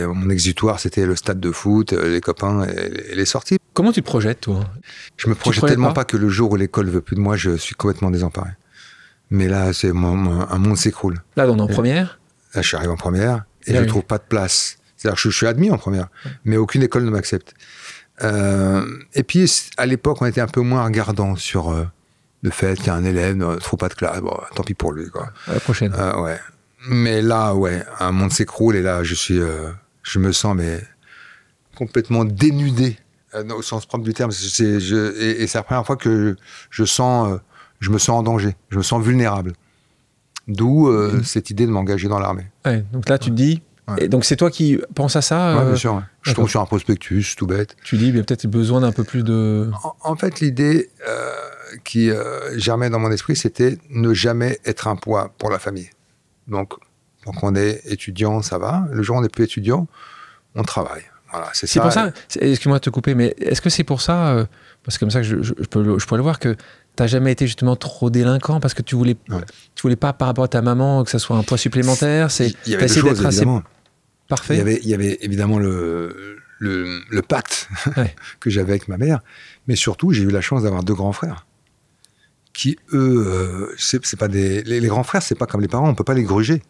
mon 0.06 0.28
exutoire, 0.28 0.78
c'était 0.78 1.06
le 1.06 1.16
stade 1.16 1.40
de 1.40 1.50
foot, 1.50 1.92
les 1.92 2.20
copains 2.20 2.66
et, 2.66 3.12
et 3.12 3.14
les 3.14 3.24
sorties. 3.24 3.56
Comment 3.72 3.92
tu 3.92 4.02
te 4.02 4.06
projettes, 4.06 4.42
toi? 4.42 4.60
Je 5.16 5.30
me 5.30 5.34
projette 5.34 5.64
tellement 5.64 5.88
pas, 5.88 5.94
pas 5.94 6.04
que 6.04 6.18
le 6.18 6.28
jour 6.28 6.52
où 6.52 6.56
l'école 6.56 6.90
veut 6.90 7.00
plus 7.00 7.16
de 7.16 7.20
moi, 7.20 7.36
je 7.36 7.56
suis 7.56 7.74
complètement 7.74 8.10
désemparé. 8.10 8.50
Mais 9.30 9.48
là, 9.48 9.72
c'est 9.72 9.92
mon, 9.92 10.16
mon, 10.16 10.48
un 10.48 10.58
monde 10.58 10.76
s'écroule. 10.76 11.20
Là, 11.36 11.46
on 11.48 11.58
est 11.58 11.60
en 11.60 11.66
première 11.66 12.18
Là, 12.54 12.62
je 12.62 12.68
suis 12.68 12.76
arrivé 12.76 12.92
en 12.92 12.96
première 12.96 13.44
et 13.66 13.72
là, 13.72 13.78
je 13.78 13.80
ne 13.80 13.80
oui. 13.82 13.88
trouve 13.88 14.04
pas 14.04 14.18
de 14.18 14.24
place. 14.26 14.78
C'est-à-dire 14.96 15.16
que 15.16 15.22
je, 15.22 15.30
je, 15.30 15.36
suis 15.36 15.46
admis 15.46 15.70
en 15.70 15.78
première, 15.78 16.08
mais 16.44 16.56
aucune 16.56 16.82
école 16.82 17.04
ne 17.04 17.10
m'accepte. 17.10 17.54
Euh, 18.22 18.84
et 19.14 19.22
puis, 19.22 19.50
à 19.76 19.86
l'époque, 19.86 20.20
on 20.20 20.26
était 20.26 20.40
un 20.40 20.48
peu 20.48 20.60
moins 20.60 20.84
regardant 20.84 21.36
sur 21.36 21.70
euh, 21.70 21.84
le 22.42 22.50
fait 22.50 22.76
qu'il 22.76 22.86
y 22.86 22.90
a 22.90 22.94
un 22.94 23.04
élève 23.04 23.36
ne 23.36 23.56
trouve 23.56 23.78
pas 23.78 23.88
de 23.88 23.94
classe. 23.94 24.20
Bon, 24.20 24.36
tant 24.54 24.62
pis 24.62 24.74
pour 24.74 24.92
lui. 24.92 25.08
Quoi. 25.10 25.30
À 25.46 25.54
la 25.54 25.60
prochaine. 25.60 25.94
Euh, 25.96 26.20
ouais. 26.22 26.38
Mais 26.88 27.22
là, 27.22 27.54
ouais, 27.54 27.84
un 28.00 28.12
monde 28.12 28.32
s'écroule 28.32 28.76
et 28.76 28.82
là, 28.82 29.02
je 29.02 29.14
suis, 29.14 29.40
je 30.02 30.18
me 30.18 30.32
sens 30.32 30.54
mais 30.56 30.80
complètement 31.76 32.24
dénudé 32.24 32.96
au 33.34 33.62
sens 33.62 33.84
propre 33.84 34.04
du 34.04 34.14
terme. 34.14 34.30
Je, 34.30 35.20
et, 35.20 35.42
et 35.42 35.46
c'est 35.48 35.58
la 35.58 35.64
première 35.64 35.84
fois 35.84 35.96
que 35.96 36.36
je, 36.70 36.82
je 36.82 36.84
sens, 36.84 37.40
je 37.80 37.90
me 37.90 37.98
sens 37.98 38.20
en 38.20 38.22
danger, 38.22 38.56
je 38.70 38.78
me 38.78 38.82
sens 38.82 39.02
vulnérable. 39.02 39.52
D'où 40.46 40.88
euh, 40.88 41.12
mmh. 41.12 41.24
cette 41.24 41.50
idée 41.50 41.66
de 41.66 41.70
m'engager 41.70 42.08
dans 42.08 42.18
l'armée. 42.18 42.46
Ouais, 42.64 42.82
donc 42.92 43.08
là, 43.08 43.18
tu 43.18 43.30
te 43.30 43.34
dis. 43.34 43.62
Ouais. 43.86 44.04
Et 44.04 44.08
donc 44.08 44.24
c'est 44.24 44.36
toi 44.36 44.50
qui 44.50 44.78
penses 44.94 45.16
à 45.16 45.22
ça 45.22 45.58
Oui, 45.58 45.66
bien 45.66 45.76
sûr. 45.76 45.94
Ouais. 45.94 46.02
Je 46.22 46.32
tombe 46.32 46.48
sur 46.48 46.60
un 46.60 46.66
prospectus, 46.66 47.36
tout 47.36 47.46
bête. 47.46 47.76
Tu 47.84 47.96
dis, 47.96 48.08
il 48.08 48.16
y 48.16 48.20
a 48.20 48.22
peut-être 48.22 48.46
besoin 48.46 48.80
d'un 48.80 48.92
peu 48.92 49.04
plus 49.04 49.22
de. 49.22 49.70
En, 49.82 50.12
en 50.12 50.16
fait, 50.16 50.40
l'idée 50.40 50.90
euh, 51.06 51.30
qui 51.84 52.10
germait 52.56 52.88
dans 52.90 52.98
mon 52.98 53.10
esprit, 53.10 53.36
c'était 53.36 53.78
ne 53.90 54.14
jamais 54.14 54.58
être 54.64 54.88
un 54.88 54.96
poids 54.96 55.34
pour 55.38 55.50
la 55.50 55.58
famille. 55.58 55.90
Donc, 56.48 56.74
donc 57.26 57.42
on 57.42 57.54
est 57.54 57.82
étudiant, 57.84 58.40
ça 58.40 58.58
va. 58.58 58.88
Le 58.90 59.02
jour 59.02 59.16
où 59.16 59.18
on 59.18 59.22
n'est 59.22 59.28
plus 59.28 59.44
étudiant, 59.44 59.86
on 60.54 60.62
travaille. 60.62 61.04
Voilà, 61.30 61.50
c'est 61.52 61.80
pour 61.80 61.92
ça, 61.92 62.10
excuse-moi 62.40 62.78
de 62.78 62.84
te 62.84 62.90
couper, 62.90 63.14
mais 63.14 63.34
est-ce 63.38 63.60
que 63.60 63.68
c'est 63.68 63.84
pour 63.84 64.00
ça, 64.00 64.28
euh, 64.28 64.46
parce 64.82 64.96
que 64.96 65.00
comme 65.00 65.10
ça 65.10 65.22
je, 65.22 65.42
je, 65.42 65.52
je, 65.58 65.66
peux, 65.68 65.98
je 65.98 66.06
pourrais 66.06 66.18
le 66.18 66.22
voir, 66.22 66.38
que 66.38 66.56
tu 66.98 67.04
n'as 67.04 67.06
jamais 67.06 67.30
été 67.30 67.46
justement 67.46 67.76
trop 67.76 68.10
délinquant 68.10 68.58
parce 68.58 68.74
que 68.74 68.82
tu 68.82 68.96
voulais, 68.96 69.16
ouais. 69.28 69.40
tu 69.76 69.82
voulais 69.82 69.94
pas 69.94 70.12
par 70.12 70.26
rapport 70.26 70.42
à 70.42 70.48
ta 70.48 70.62
maman 70.62 71.04
que 71.04 71.10
ça 71.10 71.20
soit 71.20 71.36
un 71.36 71.44
poids 71.44 71.56
supplémentaire 71.56 72.32
C'est 72.32 72.52
Il 72.66 72.72
y 72.72 72.74
avait 72.74 72.86
assez 72.86 73.44
parfait. 74.26 74.54
Il 74.54 74.58
y 74.58 74.60
avait, 74.60 74.80
il 74.82 74.88
y 74.88 74.94
avait 74.94 75.16
évidemment 75.20 75.60
le, 75.60 76.38
le, 76.58 77.00
le 77.08 77.22
pacte 77.22 77.68
ouais. 77.96 78.16
que 78.40 78.50
j'avais 78.50 78.70
avec 78.70 78.88
ma 78.88 78.98
mère, 78.98 79.20
mais 79.68 79.76
surtout 79.76 80.12
j'ai 80.12 80.24
eu 80.24 80.30
la 80.30 80.40
chance 80.40 80.64
d'avoir 80.64 80.82
deux 80.82 80.94
grands 80.94 81.12
frères 81.12 81.46
qui 82.52 82.76
eux, 82.92 83.24
euh, 83.28 83.74
c'est 83.78 84.18
pas 84.18 84.26
des, 84.26 84.64
les, 84.64 84.80
les 84.80 84.88
grands 84.88 85.04
frères, 85.04 85.22
c'est 85.22 85.36
pas 85.36 85.46
comme 85.46 85.60
les 85.60 85.68
parents, 85.68 85.88
on 85.88 85.94
peut 85.94 86.02
pas 86.02 86.14
les 86.14 86.24
gruger. 86.24 86.60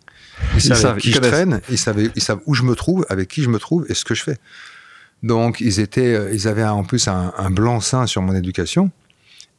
Ils, 0.55 0.67
ils 0.67 0.77
savent 0.77 0.99
qui 0.99 1.09
ils 1.09 1.15
je 1.15 1.21
traîne, 1.21 1.63
ils 1.71 1.79
savent, 1.79 2.11
ils 2.15 2.23
savent 2.23 2.41
où 2.45 2.53
je 2.53 2.63
me 2.63 2.75
trouve, 2.75 3.07
avec 3.09 3.29
qui 3.29 3.43
je 3.43 3.49
me 3.49 3.59
trouve 3.59 3.87
et 3.89 3.95
ce 3.95 4.05
que 4.05 4.15
je 4.15 4.23
fais. 4.23 4.37
Donc, 5.23 5.63
ils 5.63 5.81
étaient, 5.81 6.35
ils 6.35 6.47
avaient 6.47 6.65
en 6.65 6.85
plus 6.85 7.09
un, 7.09 7.33
un 7.39 7.51
blanc-seing 7.51 8.07
sur 8.07 8.21
mon 8.21 8.35
éducation 8.35 8.91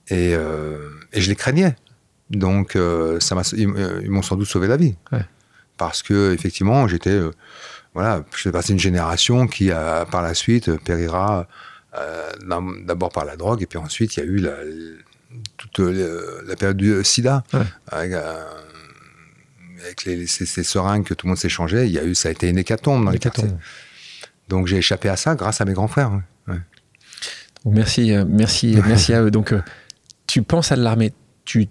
et, 0.09 0.33
euh, 0.35 0.89
et, 1.13 1.21
je 1.21 1.29
les 1.29 1.35
craignais. 1.35 1.75
Donc, 2.29 2.75
euh, 2.75 3.19
ça 3.19 3.35
m'a, 3.35 3.41
ils, 3.53 3.69
ils 4.03 4.09
m'ont 4.09 4.21
sans 4.21 4.35
doute 4.35 4.47
sauvé 4.47 4.67
la 4.67 4.77
vie. 4.77 4.95
Ouais. 5.11 5.25
Parce 5.77 6.03
que, 6.03 6.33
effectivement, 6.33 6.87
j'étais, 6.87 7.09
euh, 7.11 7.31
voilà, 7.93 8.23
je 8.35 8.41
fais 8.41 8.51
partie 8.51 8.71
d'une 8.71 8.79
génération 8.79 9.47
qui, 9.47 9.71
a, 9.71 10.05
par 10.05 10.21
la 10.21 10.33
suite, 10.33 10.75
périra 10.77 11.47
euh, 11.97 12.31
d'abord 12.85 13.11
par 13.11 13.25
la 13.25 13.35
drogue 13.35 13.63
et 13.63 13.65
puis 13.65 13.79
ensuite, 13.79 14.17
il 14.17 14.19
y 14.19 14.23
a 14.23 14.25
eu 14.25 14.37
la, 14.37 14.55
toute 15.57 15.79
la 15.79 16.55
période 16.55 16.77
du 16.77 17.03
sida. 17.03 17.43
Ouais. 17.53 17.61
Avec, 17.87 18.13
avec 19.81 20.05
les, 20.05 20.27
ces, 20.27 20.45
ces, 20.45 20.63
seringues 20.63 21.05
que 21.05 21.13
tout 21.13 21.25
le 21.25 21.29
monde 21.29 21.37
s'échangeait, 21.37 21.87
il 21.87 21.93
y 21.93 21.99
a 21.99 22.03
eu, 22.03 22.13
ça 22.13 22.29
a 22.29 22.31
été 22.31 22.49
une 22.49 22.57
hécatombe 22.57 23.05
dans 23.05 23.11
les 23.11 23.19
quartiers. 23.19 23.49
Donc 24.49 24.67
j'ai 24.67 24.77
échappé 24.77 25.09
à 25.09 25.15
ça 25.15 25.35
grâce 25.35 25.61
à 25.61 25.65
mes 25.65 25.73
grands 25.73 25.87
frères. 25.87 26.11
Ouais. 26.47 26.55
Donc, 27.65 27.75
merci, 27.75 28.13
euh, 28.13 28.25
merci, 28.27 28.77
merci 28.85 29.13
à 29.13 29.21
eux. 29.21 29.31
Donc 29.31 29.53
euh, 29.53 29.61
tu 30.29 30.43
penses 30.43 30.71
à 30.71 30.75
l'armée, 30.75 31.11
tu 31.43 31.67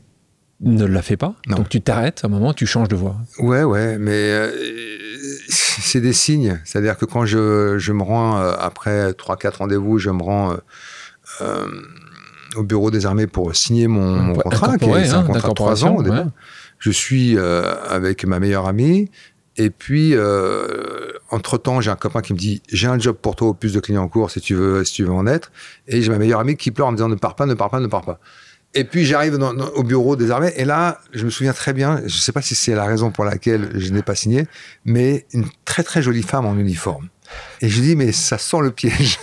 ne 0.60 0.84
la 0.84 1.00
fais 1.00 1.16
pas, 1.16 1.34
non. 1.46 1.58
donc 1.58 1.68
tu 1.68 1.80
t'arrêtes 1.80 2.22
à 2.24 2.26
un 2.26 2.30
moment, 2.30 2.52
tu 2.52 2.66
changes 2.66 2.88
de 2.88 2.96
voie. 2.96 3.16
Ouais, 3.38 3.62
ouais, 3.62 3.98
mais 3.98 4.10
euh, 4.32 4.50
c'est 5.48 6.00
des 6.00 6.12
signes. 6.12 6.60
C'est-à-dire 6.64 6.96
que 6.96 7.04
quand 7.04 7.24
je, 7.24 7.78
je 7.78 7.92
me 7.92 8.02
rends, 8.02 8.38
euh, 8.38 8.54
après 8.58 9.12
3-4 9.12 9.58
rendez-vous, 9.58 9.98
je 9.98 10.10
me 10.10 10.22
rends 10.22 10.56
euh, 11.40 11.66
au 12.56 12.64
bureau 12.64 12.90
des 12.90 13.06
armées 13.06 13.28
pour 13.28 13.54
signer 13.54 13.86
mon, 13.86 14.16
mon 14.16 14.34
contrat, 14.34 14.76
qui 14.76 14.86
est 14.86 15.10
hein, 15.10 15.20
un 15.20 15.22
contrat 15.22 15.48
de 15.48 15.54
3 15.54 15.84
ans 15.84 15.96
au. 15.96 16.02
Ouais 16.02 16.24
je 16.80 16.92
suis 16.92 17.36
avec 17.36 18.24
ma 18.24 18.38
meilleure 18.38 18.66
amie. 18.66 19.10
Et 19.58 19.70
puis, 19.70 20.12
euh, 20.14 21.08
entre-temps, 21.30 21.80
j'ai 21.80 21.90
un 21.90 21.96
copain 21.96 22.22
qui 22.22 22.32
me 22.32 22.38
dit 22.38 22.62
J'ai 22.70 22.86
un 22.86 22.98
job 22.98 23.16
pour 23.20 23.34
toi 23.34 23.48
au 23.48 23.54
plus 23.54 23.74
de 23.74 23.80
clients 23.80 24.04
en 24.04 24.08
cours 24.08 24.30
si 24.30 24.40
tu 24.40 24.54
veux, 24.54 24.84
si 24.84 24.94
tu 24.94 25.04
veux 25.04 25.12
en 25.12 25.26
être. 25.26 25.50
Et 25.88 26.00
j'ai 26.00 26.10
ma 26.10 26.18
meilleure 26.18 26.40
amie 26.40 26.56
qui 26.56 26.70
pleure 26.70 26.86
en 26.86 26.92
me 26.92 26.96
disant 26.96 27.08
Ne 27.08 27.16
pars 27.16 27.34
pas, 27.34 27.44
ne 27.44 27.54
pars 27.54 27.68
pas, 27.68 27.80
ne 27.80 27.88
pars 27.88 28.04
pas. 28.04 28.20
Et 28.74 28.84
puis, 28.84 29.04
j'arrive 29.04 29.38
au 29.74 29.82
bureau 29.82 30.14
des 30.16 30.30
armées. 30.30 30.52
Et 30.56 30.64
là, 30.64 31.00
je 31.12 31.24
me 31.24 31.30
souviens 31.30 31.52
très 31.52 31.72
bien, 31.72 31.98
je 32.00 32.04
ne 32.04 32.08
sais 32.08 32.32
pas 32.32 32.42
si 32.42 32.54
c'est 32.54 32.74
la 32.74 32.84
raison 32.84 33.10
pour 33.10 33.24
laquelle 33.24 33.70
je 33.74 33.92
n'ai 33.92 34.02
pas 34.02 34.14
signé, 34.14 34.46
mais 34.84 35.26
une 35.32 35.46
très, 35.64 35.82
très 35.82 36.02
jolie 36.02 36.22
femme 36.22 36.46
en 36.46 36.56
uniforme. 36.56 37.08
Et 37.60 37.68
je 37.68 37.80
dis, 37.80 37.96
mais 37.96 38.12
ça 38.12 38.38
sent 38.38 38.60
le 38.62 38.70
piège. 38.70 39.18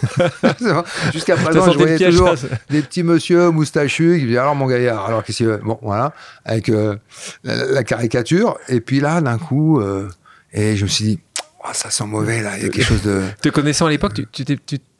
Jusqu'à 1.14 1.36
présent, 1.36 1.72
je 1.72 1.78
voyais 1.78 1.98
toujours 1.98 2.36
des 2.70 2.82
petits 2.82 3.04
monsieur 3.04 3.50
moustachus 3.50 4.20
qui 4.20 4.25
disaient, 4.25 4.38
alors 4.38 4.56
mon 4.56 4.68
gaillard, 4.68 5.06
alors 5.06 5.24
qu'est-ce 5.24 5.38
qu'il 5.38 5.48
veut? 5.48 5.62
Bon, 5.64 5.80
voilà, 5.82 6.14
avec 6.44 6.70
euh, 6.70 6.96
la, 7.44 7.66
la, 7.66 7.84
caricature. 7.84 8.58
Et 8.68 8.82
puis 8.82 9.00
là, 9.00 9.22
d'un 9.22 9.38
coup, 9.38 9.80
euh, 9.80 10.10
et 10.54 10.75
je 10.75 10.84
me 10.84 10.90
suis 10.90 11.06
dit, 11.06 11.20
oh, 11.40 11.64
oh, 11.64 11.70
ça 11.74 11.90
sent 11.90 12.06
mauvais 12.06 12.42
là, 12.42 12.58
il 12.58 12.64
y 12.64 12.66
a 12.66 12.70
quelque 12.70 12.86
chose 12.86 13.02
de. 13.04 13.24
Te 13.42 13.50
connaissant 13.50 13.86
à 13.86 13.90
l'époque, 13.90 14.14
tu 14.32 14.46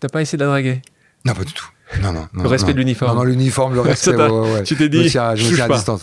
n'as 0.04 0.10
pas 0.10 0.22
essayé 0.22 0.38
de 0.38 0.44
la 0.44 0.50
draguer? 0.50 0.82
Non, 1.26 1.34
pas 1.34 1.44
du 1.44 1.54
tout. 1.54 1.68
Non, 2.02 2.14
non, 2.14 2.28
le 2.34 2.48
respect 2.48 2.74
de 2.74 2.80
l'uniforme. 2.80 3.18
Non, 3.18 3.24
l'uniforme, 3.24 3.74
le 3.76 3.82
respect. 3.82 4.16
ouais, 4.16 4.30
ouais, 4.30 4.64
Tu 4.64 4.76
t'es 4.76 4.90
dit, 4.90 5.10
je 5.10 5.20
me 5.20 5.56
tiens, 5.56 5.66
à 5.66 5.70
distance. 5.70 6.02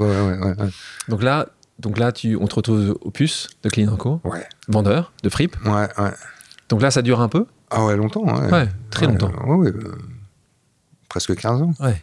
Donc 1.09 1.23
là, 1.23 1.49
donc 1.79 1.99
là, 1.99 2.13
tu, 2.13 2.37
on 2.37 2.47
te 2.47 2.55
retrouve 2.55 2.97
au 3.01 3.11
puce 3.11 3.49
de 3.63 3.69
Clean 3.69 3.95
Co. 3.97 4.21
Ouais. 4.25 4.47
Vendeur 4.69 5.13
de 5.23 5.29
fripe. 5.29 5.57
Ouais, 5.65 5.89
ouais. 5.99 6.11
Donc 6.69 6.81
là, 6.83 6.91
ça 6.91 7.03
dure 7.03 7.21
un 7.21 7.29
peu. 7.29 7.47
Ah 7.71 7.85
ouais, 7.85 7.97
longtemps. 7.97 8.25
Ouais, 8.25 8.69
très 8.91 9.07
longtemps. 9.07 9.33
Ouais, 9.47 9.71
ouais, 9.71 9.73
presque 11.09 11.35
15 11.35 11.63
ans. 11.63 11.75
Ouais. 11.81 12.03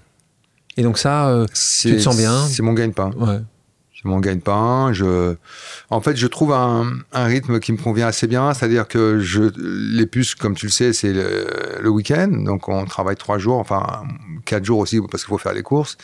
Et 0.77 0.83
donc 0.83 0.97
ça, 0.97 1.27
euh, 1.29 1.45
tu 1.47 1.95
te 1.95 1.99
sens 1.99 2.17
bien. 2.17 2.47
C'est 2.47 2.63
mon 2.63 2.73
gagne-pain. 2.73 3.11
Ouais. 3.17 3.39
C'est 4.01 4.07
mon 4.07 4.19
gagne-pain. 4.19 4.93
Je... 4.93 5.35
En 5.89 5.99
fait, 5.99 6.15
je 6.15 6.27
trouve 6.27 6.53
un, 6.53 6.99
un, 7.11 7.25
rythme 7.25 7.59
qui 7.59 7.73
me 7.73 7.77
convient 7.77 8.07
assez 8.07 8.27
bien. 8.27 8.53
C'est-à-dire 8.53 8.87
que 8.87 9.19
je... 9.19 9.51
les 9.57 10.05
puces, 10.05 10.35
comme 10.35 10.55
tu 10.55 10.67
le 10.67 10.71
sais, 10.71 10.93
c'est 10.93 11.11
le, 11.11 11.47
le 11.81 11.89
week-end. 11.89 12.29
Donc, 12.29 12.69
on 12.69 12.85
travaille 12.85 13.17
trois 13.17 13.37
jours, 13.37 13.57
enfin 13.57 14.03
quatre 14.45 14.63
jours 14.63 14.79
aussi, 14.79 14.99
parce 15.11 15.23
qu'il 15.23 15.29
faut 15.29 15.37
faire 15.37 15.53
les 15.53 15.63
courses. 15.63 15.97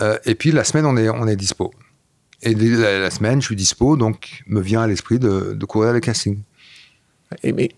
Euh, 0.00 0.18
et 0.24 0.36
puis, 0.36 0.52
la 0.52 0.62
semaine, 0.62 0.86
on 0.86 0.96
est, 0.96 1.08
on 1.08 1.26
est 1.26 1.36
dispo. 1.36 1.72
Et 2.42 2.54
la, 2.54 3.00
la, 3.00 3.10
semaine, 3.10 3.40
je 3.40 3.46
suis 3.46 3.56
dispo, 3.56 3.96
donc 3.96 4.42
me 4.46 4.60
vient 4.60 4.82
à 4.82 4.86
l'esprit 4.86 5.18
de, 5.18 5.54
de 5.54 5.64
courir 5.64 5.92
le 5.92 6.00
casting. 6.00 6.38
Et 7.42 7.52
mais 7.52 7.70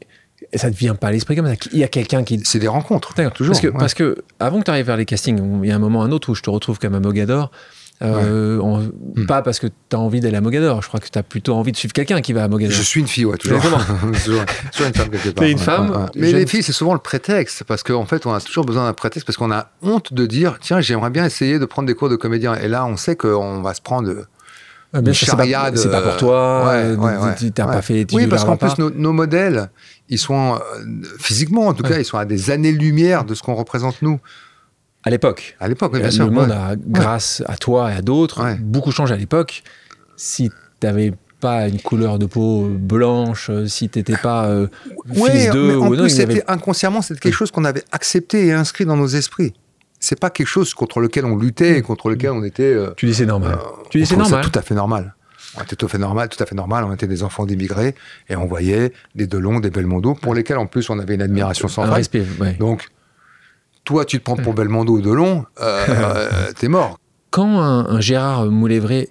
ça 0.54 0.68
ne 0.68 0.74
vient 0.74 0.94
pas 0.94 1.08
à 1.08 1.12
l'esprit 1.12 1.36
comme 1.36 1.46
ça? 1.46 1.54
Il 1.72 1.78
y 1.78 1.84
a 1.84 1.88
quelqu'un 1.88 2.22
qui. 2.22 2.40
C'est 2.44 2.58
des 2.58 2.68
rencontres. 2.68 3.14
Toujours. 3.32 3.52
Parce 3.52 3.60
que, 3.60 3.68
parce 3.68 3.94
que 3.94 4.24
avant 4.40 4.58
que 4.58 4.64
tu 4.64 4.70
arrives 4.70 4.86
vers 4.86 4.96
les 4.96 5.06
castings, 5.06 5.62
il 5.62 5.68
y 5.68 5.72
a 5.72 5.76
un 5.76 5.78
moment, 5.78 6.02
un 6.02 6.12
autre 6.12 6.30
où 6.30 6.34
je 6.34 6.42
te 6.42 6.50
retrouve 6.50 6.78
comme 6.78 6.94
à 6.94 7.00
Mogador. 7.00 7.50
Euh, 8.00 8.60
hmm. 8.60 9.26
Pas 9.26 9.42
parce 9.42 9.58
que 9.58 9.66
tu 9.66 9.96
as 9.96 9.98
envie 9.98 10.20
d'aller 10.20 10.36
à 10.36 10.40
Mogador. 10.40 10.82
Je 10.82 10.88
crois 10.88 11.00
que 11.00 11.08
tu 11.08 11.18
as 11.18 11.22
plutôt 11.22 11.54
envie 11.54 11.72
de 11.72 11.76
suivre 11.76 11.92
quelqu'un 11.92 12.20
qui 12.20 12.32
va 12.32 12.44
à 12.44 12.48
Mogador. 12.48 12.72
Je 12.72 12.82
suis 12.82 13.00
une 13.00 13.08
fille, 13.08 13.24
ouais, 13.24 13.36
toujours. 13.36 13.60
toujours, 14.24 14.42
une 14.86 14.94
femme 14.94 15.08
quelque 15.10 15.30
part. 15.30 15.44
une 15.44 15.58
femme. 15.58 16.06
Mais 16.14 16.32
les 16.32 16.46
filles, 16.46 16.62
c'est 16.62 16.72
souvent 16.72 16.92
le 16.92 17.00
prétexte. 17.00 17.64
Parce 17.64 17.82
qu'en 17.82 18.06
fait, 18.06 18.26
on 18.26 18.32
a 18.32 18.40
toujours 18.40 18.64
besoin 18.64 18.84
d'un 18.84 18.92
prétexte 18.92 19.26
parce 19.26 19.36
qu'on 19.36 19.50
a 19.50 19.70
honte 19.82 20.12
de 20.12 20.26
dire 20.26 20.58
tiens, 20.60 20.80
j'aimerais 20.80 21.10
bien 21.10 21.24
essayer 21.24 21.58
de 21.58 21.64
prendre 21.64 21.88
des 21.88 21.94
cours 21.94 22.08
de 22.08 22.16
comédien. 22.16 22.54
Et 22.54 22.68
là, 22.68 22.86
on 22.86 22.96
sait 22.96 23.16
qu'on 23.16 23.62
va 23.62 23.74
se 23.74 23.80
prendre 23.80 24.26
ah, 24.94 25.02
bien 25.02 25.12
c'est 25.12 25.90
pas, 25.90 26.00
pour 26.00 26.16
toi. 26.16 26.66
Ouais, 26.66 26.94
ouais, 26.94 27.50
pas 27.50 27.82
fait. 27.82 28.06
Oui, 28.12 28.26
parce 28.26 28.44
qu'en 28.44 28.56
plus 28.56 28.78
nos, 28.78 29.12
modèles, 29.12 29.70
ils 30.08 30.18
sont 30.18 30.54
euh, 30.54 30.58
physiquement, 31.18 31.66
en 31.66 31.74
tout 31.74 31.82
cas, 31.82 31.98
ils 31.98 32.06
sont 32.06 32.16
à 32.16 32.24
des 32.24 32.50
années-lumière 32.50 33.24
de 33.24 33.34
ce 33.34 33.42
qu'on 33.42 33.54
représente 33.54 34.00
nous. 34.00 34.18
À 35.04 35.10
l'époque. 35.10 35.56
À 35.60 35.68
l'époque, 35.68 35.96
bien 35.96 36.10
sûr. 36.10 36.26
Le 36.26 36.30
monde 36.30 36.50
a, 36.50 36.74
grâce 36.76 37.42
à 37.46 37.56
toi 37.56 37.92
et 37.92 37.96
à 37.96 38.02
d'autres, 38.02 38.56
beaucoup 38.60 38.92
changé 38.92 39.14
à 39.14 39.16
l'époque. 39.16 39.62
Si 40.16 40.50
tu 40.50 40.86
n'avais 40.86 41.12
pas 41.40 41.68
une 41.68 41.80
couleur 41.80 42.18
de 42.18 42.26
peau 42.26 42.68
blanche, 42.68 43.50
si 43.66 43.88
tu 43.88 43.98
n'étais 43.98 44.16
pas 44.16 44.46
euh, 44.46 44.66
fils 45.12 45.50
d'eux 45.50 45.76
ou 45.76 45.94
non, 45.94 46.04
avait... 46.04 46.42
inconsciemment, 46.48 47.00
c'était 47.00 47.20
quelque 47.20 47.34
chose 47.34 47.52
qu'on 47.52 47.64
avait 47.64 47.84
accepté 47.92 48.46
et 48.46 48.52
inscrit 48.52 48.84
dans 48.84 48.96
nos 48.96 49.06
esprits 49.06 49.54
c'est 50.00 50.18
pas 50.18 50.30
quelque 50.30 50.46
chose 50.46 50.74
contre 50.74 51.00
lequel 51.00 51.24
on 51.24 51.36
luttait 51.36 51.78
et 51.78 51.82
contre 51.82 52.08
lequel 52.08 52.30
on 52.30 52.44
était. 52.44 52.62
Euh, 52.62 52.90
tu 52.96 53.06
dis 53.06 53.14
c'est 53.14 53.26
normal. 53.26 53.54
Euh, 53.54 53.82
tu 53.90 53.98
dis 53.98 54.06
c'est 54.06 54.16
normal. 54.16 54.44
tout 54.44 54.56
à 54.58 54.62
fait 54.62 54.74
normal. 54.74 55.14
On 55.56 55.62
était 55.62 55.76
tout 55.76 55.86
à 55.86 55.88
fait 55.88 55.98
normal, 55.98 56.28
tout 56.28 56.42
à 56.42 56.46
fait 56.46 56.54
normal. 56.54 56.84
On 56.84 56.92
était 56.92 57.06
des 57.06 57.22
enfants 57.22 57.46
d'immigrés 57.46 57.94
et 58.28 58.36
on 58.36 58.46
voyait 58.46 58.92
des 59.14 59.26
Delon, 59.26 59.60
des 59.60 59.70
Belmondo, 59.70 60.14
pour 60.14 60.34
lesquels 60.34 60.58
en 60.58 60.66
plus 60.66 60.88
on 60.90 60.98
avait 60.98 61.14
une 61.14 61.22
admiration 61.22 61.68
sans 61.68 61.90
respect. 61.90 62.24
Donc, 62.58 62.88
toi, 63.88 64.04
tu 64.04 64.18
te 64.18 64.22
prends 64.24 64.36
pour 64.36 64.52
Belmondo 64.52 64.98
ou 64.98 65.00
Delon, 65.00 65.46
euh, 65.62 66.52
t'es 66.58 66.68
mort. 66.68 66.98
Quand 67.30 67.58
un, 67.58 68.00
Gérard 68.02 68.44
Moulévré 68.44 69.08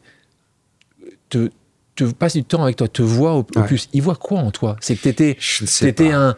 te, 1.30 1.50
te, 1.96 2.04
passe 2.04 2.34
du 2.34 2.44
temps 2.44 2.62
avec 2.62 2.76
toi, 2.76 2.88
te 2.88 3.02
voit 3.02 3.34
au, 3.34 3.42
plus, 3.42 3.90
il 3.94 4.04
voit 4.04 4.16
quoi 4.16 4.38
en 4.38 4.52
toi? 4.52 4.76
C'est 4.80 4.96
que 4.96 5.02
t'étais, 5.02 5.36
étais 5.82 6.12
un 6.12 6.36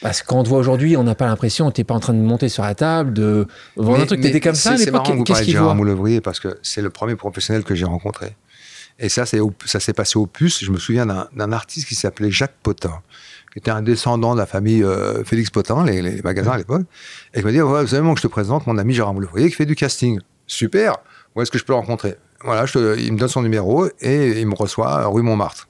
parce 0.00 0.22
qu'on 0.22 0.42
te 0.42 0.48
voit 0.48 0.58
aujourd'hui, 0.58 0.96
on 0.96 1.04
n'a 1.04 1.14
pas 1.14 1.26
l'impression, 1.26 1.70
tu 1.70 1.82
n'es 1.82 1.84
pas 1.84 1.92
en 1.92 2.00
train 2.00 2.14
de 2.14 2.18
monter 2.18 2.48
sur 2.48 2.62
la 2.62 2.74
table, 2.74 3.12
de 3.12 3.46
vendre 3.76 4.00
un 4.02 4.06
truc, 4.06 4.22
tu 4.22 4.28
étais 4.28 4.40
comme 4.40 4.54
ça 4.54 4.72
à 4.72 4.76
l'époque. 4.76 5.24
Qu'est-ce 5.26 5.42
qu'il 5.42 5.58
voit? 5.58 5.74
Moulevrier 5.74 6.22
parce 6.22 6.40
que 6.40 6.58
c'est 6.62 6.80
le 6.80 6.88
premier 6.88 7.14
professionnel 7.14 7.62
que 7.62 7.74
j'ai 7.74 7.84
rencontré. 7.84 8.36
Et 8.98 9.10
ça, 9.10 9.24
ça 9.26 9.80
s'est 9.80 9.92
passé 9.92 10.18
au 10.18 10.24
puce. 10.24 10.64
Je 10.64 10.70
me 10.70 10.78
souviens 10.78 11.04
d'un 11.04 11.52
artiste 11.52 11.88
qui 11.88 11.94
s'appelait 11.94 12.30
Jacques 12.30 12.56
Potin, 12.62 13.02
qui 13.56 13.60
était 13.60 13.70
un 13.70 13.80
descendant 13.80 14.34
de 14.34 14.38
la 14.38 14.44
famille 14.44 14.84
euh, 14.84 15.24
Félix 15.24 15.48
Potin, 15.48 15.82
les, 15.86 16.20
magasins 16.20 16.50
à 16.50 16.58
l'époque, 16.58 16.82
et 17.32 17.38
qui 17.38 17.44
m'a 17.46 17.52
dit 17.52 17.62
ouais, 17.62 17.80
Vous 17.80 17.86
savez, 17.86 18.06
que 18.06 18.16
je 18.18 18.22
te 18.22 18.26
présente 18.26 18.66
mon 18.66 18.76
ami 18.76 18.92
Gérard 18.92 19.14
Moulevrier 19.14 19.48
qui 19.48 19.54
fait 19.54 19.64
du 19.64 19.74
casting. 19.74 20.20
Super 20.46 20.98
Où 21.34 21.40
est-ce 21.40 21.50
que 21.50 21.56
je 21.56 21.64
peux 21.64 21.72
le 21.72 21.78
rencontrer? 21.78 22.16
Voilà, 22.44 22.66
il 22.98 23.14
me 23.14 23.18
donne 23.18 23.30
son 23.30 23.40
numéro 23.40 23.86
et 24.02 24.42
il 24.42 24.46
me 24.46 24.54
reçoit 24.54 25.06
rue 25.06 25.22
Montmartre. 25.22 25.68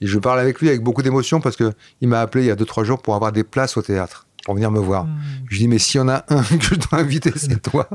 Et 0.00 0.06
je 0.06 0.20
parle 0.20 0.38
avec 0.38 0.60
lui 0.60 0.68
avec 0.68 0.82
beaucoup 0.82 1.02
d'émotion 1.02 1.40
parce 1.40 1.56
qu'il 1.56 1.74
m'a 2.02 2.20
appelé 2.20 2.44
il 2.44 2.46
y 2.46 2.50
a 2.52 2.54
2-3 2.54 2.84
jours 2.84 3.02
pour 3.02 3.16
avoir 3.16 3.32
des 3.32 3.42
places 3.42 3.76
au 3.76 3.82
théâtre, 3.82 4.28
pour 4.44 4.54
venir 4.54 4.70
me 4.70 4.78
voir. 4.78 5.06
Hmm. 5.06 5.18
Je 5.50 5.58
dis, 5.58 5.66
mais 5.66 5.78
s'il 5.78 5.98
y 5.98 6.04
en 6.04 6.08
a 6.08 6.24
un 6.28 6.42
que 6.58 6.62
je 6.62 6.74
dois 6.76 7.00
inviter, 7.00 7.32
c'est 7.34 7.60
toi. 7.60 7.88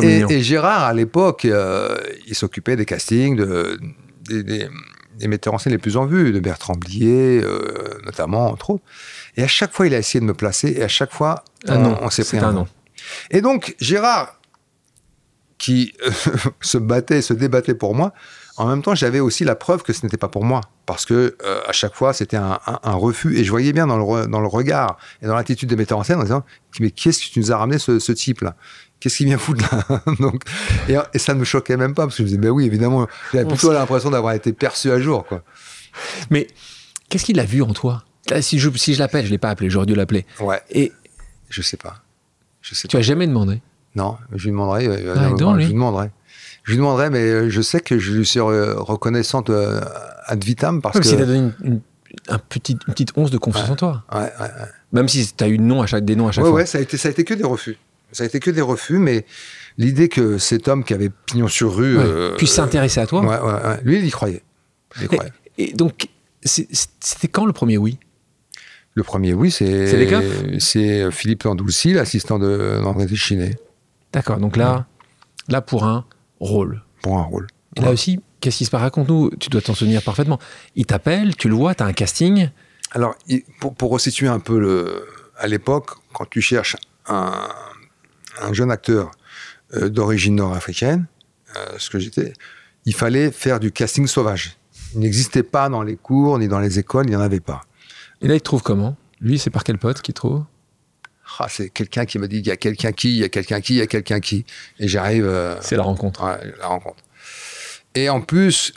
et, 0.00 0.20
et, 0.30 0.42
Gérard, 0.42 0.84
à 0.84 0.92
l'époque, 0.92 1.44
euh, 1.44 1.98
il 2.28 2.36
s'occupait 2.36 2.76
des 2.76 2.84
castings, 2.84 3.34
de, 3.34 3.80
des, 4.28 4.68
metteurs 5.28 5.54
en 5.54 5.58
scène 5.58 5.72
les 5.72 5.78
plus 5.78 5.96
en 5.96 6.06
vue, 6.06 6.32
de 6.32 6.40
Bertrand 6.40 6.74
Blier, 6.74 7.40
euh, 7.42 8.00
notamment, 8.04 8.48
entre 8.48 8.70
autres. 8.70 8.84
Et 9.36 9.42
à 9.42 9.48
chaque 9.48 9.72
fois, 9.72 9.86
il 9.86 9.94
a 9.94 9.98
essayé 9.98 10.20
de 10.20 10.24
me 10.24 10.34
placer, 10.34 10.74
et 10.76 10.82
à 10.82 10.88
chaque 10.88 11.12
fois, 11.12 11.44
on, 11.68 12.10
s'est 12.10 12.24
pris 12.24 12.38
un, 12.38 12.52
nom. 12.52 12.68
Et 13.30 13.40
donc, 13.40 13.74
Gérard, 13.80 14.40
qui 15.58 15.94
se 16.60 16.78
battait, 16.78 17.22
se 17.22 17.32
débattait 17.32 17.74
pour 17.74 17.94
moi, 17.94 18.12
en 18.56 18.68
même 18.68 18.82
temps, 18.82 18.94
j'avais 18.94 19.18
aussi 19.18 19.44
la 19.44 19.56
preuve 19.56 19.82
que 19.82 19.92
ce 19.92 20.06
n'était 20.06 20.16
pas 20.16 20.28
pour 20.28 20.44
moi, 20.44 20.60
parce 20.86 21.04
que 21.04 21.36
euh, 21.44 21.60
à 21.66 21.72
chaque 21.72 21.94
fois, 21.94 22.12
c'était 22.12 22.36
un, 22.36 22.58
refus, 22.84 23.36
et 23.36 23.42
je 23.42 23.50
voyais 23.50 23.72
bien 23.72 23.88
dans 23.88 23.96
le, 23.96 24.28
dans 24.28 24.40
le 24.40 24.46
regard 24.46 24.96
et 25.22 25.26
dans 25.26 25.34
l'attitude 25.34 25.68
des 25.68 25.76
metteurs 25.76 25.98
en 25.98 26.04
scène 26.04 26.20
en 26.20 26.22
disant 26.22 26.44
mais 26.78 26.90
qu'est-ce 26.90 27.26
que 27.26 27.32
tu 27.32 27.40
nous 27.40 27.50
as 27.50 27.56
ramené 27.56 27.78
ce, 27.78 28.12
type-là? 28.12 28.56
Qu'est-ce 29.04 29.18
qu'il 29.18 29.26
vient 29.26 29.36
foutre 29.36 29.62
là 29.70 30.00
Donc, 30.18 30.44
et, 30.88 31.18
ça 31.18 31.34
ne 31.34 31.40
me 31.40 31.44
choquait 31.44 31.76
même 31.76 31.94
pas, 31.94 32.04
parce 32.04 32.14
que 32.16 32.22
je 32.22 32.22
me 32.22 32.28
disais 32.28 32.40
ben 32.40 32.48
oui, 32.48 32.64
évidemment, 32.64 33.06
j'avais 33.34 33.44
plutôt 33.44 33.70
l'impression 33.70 34.08
d'avoir 34.08 34.32
été 34.32 34.54
perçu 34.54 34.90
à 34.90 34.98
jour, 34.98 35.26
quoi. 35.26 35.42
Mais 36.30 36.46
qu'est-ce 37.10 37.26
qu'il 37.26 37.38
a 37.38 37.44
vu 37.44 37.60
en 37.60 37.74
toi? 37.74 38.02
Si 38.40 38.58
je, 38.58 38.70
si 38.78 38.94
je 38.94 39.00
l'appelle, 39.00 39.26
je 39.26 39.30
l'ai 39.30 39.36
pas 39.36 39.50
appelé, 39.50 39.68
j'aurais 39.68 39.84
dû 39.84 39.94
l'appeler. 39.94 40.24
Ouais. 40.40 40.62
Et 40.70 40.90
je 41.50 41.60
sais 41.60 41.76
pas. 41.76 42.02
Je 42.62 42.74
sais 42.74 42.88
tu 42.88 42.96
n'as 42.96 43.02
jamais 43.02 43.26
demandé? 43.26 43.60
Non, 43.94 44.16
je 44.32 44.44
lui 44.44 44.52
demanderai. 44.52 44.86
Euh, 44.86 45.14
ah, 45.14 45.24
je 45.28 45.66
lui 45.66 45.74
demanderai. 45.74 46.10
Je 46.62 46.70
lui 46.70 46.78
demanderai, 46.78 47.10
mais 47.10 47.18
euh, 47.18 47.50
je 47.50 47.60
sais 47.60 47.80
que 47.80 47.98
je 47.98 48.10
lui 48.10 48.24
suis 48.24 48.40
reconnaissante 48.40 49.50
euh, 49.50 49.82
ad 50.24 50.42
vitam 50.42 50.80
parce 50.80 50.98
que. 50.98 51.04
Si 51.04 51.14
t'as 51.14 51.26
donné 51.26 51.52
une, 51.62 51.82
un 52.28 52.38
petit, 52.38 52.72
une 52.72 52.94
petite 52.94 53.12
once 53.18 53.30
de 53.30 53.36
confiance 53.36 53.68
en 53.68 53.76
toi. 53.76 54.02
Ouais, 54.10 54.32
ouais, 54.40 54.50
Même 54.92 55.08
si 55.08 55.30
tu 55.30 55.44
as 55.44 55.48
eu 55.48 55.58
nom 55.58 55.82
à 55.82 55.86
chaque, 55.86 56.06
des 56.06 56.16
noms 56.16 56.28
à 56.28 56.32
chaque 56.32 56.44
fois. 56.44 56.54
Ouais, 56.54 56.64
ça 56.64 56.78
a, 56.78 56.80
été, 56.80 56.96
ça 56.96 57.08
a 57.08 57.10
été 57.10 57.22
que 57.24 57.34
des 57.34 57.44
refus. 57.44 57.76
Ça 58.14 58.22
a 58.22 58.26
été 58.26 58.38
que 58.40 58.50
des 58.50 58.60
refus, 58.60 58.98
mais 58.98 59.26
l'idée 59.76 60.08
que 60.08 60.38
cet 60.38 60.68
homme 60.68 60.84
qui 60.84 60.94
avait 60.94 61.10
pignon 61.10 61.48
sur 61.48 61.74
rue. 61.74 61.98
Euh, 61.98 62.36
puisse 62.36 62.52
s'intéresser 62.52 63.00
à 63.00 63.06
toi. 63.06 63.20
Ouais, 63.22 63.40
ouais, 63.40 63.80
Lui, 63.82 63.98
il 63.98 64.06
y 64.06 64.10
croyait. 64.10 64.42
Il 64.96 65.04
y 65.04 65.06
croyait. 65.08 65.32
Et, 65.58 65.72
donc, 65.72 66.08
c'était 66.44 67.28
quand 67.28 67.44
le 67.44 67.52
premier 67.52 67.76
oui? 67.76 67.98
Le 68.94 69.02
premier 69.02 69.34
oui, 69.34 69.50
c'est. 69.50 69.86
C'est 70.60 71.10
Philippe 71.10 71.42
Landoulcy, 71.42 71.92
l'assistant 71.92 72.38
d'André 72.38 73.06
Téchiné. 73.06 73.56
D'accord, 74.12 74.38
donc 74.38 74.56
là, 74.56 74.86
là 75.48 75.60
pour 75.60 75.84
un 75.84 76.04
rôle. 76.38 76.82
Pour 77.02 77.18
un 77.18 77.24
rôle. 77.24 77.48
Et 77.76 77.80
là 77.80 77.90
aussi, 77.90 78.20
qu'est-ce 78.40 78.58
qui 78.58 78.64
se 78.64 78.70
passe? 78.70 78.82
Raconte-nous, 78.82 79.30
tu 79.40 79.50
dois 79.50 79.60
t'en 79.60 79.74
souvenir 79.74 80.02
parfaitement. 80.02 80.38
Il 80.76 80.86
t'appelle, 80.86 81.34
tu 81.34 81.48
le 81.48 81.56
vois, 81.56 81.74
tu 81.74 81.82
as 81.82 81.86
un 81.86 81.92
casting. 81.92 82.50
Alors, 82.92 83.16
pour, 83.58 83.74
pour 83.74 83.90
resituer 83.90 84.28
un 84.28 84.38
peu 84.38 84.60
le, 84.60 85.04
à 85.36 85.48
l'époque, 85.48 85.90
quand 86.12 86.26
tu 86.30 86.40
cherches 86.40 86.76
un, 87.08 87.32
un 88.40 88.52
jeune 88.52 88.70
acteur 88.70 89.10
euh, 89.74 89.88
d'origine 89.88 90.36
nord-africaine, 90.36 91.06
euh, 91.56 91.66
ce 91.78 91.90
que 91.90 91.98
j'étais, 91.98 92.32
il 92.84 92.94
fallait 92.94 93.30
faire 93.30 93.60
du 93.60 93.72
casting 93.72 94.06
sauvage. 94.06 94.56
Il 94.94 95.00
n'existait 95.00 95.42
pas 95.42 95.68
dans 95.68 95.82
les 95.82 95.96
cours 95.96 96.38
ni 96.38 96.48
dans 96.48 96.60
les 96.60 96.78
écoles, 96.78 97.06
il 97.06 97.10
n'y 97.10 97.16
en 97.16 97.20
avait 97.20 97.40
pas. 97.40 97.62
Et 98.20 98.28
là, 98.28 98.34
il 98.34 98.40
trouve 98.40 98.62
comment? 98.62 98.96
Lui, 99.20 99.38
c'est 99.38 99.50
par 99.50 99.64
quel 99.64 99.78
pote 99.78 100.02
qu'il 100.02 100.14
trouve? 100.14 100.44
Ah, 101.38 101.46
c'est 101.48 101.70
quelqu'un 101.70 102.04
qui 102.04 102.18
me 102.18 102.28
dit 102.28 102.38
il 102.38 102.46
y 102.46 102.50
a 102.50 102.56
quelqu'un 102.56 102.92
qui, 102.92 103.10
il 103.10 103.16
y 103.16 103.24
a 103.24 103.28
quelqu'un 103.28 103.60
qui, 103.60 103.74
il 103.74 103.78
y 103.78 103.82
a 103.82 103.86
quelqu'un 103.86 104.20
qui. 104.20 104.44
Et 104.78 104.86
j'arrive. 104.86 105.26
Euh, 105.26 105.56
c'est 105.60 105.76
la 105.76 105.82
rencontre. 105.82 106.38
la 106.58 106.66
rencontre. 106.66 107.02
Et 107.94 108.08
en 108.08 108.20
plus, 108.20 108.72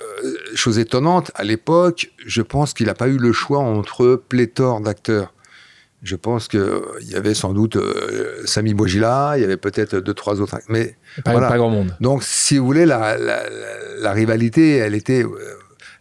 euh, 0.00 0.34
chose 0.54 0.78
étonnante, 0.78 1.30
à 1.34 1.44
l'époque, 1.44 2.10
je 2.24 2.42
pense 2.42 2.72
qu'il 2.72 2.86
n'a 2.86 2.94
pas 2.94 3.08
eu 3.08 3.18
le 3.18 3.32
choix 3.32 3.58
entre 3.58 4.22
pléthore 4.28 4.80
d'acteurs. 4.80 5.32
Je 6.02 6.14
pense 6.16 6.46
qu'il 6.46 6.60
y 7.02 7.16
avait 7.16 7.34
sans 7.34 7.52
doute 7.52 7.76
euh, 7.76 8.42
Sami 8.44 8.72
Bojila, 8.72 9.32
il 9.36 9.40
y 9.40 9.44
avait 9.44 9.56
peut-être 9.56 9.96
deux, 9.96 10.14
trois 10.14 10.40
autres. 10.40 10.56
Mais 10.68 10.96
pas, 11.24 11.38
pas 11.40 11.56
grand 11.56 11.70
monde. 11.70 11.94
Donc, 12.00 12.22
si 12.22 12.56
vous 12.56 12.64
voulez, 12.64 12.86
la, 12.86 13.16
la 13.18 14.12
rivalité, 14.12 14.76
elle 14.76 14.94
était 14.94 15.24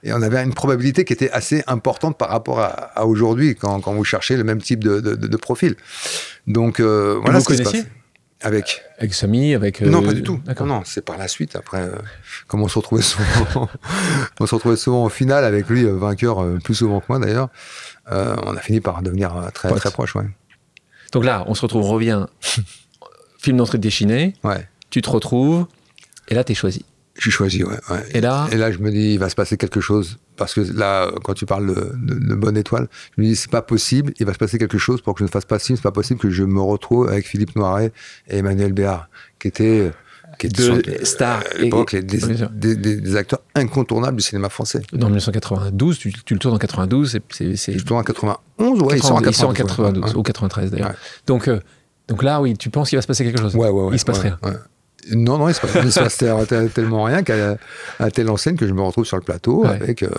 et 0.03 0.13
on 0.13 0.21
avait 0.21 0.41
une 0.43 0.53
probabilité 0.53 1.05
qui 1.05 1.13
était 1.13 1.31
assez 1.31 1.63
importante 1.67 2.17
par 2.17 2.29
rapport 2.29 2.59
à, 2.59 3.05
aujourd'hui 3.05 3.55
quand, 3.55 3.81
quand, 3.81 3.93
vous 3.93 4.03
cherchez 4.03 4.37
le 4.37 4.43
même 4.43 4.61
type 4.61 4.83
de, 4.83 4.99
de, 4.99 5.37
profil. 5.37 5.75
Donc 6.45 6.79
euh, 6.79 7.19
voilà 7.21 7.39
vous 7.39 7.43
ce 7.43 7.49
connaissiez 7.49 7.83
Avec 8.41 8.83
Avec 8.99 9.13
Samy, 9.13 9.55
avec... 9.55 9.81
non, 9.81 10.03
pas 10.03 10.13
du 10.13 10.21
tout. 10.21 10.39
Non, 10.59 10.65
non, 10.65 10.81
c'est 10.85 11.03
par 11.03 11.17
la 11.17 11.27
suite, 11.27 11.55
après, 11.55 11.89
comme 12.47 12.61
on 12.61 12.67
se 12.67 12.77
retrouvait 12.77 13.01
souvent, 13.01 13.67
on 14.39 14.45
se 14.45 14.55
retrouvait 14.55 14.77
souvent 14.77 15.03
en 15.03 15.09
finale 15.09 15.43
avec 15.43 15.67
lui, 15.67 15.85
vainqueur 15.85 16.45
plus 16.63 16.75
souvent 16.75 16.99
que 16.99 17.05
moi 17.09 17.19
d'ailleurs, 17.19 17.49
on 18.09 18.55
a 18.55 18.59
fini 18.59 18.79
par 18.81 19.01
devenir 19.01 19.33
très, 19.53 19.73
très 19.73 19.91
proche, 19.91 20.15
ouais. 20.15 20.25
Donc 21.11 21.25
là, 21.25 21.43
on 21.47 21.53
se 21.53 21.61
retrouve, 21.61 21.85
on 21.85 21.89
revient, 21.89 22.25
film 23.39 23.57
d'entrée 23.57 23.77
de 23.77 23.87
ouais. 24.47 24.67
tu 24.89 25.01
te 25.01 25.09
retrouves, 25.09 25.65
et 26.27 26.35
là, 26.35 26.43
tu 26.43 26.51
es 26.51 26.55
choisi. 26.55 26.85
Je 27.15 27.21
suis 27.21 27.31
choisi, 27.31 27.63
ouais, 27.63 27.77
Et 28.11 28.21
là 28.21 28.47
Et 28.51 28.57
là, 28.57 28.71
je 28.71 28.77
me 28.77 28.91
dis, 28.91 29.13
il 29.13 29.19
va 29.19 29.29
se 29.29 29.35
passer 29.35 29.57
quelque 29.57 29.81
chose. 29.81 30.19
Parce 30.35 30.53
que 30.53 30.61
là, 30.61 31.11
quand 31.23 31.33
tu 31.33 31.47
parles 31.47 31.65
de, 31.65 32.35
Bonne 32.35 32.57
Étoile, 32.57 32.87
je 33.15 33.21
me 33.21 33.27
dis, 33.27 33.35
c'est 33.35 33.49
pas 33.49 33.63
possible, 33.63 34.13
il 34.19 34.25
va 34.25 34.33
se 34.33 34.37
passer 34.37 34.59
quelque 34.59 34.77
chose 34.77 35.01
pour 35.01 35.15
que 35.15 35.19
je 35.19 35.23
ne 35.23 35.29
fasse 35.29 35.45
pas 35.45 35.57
film, 35.57 35.77
c'est 35.77 35.83
pas 35.83 35.91
possible 35.91 36.19
que 36.19 36.29
je 36.29 36.43
me 36.43 36.61
retrouve 36.61 37.09
avec 37.09 37.25
Philippe 37.25 37.55
Noiret 37.55 37.91
et 38.27 38.37
Emmanuel 38.37 38.71
Béard, 38.71 39.09
qui 39.39 39.47
étaient 39.47 39.91
qui 40.39 40.49
deux 40.49 40.81
stars 41.03 41.43
à 41.55 41.57
l'époque, 41.57 41.95
des, 41.95 43.15
acteurs 43.15 43.41
incontournables 43.55 44.17
du 44.17 44.23
cinéma 44.23 44.49
français. 44.49 44.81
Dans 44.93 45.07
1992, 45.07 45.97
tu, 45.97 46.13
le 46.29 46.37
tournes 46.37 46.55
en 46.55 46.59
92, 46.59 47.19
c'est... 47.29 47.55
Je 47.55 47.83
tourne 47.83 47.99
en 47.99 48.03
91, 48.03 48.81
ouais, 48.81 48.97
ils 48.97 49.03
sont 49.03 49.15
en 49.15 49.21
92, 49.21 50.15
ou 50.15 50.23
93 50.23 50.71
d'ailleurs. 50.71 50.93
Donc, 51.25 51.47
euh, 51.47 51.59
donc 52.07 52.23
là, 52.23 52.41
oui, 52.41 52.55
tu 52.57 52.69
penses 52.69 52.89
qu'il 52.89 52.97
va 52.97 53.01
se 53.01 53.07
passer 53.07 53.23
quelque 53.23 53.41
chose 53.41 53.55
Ouais, 53.55 53.69
ouais, 53.69 53.83
ouais. 53.83 53.95
Il 53.95 53.99
se 53.99 54.05
passe 54.05 54.19
rien. 54.19 54.37
Non, 55.11 55.37
non, 55.37 55.47
il 55.49 55.55
se 55.55 55.61
passe, 55.61 56.17
tellement 56.73 57.03
rien 57.03 57.23
qu'à 57.23 57.57
telle 58.13 58.29
enseigne 58.29 58.55
que 58.55 58.67
je 58.67 58.73
me 58.73 58.81
retrouve 58.81 59.05
sur 59.05 59.17
le 59.17 59.23
plateau 59.23 59.65
avec 59.65 60.03
euh, 60.03 60.09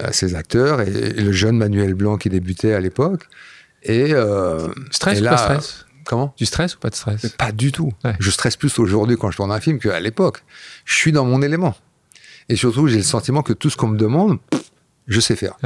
euh, 0.00 0.08
ces 0.12 0.34
acteurs 0.34 0.80
et, 0.80 0.90
le 0.90 1.32
jeune 1.32 1.58
Manuel 1.58 1.94
Blanc 1.94 2.16
qui 2.16 2.28
débutait 2.28 2.72
à 2.72 2.80
l'époque. 2.80 3.28
Et, 3.82 4.12
euh, 4.12 4.68
stress 4.90 5.20
ou 5.20 5.24
pas 5.24 5.36
stress? 5.36 5.85
Comment? 6.06 6.34
Du 6.36 6.46
stress 6.46 6.76
ou 6.76 6.78
pas 6.78 6.90
de 6.90 6.94
stress? 6.94 7.28
Pas 7.36 7.52
du 7.52 7.72
tout. 7.72 7.92
Je 8.18 8.30
stresse 8.30 8.56
plus 8.56 8.78
aujourd'hui 8.78 9.16
quand 9.16 9.30
je 9.30 9.36
tourne 9.36 9.52
un 9.52 9.60
film 9.60 9.78
qu'à 9.78 10.00
l'époque. 10.00 10.42
Je 10.84 10.94
suis 10.94 11.12
dans 11.12 11.24
mon 11.24 11.42
élément. 11.42 11.74
Et 12.48 12.56
surtout, 12.56 12.86
j'ai 12.86 12.98
le 12.98 13.02
sentiment 13.02 13.42
que 13.42 13.52
tout 13.52 13.70
ce 13.70 13.76
qu'on 13.76 13.88
me 13.88 13.98
demande, 13.98 14.38
je 15.08 15.20
sais 15.20 15.36
faire. 15.36 15.56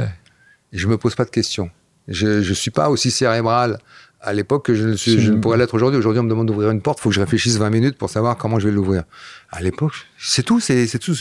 Je 0.73 0.87
me 0.87 0.97
pose 0.97 1.15
pas 1.15 1.25
de 1.25 1.29
questions. 1.29 1.69
Je 2.07 2.27
ne 2.27 2.53
suis 2.53 2.71
pas 2.71 2.89
aussi 2.89 3.11
cérébral 3.11 3.77
à 4.19 4.33
l'époque 4.33 4.65
que 4.65 4.75
je 4.75 4.87
ne, 4.87 4.95
suis, 4.95 5.19
je 5.19 5.31
ne 5.31 5.39
pourrais 5.39 5.57
l'être 5.57 5.73
aujourd'hui. 5.73 5.97
Aujourd'hui, 5.97 6.19
on 6.19 6.23
me 6.23 6.29
demande 6.29 6.47
d'ouvrir 6.47 6.69
une 6.71 6.81
porte, 6.81 6.99
il 6.99 7.01
faut 7.01 7.09
que 7.09 7.15
je 7.15 7.21
réfléchisse 7.21 7.57
20 7.57 7.69
minutes 7.69 7.97
pour 7.97 8.09
savoir 8.09 8.37
comment 8.37 8.59
je 8.59 8.67
vais 8.67 8.73
l'ouvrir. 8.73 9.03
À 9.49 9.61
l'époque, 9.61 9.93
c'est 10.19 10.43
tout, 10.43 10.59
c'est 10.59 10.99
tout. 10.99 11.15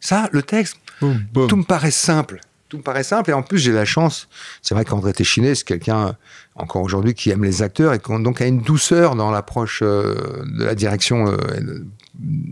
Ça, 0.00 0.28
le 0.32 0.42
texte, 0.42 0.76
tout 1.00 1.56
me 1.56 1.64
paraît 1.64 1.90
simple. 1.90 2.40
Tout 2.68 2.78
me 2.78 2.82
paraît 2.82 3.04
simple. 3.04 3.30
Et 3.30 3.32
en 3.32 3.42
plus, 3.42 3.58
j'ai 3.58 3.72
la 3.72 3.84
chance. 3.84 4.28
C'est 4.62 4.74
vrai 4.74 4.84
qu'André 4.84 5.12
Téchiné, 5.12 5.54
c'est 5.54 5.64
quelqu'un, 5.64 6.16
encore 6.56 6.82
aujourd'hui, 6.82 7.14
qui 7.14 7.30
aime 7.30 7.44
les 7.44 7.62
acteurs 7.62 7.92
et 7.92 7.98
qui 7.98 8.10
donc 8.22 8.40
a 8.40 8.46
une 8.46 8.60
douceur 8.60 9.14
dans 9.14 9.30
l'approche 9.30 9.80
euh, 9.82 10.44
de 10.44 10.64
la 10.64 10.74
direction 10.74 11.28
euh, 11.28 11.36
de 11.60 11.86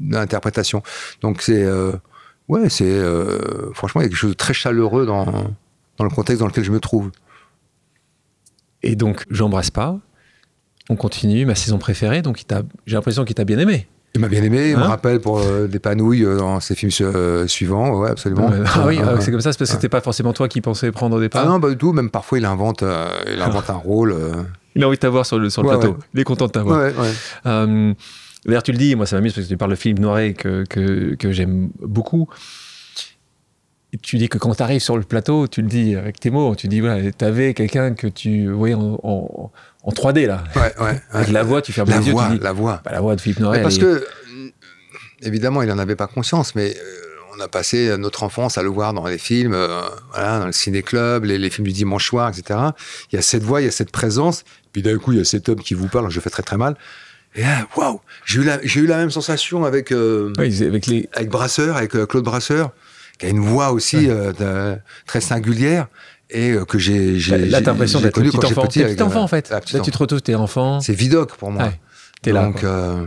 l'interprétation. 0.08 0.82
Donc, 1.20 1.42
c'est. 1.42 1.64
Euh, 1.64 1.92
ouais, 2.48 2.68
c'est. 2.68 3.02
franchement, 3.74 4.02
il 4.02 4.04
y 4.04 4.06
a 4.06 4.08
quelque 4.08 4.18
chose 4.18 4.30
de 4.30 4.36
très 4.36 4.54
chaleureux 4.54 5.06
dans, 5.06 5.26
dans 5.96 6.04
le 6.04 6.10
contexte 6.10 6.40
dans 6.40 6.46
lequel 6.46 6.64
je 6.64 6.72
me 6.72 6.80
trouve. 6.80 7.10
Et 8.82 8.96
donc, 8.96 9.24
j'embrasse 9.30 9.70
pas. 9.70 9.98
On 10.90 10.96
continue, 10.96 11.46
ma 11.46 11.54
saison 11.54 11.78
préférée. 11.78 12.22
Donc, 12.22 12.44
j'ai 12.86 12.94
l'impression 12.94 13.24
qu'il 13.24 13.34
t'a 13.34 13.44
bien 13.44 13.58
aimé. 13.58 13.88
Il 14.16 14.20
m'a 14.20 14.28
bien 14.28 14.44
aimé, 14.44 14.70
il 14.70 14.76
me 14.76 14.82
hein 14.82 14.86
rappelle 14.86 15.18
pour 15.18 15.40
euh, 15.40 15.66
des 15.66 15.80
panouilles 15.80 16.24
euh, 16.24 16.36
dans 16.36 16.60
ses 16.60 16.76
films 16.76 16.92
euh, 17.00 17.48
suivants, 17.48 17.98
ouais, 17.98 18.10
absolument. 18.10 18.48
ah 18.64 18.84
oui, 18.86 19.00
ah, 19.02 19.16
c'est 19.20 19.32
comme 19.32 19.40
ça, 19.40 19.52
c'est 19.52 19.58
parce 19.58 19.70
que 19.70 19.74
c'était 19.76 19.88
pas 19.88 20.00
forcément 20.00 20.32
toi 20.32 20.46
qui 20.46 20.60
pensais 20.60 20.92
prendre 20.92 21.16
au 21.16 21.20
départ. 21.20 21.42
Ah 21.44 21.48
non, 21.48 21.58
pas 21.58 21.70
du 21.70 21.76
tout, 21.76 21.92
même 21.92 22.10
parfois 22.10 22.38
il 22.38 22.44
invente, 22.44 22.84
il 23.26 23.42
invente 23.42 23.70
un 23.70 23.74
rôle. 23.74 24.14
Il 24.76 24.84
a 24.84 24.86
envie 24.86 24.96
de 24.96 25.00
t'avoir 25.00 25.26
sur 25.26 25.40
le, 25.40 25.50
sur 25.50 25.62
le 25.62 25.68
plateau, 25.68 25.96
il 26.14 26.20
est 26.20 26.24
content 26.24 26.46
de 26.46 26.52
t'avoir. 26.52 26.92
D'ailleurs, 27.44 28.62
tu 28.62 28.72
le 28.72 28.78
dis, 28.78 28.94
moi 28.94 29.06
ça 29.06 29.16
m'amuse 29.16 29.32
parce 29.32 29.46
que 29.46 29.52
tu 29.52 29.56
parles 29.56 29.70
de 29.70 29.76
Philippe 29.76 30.00
Noiret 30.00 30.34
que, 30.34 30.64
que, 30.68 31.14
que 31.14 31.32
j'aime 31.32 31.70
beaucoup 31.80 32.28
tu 34.02 34.18
dis 34.18 34.28
que 34.28 34.38
quand 34.38 34.54
tu 34.54 34.62
arrives 34.62 34.80
sur 34.80 34.96
le 34.96 35.02
plateau, 35.02 35.46
tu 35.46 35.62
le 35.62 35.68
dis 35.68 35.94
avec 35.94 36.18
tes 36.18 36.30
mots, 36.30 36.54
tu 36.54 36.68
dis, 36.68 36.80
voilà, 36.80 37.12
tu 37.12 37.24
avais 37.24 37.54
quelqu'un 37.54 37.94
que 37.94 38.06
tu 38.06 38.50
voyais 38.50 38.74
en, 38.74 38.98
en, 39.02 39.90
3D, 39.90 40.26
là. 40.26 40.44
Ouais, 40.56 40.74
ouais. 40.82 41.02
Avec 41.10 41.28
la 41.32 41.42
voix, 41.42 41.62
tu 41.62 41.72
fermes 41.72 41.90
la 41.90 42.00
les 42.00 42.10
voix, 42.10 42.24
yeux, 42.24 42.30
tu 42.30 42.38
dis, 42.38 42.44
La 42.44 42.52
voix, 42.52 42.80
bah, 42.84 42.92
la 42.92 43.00
voix 43.00 43.14
de 43.14 43.20
Philippe 43.20 43.40
Noiret. 43.40 43.62
Parce 43.62 43.78
que, 43.78 44.06
évidemment, 45.22 45.62
il 45.62 45.68
n'en 45.68 45.78
avait 45.78 45.96
pas 45.96 46.06
conscience, 46.06 46.54
mais 46.54 46.74
euh, 46.74 47.36
on 47.36 47.40
a 47.40 47.48
passé 47.48 47.96
notre 47.98 48.22
enfance 48.22 48.58
à 48.58 48.62
le 48.62 48.68
voir 48.68 48.94
dans 48.94 49.06
les 49.06 49.18
films, 49.18 49.54
euh, 49.54 49.82
voilà, 50.12 50.38
dans 50.38 50.46
le 50.46 50.52
ciné-club, 50.52 51.24
les, 51.24 51.50
films 51.50 51.66
du 51.66 51.72
dimanche 51.72 52.06
soir, 52.06 52.30
etc. 52.30 52.60
Il 53.12 53.16
y 53.16 53.18
a 53.18 53.22
cette 53.22 53.42
voix, 53.42 53.60
il 53.60 53.64
y 53.64 53.68
a 53.68 53.72
cette 53.72 53.90
présence, 53.90 54.44
puis 54.72 54.82
d'un 54.82 54.98
coup, 54.98 55.12
il 55.12 55.18
y 55.18 55.20
a 55.20 55.24
cet 55.24 55.48
homme 55.48 55.60
qui 55.60 55.74
vous 55.74 55.88
parle, 55.88 56.10
je 56.10 56.20
fais 56.20 56.30
très 56.30 56.42
très 56.42 56.56
mal. 56.56 56.76
Et 57.36 57.42
waouh, 57.76 58.00
j'ai 58.24 58.40
eu, 58.40 58.44
la, 58.44 58.64
eu 58.64 58.86
la 58.86 58.96
même 58.96 59.10
sensation 59.10 59.64
avec, 59.64 59.90
euh, 59.90 60.32
avec, 60.38 60.86
les... 60.86 61.08
avec 61.12 61.28
Brasseur, 61.28 61.76
avec 61.76 61.90
Claude 61.90 62.24
Brasseur 62.24 62.70
qui 63.18 63.26
a 63.26 63.28
une 63.28 63.40
voix 63.40 63.72
aussi 63.72 64.08
euh, 64.08 64.76
très 65.06 65.20
singulière 65.20 65.88
et 66.30 66.52
euh, 66.52 66.64
que 66.64 66.78
j'ai 66.78 67.18
là 67.18 67.60
t'as 67.60 67.72
l'impression 67.72 68.00
d'être 68.00 68.20
petit 68.20 68.36
enfant. 68.36 68.62
petit, 68.66 69.02
enfant 69.02 69.22
en 69.22 69.28
fait. 69.28 69.50
là 69.50 69.60
tu 69.60 69.90
te 69.90 69.98
retrouves 69.98 70.22
t'es 70.22 70.34
enfant. 70.34 70.80
C'est 70.80 70.94
vidoc 70.94 71.36
pour 71.36 71.50
moi. 71.50 71.72
Là 72.24 72.32
donc 72.32 72.64
euh, 72.64 73.06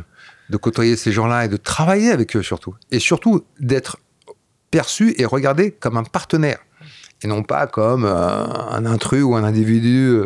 de 0.49 0.57
côtoyer 0.57 0.95
ces 0.95 1.11
gens-là 1.11 1.45
et 1.45 1.47
de 1.47 1.57
travailler 1.57 2.11
avec 2.11 2.35
eux 2.35 2.43
surtout. 2.43 2.75
Et 2.91 2.99
surtout 2.99 3.45
d'être 3.59 3.97
perçu 4.71 5.13
et 5.17 5.25
regardé 5.25 5.71
comme 5.71 5.97
un 5.97 6.03
partenaire. 6.03 6.59
Et 7.23 7.27
non 7.27 7.41
pas 7.41 7.65
comme 7.65 8.05
un 8.05 8.85
intrus 8.85 9.23
ou 9.23 9.35
un 9.35 9.43
individu 9.43 10.19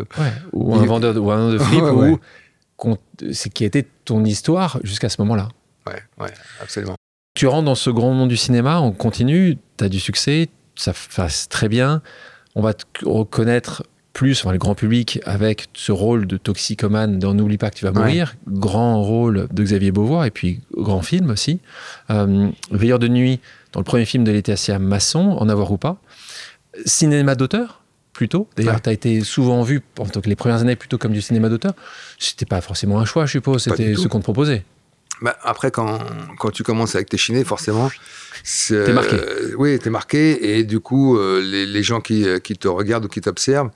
ou 0.52 0.76
un 0.76 0.86
vendeur 0.86 1.13
de, 1.13 1.20
ou 1.22 1.32
un 1.32 1.52
de 1.52 1.58
flip 1.58 1.84
ou 1.84 2.20
c'est 3.32 3.50
qui 3.50 3.63
été 3.63 3.88
ton 4.04 4.26
histoire 4.26 4.80
jusqu'à 4.84 5.08
ce 5.08 5.22
moment-là. 5.22 5.48
Ouais 5.88 6.04
ouais 6.20 6.34
absolument 6.62 6.96
tu 7.34 7.48
rentres 7.48 7.65
dans 7.65 7.76
ce 7.76 7.89
grand 7.89 8.13
monde 8.13 8.30
du 8.30 8.38
cinéma, 8.38 8.80
on 8.80 8.91
continue, 8.91 9.58
tu 9.78 9.84
as 9.84 9.89
du 9.89 10.00
succès, 10.00 10.50
ça 10.76 10.94
passe 11.15 11.48
très 11.50 11.70
bien. 11.70 12.02
On 12.56 12.62
va 12.62 12.74
te 12.74 12.86
reconnaître 13.06 13.84
plus, 14.13 14.41
enfin, 14.41 14.52
le 14.52 14.58
grand 14.58 14.76
public, 14.76 15.22
avec 15.26 15.67
ce 15.74 15.94
rôle 15.94 16.28
de 16.28 16.36
toxicomane 16.36 17.17
dans 17.17 17.34
N'oublie 17.34 17.58
pas 17.58 17.70
que 17.70 17.78
tu 17.78 17.86
vas 17.86 17.94
mourir. 17.94 18.36
Grand 18.48 19.02
rôle 19.02 19.48
de 19.52 19.63
Xavier 19.63 19.91
Beauvoir, 19.91 20.26
et 20.26 20.32
puis 20.32 20.60
grand 20.76 21.02
film 21.02 21.30
aussi. 21.30 21.60
Euh, 22.10 22.50
Veilleur 22.72 23.00
de 23.00 23.08
nuit, 23.08 23.39
dans 23.72 23.80
le 23.80 23.86
premier 23.86 24.06
film 24.06 24.26
de 24.26 24.32
Laetitia 24.32 24.80
Masson, 24.80 25.38
En 25.39 25.48
avoir 25.48 25.72
ou 25.72 25.78
pas. 25.78 25.98
Cinéma 26.86 27.36
d'auteur, 27.36 27.84
plutôt. 28.12 28.50
D'ailleurs, 28.58 28.82
tu 28.82 28.89
as 28.89 28.94
été 28.94 29.22
souvent 29.22 29.62
vu, 29.63 29.82
en 29.98 30.06
tant 30.06 30.20
que 30.20 30.28
les 30.28 30.36
premières 30.36 30.60
années, 30.60 30.76
plutôt 30.76 30.98
comme 30.98 31.13
du 31.13 31.22
cinéma 31.22 31.48
d'auteur. 31.48 31.74
C'était 32.20 32.46
pas 32.46 32.60
forcément 32.60 33.00
un 33.00 33.06
choix, 33.06 33.26
je 33.26 33.32
suppose, 33.32 33.63
c'était 33.63 33.96
ce 33.96 34.10
qu'on 34.10 34.20
te 34.20 34.24
proposait. 34.24 34.65
Bah, 35.21 35.38
après, 35.43 35.69
quand, 35.69 35.99
quand 36.39 36.49
tu 36.49 36.63
commences 36.63 36.95
avec 36.95 37.10
tes 37.10 37.17
chinés, 37.17 37.43
forcément. 37.43 37.91
T'es 38.67 38.91
marqué. 38.91 39.15
Euh, 39.15 39.53
oui, 39.57 39.77
t'es 39.77 39.91
marqué. 39.91 40.57
Et 40.57 40.63
du 40.63 40.79
coup, 40.79 41.17
euh, 41.17 41.41
les, 41.41 41.67
les, 41.67 41.84
gens 41.84 42.01
qui, 42.01 42.27
euh, 42.27 42.39
qui, 42.39 42.57
te 42.57 42.67
regardent 42.67 43.05
ou 43.05 43.07
qui 43.07 43.21
t'observent, 43.21 43.69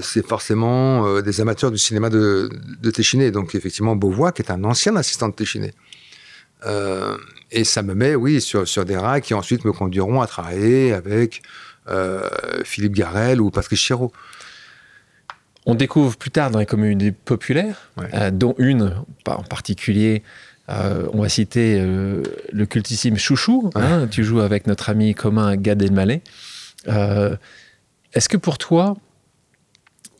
c'est 0.00 0.26
forcément 0.26 1.20
des 1.20 1.40
amateurs 1.40 1.72
du 1.72 1.78
cinéma 1.78 2.08
de, 2.08 2.48
de 2.80 2.90
Téchiné. 2.90 3.32
Donc, 3.32 3.54
effectivement, 3.54 3.96
Beauvois, 3.96 4.30
qui 4.30 4.42
est 4.42 4.50
un 4.50 4.62
ancien 4.64 4.94
assistant 4.96 5.28
de 5.28 5.34
Téchiné. 5.34 5.72
et 7.50 7.64
ça 7.64 7.82
me 7.82 7.94
met, 7.94 8.14
oui, 8.14 8.40
sur, 8.40 8.66
sur 8.66 8.84
des 8.84 8.96
rails 8.96 9.22
qui 9.22 9.34
ensuite 9.34 9.64
me 9.64 9.72
conduiront 9.72 10.20
à 10.20 10.28
travailler 10.28 10.92
avec 10.92 11.42
Philippe 12.64 12.94
Garel 12.94 13.40
ou 13.40 13.50
Patrice 13.50 13.80
Chéreau. 13.80 14.12
On 15.66 15.74
découvre 15.74 16.16
plus 16.16 16.30
tard 16.30 16.52
dans 16.52 16.60
les 16.60 16.66
communautés 16.66 17.10
populaires, 17.10 17.90
dont 18.32 18.54
une 18.58 18.94
en 19.26 19.42
particulier 19.42 20.22
euh, 20.68 21.06
on 21.12 21.22
va 21.22 21.28
citer 21.28 21.78
euh, 21.78 22.22
le 22.52 22.66
cultissime 22.66 23.16
Chouchou. 23.16 23.70
Hein, 23.74 24.08
tu 24.10 24.24
joues 24.24 24.40
avec 24.40 24.66
notre 24.66 24.88
ami 24.90 25.14
commun 25.14 25.56
Gad 25.56 25.80
Elmaleh. 25.80 26.22
Euh, 26.88 27.36
est-ce 28.12 28.28
que 28.28 28.36
pour 28.36 28.58
toi, 28.58 28.96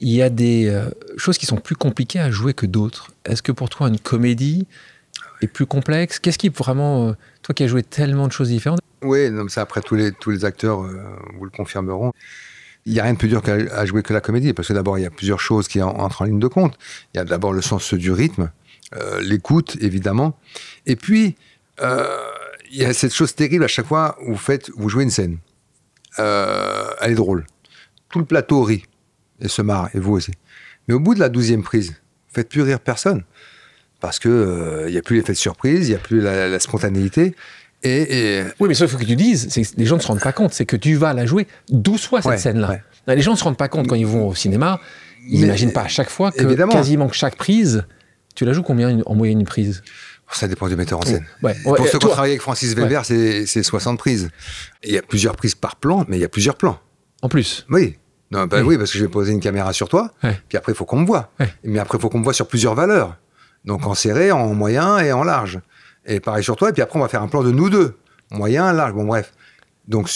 il 0.00 0.12
y 0.12 0.22
a 0.22 0.28
des 0.28 0.70
choses 1.16 1.38
qui 1.38 1.46
sont 1.46 1.56
plus 1.56 1.76
compliquées 1.76 2.20
à 2.20 2.30
jouer 2.30 2.52
que 2.52 2.66
d'autres? 2.66 3.12
Est-ce 3.24 3.42
que 3.42 3.52
pour 3.52 3.70
toi, 3.70 3.88
une 3.88 3.98
comédie 3.98 4.66
est 5.40 5.46
plus 5.46 5.66
complexe? 5.66 6.18
Qu'est-ce 6.18 6.38
qui 6.38 6.50
vraiment, 6.50 7.14
toi 7.42 7.54
qui 7.54 7.64
as 7.64 7.66
joué 7.66 7.82
tellement 7.82 8.26
de 8.26 8.32
choses 8.32 8.48
différentes? 8.48 8.80
Oui, 9.02 9.30
non, 9.30 9.48
ça 9.48 9.62
après 9.62 9.80
tous 9.80 9.94
les, 9.94 10.12
tous 10.12 10.30
les 10.30 10.44
acteurs 10.44 10.82
vous 11.38 11.44
le 11.44 11.50
confirmeront. 11.50 12.12
Il 12.84 12.92
n'y 12.92 13.00
a 13.00 13.04
rien 13.04 13.14
de 13.14 13.18
plus 13.18 13.28
dur 13.28 13.42
à 13.72 13.86
jouer 13.86 14.02
que 14.02 14.12
la 14.12 14.20
comédie, 14.20 14.52
parce 14.52 14.68
que 14.68 14.74
d'abord, 14.74 14.98
il 14.98 15.02
y 15.02 15.06
a 15.06 15.10
plusieurs 15.10 15.40
choses 15.40 15.66
qui 15.66 15.82
entrent 15.82 16.22
en 16.22 16.26
ligne 16.26 16.38
de 16.38 16.46
compte. 16.46 16.78
Il 17.14 17.16
y 17.16 17.20
a 17.20 17.24
d'abord 17.24 17.52
le 17.52 17.62
sens 17.62 17.94
du 17.94 18.12
rythme, 18.12 18.50
euh, 18.94 19.20
l'écoute, 19.20 19.76
évidemment. 19.80 20.38
Et 20.86 20.96
puis, 20.96 21.36
euh, 21.80 22.06
il 22.70 22.78
y 22.78 22.84
a 22.84 22.92
cette 22.92 23.12
chose 23.12 23.34
terrible 23.34 23.64
à 23.64 23.68
chaque 23.68 23.86
fois 23.86 24.16
où 24.22 24.32
vous, 24.32 24.38
faites, 24.38 24.70
vous 24.76 24.88
jouez 24.88 25.02
une 25.02 25.10
scène. 25.10 25.38
Euh, 26.18 26.88
elle 27.00 27.12
est 27.12 27.16
drôle. 27.16 27.46
Tout 28.10 28.20
le 28.20 28.24
plateau 28.24 28.62
rit 28.62 28.84
et 29.40 29.48
se 29.48 29.60
marre, 29.60 29.90
et 29.94 29.98
vous 29.98 30.12
aussi. 30.12 30.32
Mais 30.86 30.94
au 30.94 31.00
bout 31.00 31.14
de 31.14 31.20
la 31.20 31.28
douzième 31.28 31.62
prise, 31.62 31.90
vous 31.90 32.34
faites 32.34 32.48
plus 32.48 32.62
rire 32.62 32.80
personne. 32.80 33.24
Parce 34.00 34.18
que 34.18 34.84
il 34.86 34.92
n'y 34.92 34.98
a 34.98 35.02
plus 35.02 35.16
l'effet 35.16 35.32
de 35.32 35.38
surprise, 35.38 35.88
il 35.88 35.90
n'y 35.90 35.96
a 35.96 35.98
plus 35.98 36.20
la, 36.20 36.60
spontanéité. 36.60 37.34
Et, 37.82 38.42
Oui, 38.60 38.68
mais 38.68 38.74
ça, 38.74 38.84
il 38.84 38.90
faut 38.90 38.98
que 38.98 39.04
tu 39.04 39.16
dises, 39.16 39.48
c'est 39.50 39.76
les 39.76 39.84
gens 39.84 39.96
ne 39.96 40.00
se 40.00 40.06
rendent 40.06 40.20
pas 40.20 40.32
compte, 40.32 40.52
c'est 40.52 40.66
que 40.66 40.76
tu 40.76 40.94
vas 40.94 41.12
la 41.12 41.26
jouer 41.26 41.46
12 41.70 42.06
fois 42.06 42.22
cette 42.22 42.38
scène-là. 42.38 42.78
Les 43.08 43.22
gens 43.22 43.32
ne 43.32 43.36
se 43.36 43.44
rendent 43.44 43.56
pas 43.56 43.68
compte 43.68 43.88
quand 43.88 43.94
ils 43.94 44.06
vont 44.06 44.28
au 44.28 44.34
cinéma, 44.34 44.80
ils 45.28 45.40
n'imaginent 45.40 45.72
pas 45.72 45.82
à 45.82 45.88
chaque 45.88 46.10
fois 46.10 46.30
que 46.30 46.70
quasiment 46.70 47.10
chaque 47.10 47.36
prise 47.36 47.84
Tu 48.36 48.44
la 48.44 48.52
joues 48.52 48.62
combien 48.62 49.00
en 49.06 49.14
moyenne 49.14 49.40
une 49.40 49.46
prise? 49.46 49.82
Ça 50.30 50.46
dépend 50.46 50.68
du 50.68 50.76
metteur 50.76 50.98
en 51.00 51.02
scène. 51.02 51.26
Pour 51.64 51.88
ceux 51.88 51.98
qui 51.98 52.06
ont 52.06 52.10
travaillé 52.10 52.34
avec 52.34 52.42
Francis 52.42 52.74
Weber, 52.74 53.04
c'est 53.04 53.62
60 53.62 53.98
prises. 53.98 54.28
Il 54.84 54.92
y 54.92 54.98
a 54.98 55.02
plusieurs 55.02 55.34
prises 55.34 55.54
par 55.54 55.76
plan, 55.76 56.04
mais 56.06 56.18
il 56.18 56.20
y 56.20 56.24
a 56.24 56.28
plusieurs 56.28 56.56
plans. 56.56 56.78
En 57.22 57.28
plus? 57.28 57.66
Oui. 57.70 57.96
Non, 58.30 58.46
bah 58.46 58.62
oui. 58.62 58.76
parce 58.76 58.92
que 58.92 58.98
je 58.98 59.04
vais 59.04 59.10
poser 59.10 59.32
une 59.32 59.40
caméra 59.40 59.72
sur 59.72 59.88
toi, 59.88 60.12
puis 60.48 60.58
après, 60.58 60.72
il 60.72 60.74
faut 60.74 60.84
qu'on 60.84 61.00
me 61.00 61.06
voit. 61.06 61.32
Mais 61.64 61.78
après, 61.78 61.98
il 61.98 62.00
faut 62.00 62.08
qu'on 62.08 62.18
me 62.18 62.24
voit 62.24 62.34
sur 62.34 62.46
plusieurs 62.46 62.74
valeurs. 62.74 63.16
Donc 63.64 63.86
en 63.86 63.94
serré, 63.94 64.30
en 64.30 64.54
moyen 64.54 64.98
et 64.98 65.12
en 65.12 65.24
large. 65.24 65.60
Et 66.04 66.20
pareil 66.20 66.44
sur 66.44 66.54
toi, 66.54 66.68
et 66.70 66.72
puis 66.72 66.82
après, 66.82 66.98
on 66.98 67.02
va 67.02 67.08
faire 67.08 67.22
un 67.22 67.28
plan 67.28 67.42
de 67.42 67.50
nous 67.50 67.70
deux. 67.70 67.96
Moyen, 68.30 68.72
large, 68.72 68.92
bon 68.92 69.04
bref. 69.04 69.32
Donc 69.88 70.10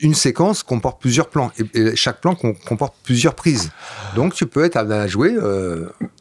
une 0.00 0.14
séquence 0.14 0.62
comporte 0.62 1.00
plusieurs 1.00 1.28
plans, 1.28 1.52
et, 1.74 1.94
chaque 1.96 2.20
plan 2.20 2.34
comporte 2.34 2.94
plusieurs 3.02 3.34
prises. 3.34 3.70
Donc 4.16 4.34
tu 4.34 4.46
peux 4.46 4.64
être 4.64 4.76
à 4.76 4.82
la 4.82 5.06
jouer 5.06 5.36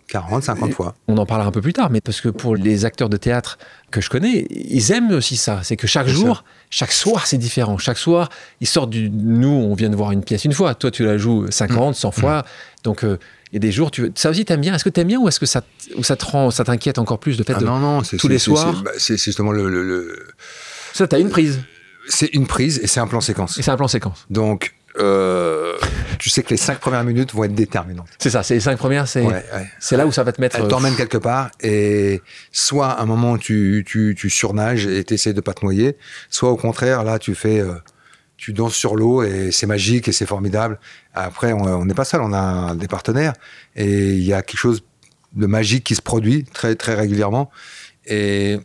40, 0.07 0.43
50 0.43 0.73
fois. 0.73 0.95
On 1.07 1.17
en 1.17 1.25
parlera 1.25 1.49
un 1.49 1.51
peu 1.51 1.61
plus 1.61 1.73
tard, 1.73 1.89
mais 1.89 2.01
parce 2.01 2.21
que 2.21 2.29
pour 2.29 2.55
les 2.55 2.85
acteurs 2.85 3.09
de 3.09 3.17
théâtre 3.17 3.57
que 3.91 4.01
je 4.01 4.09
connais, 4.09 4.47
ils 4.49 4.91
aiment 4.91 5.11
aussi 5.11 5.37
ça. 5.37 5.61
C'est 5.63 5.75
que 5.75 5.87
chaque 5.87 6.07
jour, 6.07 6.43
chaque 6.69 6.91
soir, 6.91 7.27
c'est 7.27 7.37
différent. 7.37 7.77
Chaque 7.77 7.97
soir, 7.97 8.29
ils 8.61 8.67
sortent 8.67 8.89
du. 8.89 9.09
Nous, 9.09 9.49
on 9.49 9.73
vient 9.73 9.89
de 9.89 9.95
voir 9.95 10.11
une 10.11 10.23
pièce 10.23 10.45
une 10.45 10.53
fois. 10.53 10.75
Toi, 10.75 10.91
tu 10.91 11.05
la 11.05 11.17
joues 11.17 11.45
50, 11.49 11.95
100 11.95 12.07
mm. 12.07 12.11
fois. 12.11 12.45
Donc, 12.83 13.03
euh, 13.03 13.17
il 13.51 13.55
y 13.55 13.57
a 13.57 13.59
des 13.59 13.71
jours, 13.71 13.91
tu 13.91 14.11
ça 14.15 14.29
aussi, 14.29 14.43
t'aimes 14.45 14.61
bien. 14.61 14.75
Est-ce 14.75 14.83
que 14.83 14.89
t'aimes 14.89 15.07
bien 15.07 15.19
ou 15.19 15.27
est-ce 15.27 15.39
que 15.39 15.45
ça, 15.45 15.61
ou 15.97 16.03
ça 16.03 16.17
ça 16.51 16.63
t'inquiète 16.63 16.97
encore 16.99 17.19
plus 17.19 17.37
de 17.37 17.43
fait 17.43 17.53
ah 17.55 17.61
non, 17.61 17.79
non, 17.79 18.01
tous 18.01 18.27
les 18.27 18.39
soirs 18.39 18.81
bah, 18.83 18.91
C'est 18.97 19.17
justement 19.17 19.51
le, 19.51 19.69
le, 19.69 19.83
le... 19.83 20.27
Ça, 20.93 21.07
t'as 21.07 21.19
une 21.19 21.29
prise. 21.29 21.61
C'est 22.09 22.33
une 22.33 22.47
prise 22.47 22.79
et 22.83 22.87
c'est 22.87 22.99
un 22.99 23.07
plan 23.07 23.21
séquence. 23.21 23.57
Et 23.57 23.61
c'est 23.61 23.71
un 23.71 23.77
plan 23.77 23.87
séquence. 23.87 24.25
Donc, 24.29 24.73
euh, 24.99 25.77
tu 26.17 26.29
sais 26.29 26.41
que 26.41 26.49
les 26.49 26.57
cinq 26.57 26.79
premières 26.79 27.03
minutes 27.03 27.33
vont 27.33 27.43
être 27.43 27.53
déterminantes. 27.53 28.07
C'est 28.17 28.29
ça, 28.29 28.43
c'est 28.43 28.55
les 28.55 28.59
cinq 28.59 28.77
premières, 28.77 29.07
c'est 29.07 29.25
c'est 29.79 29.97
là 29.97 30.07
où 30.07 30.11
ça 30.11 30.23
va 30.23 30.31
te 30.31 30.41
mettre. 30.41 30.55
Elle 30.55 30.67
t'emmène 30.67 30.95
quelque 30.95 31.17
part 31.17 31.51
et 31.61 32.21
soit 32.51 32.89
à 32.89 33.03
un 33.03 33.05
moment 33.05 33.37
tu, 33.37 33.83
tu, 33.85 34.15
tu 34.17 34.29
surnages 34.29 34.87
et 34.87 35.03
t'essayes 35.03 35.33
de 35.33 35.41
pas 35.41 35.53
te 35.53 35.63
noyer, 35.63 35.97
soit 36.29 36.49
au 36.49 36.57
contraire, 36.57 37.03
là 37.03 37.19
tu 37.19 37.35
fais. 37.35 37.59
Euh, 37.59 37.73
tu 38.37 38.53
danses 38.53 38.75
sur 38.75 38.95
l'eau 38.95 39.23
et 39.23 39.49
c'est 39.51 39.65
magique 39.65 40.07
et 40.07 40.11
c'est 40.11 40.27
formidable. 40.27 40.79
Après, 41.15 41.53
on 41.53 41.85
n'est 41.85 41.95
pas 41.95 42.05
seul, 42.05 42.21
on 42.21 42.33
a 42.33 42.75
des 42.75 42.87
partenaires 42.87 43.33
et 43.75 44.11
il 44.11 44.23
y 44.23 44.31
a 44.31 44.43
quelque 44.43 44.59
chose 44.59 44.83
de 45.33 45.47
magique 45.47 45.83
qui 45.83 45.95
se 45.95 46.03
produit 46.03 46.43
très, 46.43 46.75
très 46.75 46.93
régulièrement. 46.93 47.49
Et 48.05 48.59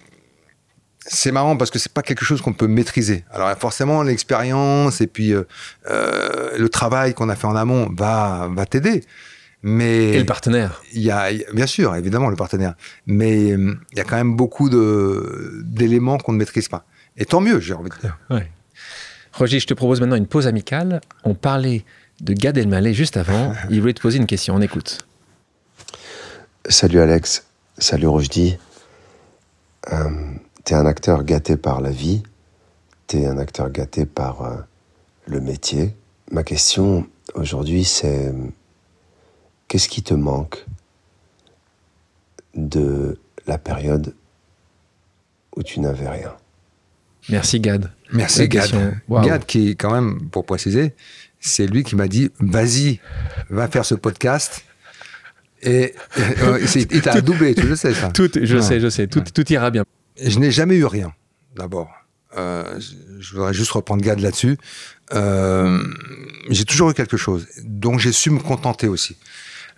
c'est 1.07 1.33
marrant 1.33 1.57
parce 1.57 1.71
que 1.71 1.79
c'est 1.79 1.93
pas 1.93 2.03
quelque 2.03 2.25
chose 2.25 2.41
qu'on 2.41 2.53
peut 2.53 2.69
maîtriser. 2.69 3.25
Alors 3.31 3.51
forcément 3.59 4.03
l'expérience 4.03 5.01
et 5.01 5.07
puis 5.07 5.33
euh, 5.33 5.45
euh, 5.91 6.57
le 6.59 6.69
travail 6.69 7.15
qu'on 7.15 7.29
a 7.29 7.37
fait 7.37 7.47
en 7.47 7.57
amont 7.57 7.88
va 7.93 8.49
va 8.53 8.67
t'aider. 8.67 9.03
Mais 9.65 10.11
et 10.11 10.19
le 10.19 10.27
partenaire. 10.27 10.83
Il 10.93 11.03
y 11.03 11.11
a 11.11 11.31
bien 11.53 11.67
sûr 11.67 11.95
évidemment 11.95 12.29
le 12.29 12.37
partenaire, 12.37 12.75
mais 13.07 13.53
euh, 13.53 13.77
il 13.93 13.99
y 13.99 14.01
a 14.01 14.05
quand 14.05 14.17
même 14.17 14.37
beaucoup 14.37 14.69
de 14.69 15.62
d'éléments 15.65 16.19
qu'on 16.19 16.33
ne 16.33 16.38
maîtrise 16.38 16.69
pas. 16.69 16.85
Et 17.17 17.25
tant 17.25 17.41
mieux, 17.41 17.61
j'ai 17.61 17.75
envie 17.75 17.91
de 17.91 17.97
dire. 18.01 18.19
Ouais. 18.31 18.51
Roger, 19.33 19.61
je 19.61 19.67
te 19.67 19.75
propose 19.75 20.01
maintenant 20.01 20.17
une 20.17 20.27
pause 20.27 20.47
amicale. 20.47 21.01
On 21.25 21.35
parlait 21.35 21.85
de 22.21 22.33
Gad 22.33 22.59
Elmaleh 22.59 22.95
juste 22.95 23.17
avant. 23.17 23.55
Il 23.71 23.81
voulait 23.81 23.95
te 23.95 24.01
poser 24.01 24.19
une 24.19 24.27
question. 24.27 24.55
On 24.55 24.61
écoute. 24.61 25.07
Salut 26.69 27.01
Alex. 27.01 27.45
Salut 27.79 28.07
Roger. 28.07 28.59
T'es 30.64 30.75
un 30.75 30.87
acteur 30.87 31.25
gâté 31.25 31.57
par 31.57 31.81
la 31.81 31.90
vie, 31.90 32.22
t'es 33.07 33.27
un 33.27 33.38
acteur 33.38 33.70
gâté 33.70 34.07
par 34.07 34.42
euh, 34.42 34.57
le 35.27 35.40
métier. 35.40 35.94
Ma 36.31 36.44
question 36.44 37.07
aujourd'hui, 37.35 37.85
c'est 37.85 38.33
qu'est-ce 39.68 39.88
qui 39.88 40.03
te 40.03 40.14
manque 40.14 40.64
de 42.55 43.18
la 43.46 43.59
période 43.59 44.14
où 45.57 45.62
tu 45.62 45.81
n'avais 45.81 46.09
rien? 46.09 46.33
Merci 47.29 47.61
Gad. 47.61 47.90
Merci 48.12 48.48
Gad. 48.48 48.70
Gad 49.09 49.44
qui, 49.46 49.77
quand 49.77 49.92
même, 49.92 50.29
pour 50.31 50.44
préciser, 50.44 50.94
c'est 51.40 51.66
lui 51.66 51.83
qui 51.83 51.96
m'a 51.96 52.07
dit, 52.07 52.31
vas-y, 52.38 53.01
va 53.51 53.66
faire 53.68 53.85
ce 53.85 53.94
podcast. 53.94 54.64
Et, 55.62 55.94
euh, 56.18 56.61
il 56.75 57.03
t'a 57.03 57.20
doublé, 57.20 57.55
tu 57.55 57.66
le 57.66 57.77
sais 57.77 57.94
ça. 57.94 58.11
Tout, 58.11 58.31
je 58.40 58.59
sais, 58.59 58.81
je 58.81 58.88
sais, 58.88 59.07
tout, 59.07 59.20
tout 59.20 59.53
ira 59.53 59.70
bien 59.70 59.85
je 60.20 60.38
n'ai 60.38 60.51
jamais 60.51 60.77
eu 60.77 60.85
rien, 60.85 61.12
d'abord. 61.57 61.90
Euh, 62.37 62.79
je 63.20 63.35
voudrais 63.35 63.53
juste 63.53 63.72
reprendre 63.72 64.03
garde 64.03 64.20
là-dessus. 64.20 64.57
Euh, 65.12 65.83
j'ai 66.48 66.64
toujours 66.64 66.90
eu 66.90 66.94
quelque 66.94 67.16
chose, 67.16 67.46
donc 67.62 67.98
j'ai 67.98 68.12
su 68.12 68.31
me 68.31 68.40
contenter 68.40 68.88
aussi. 68.88 69.16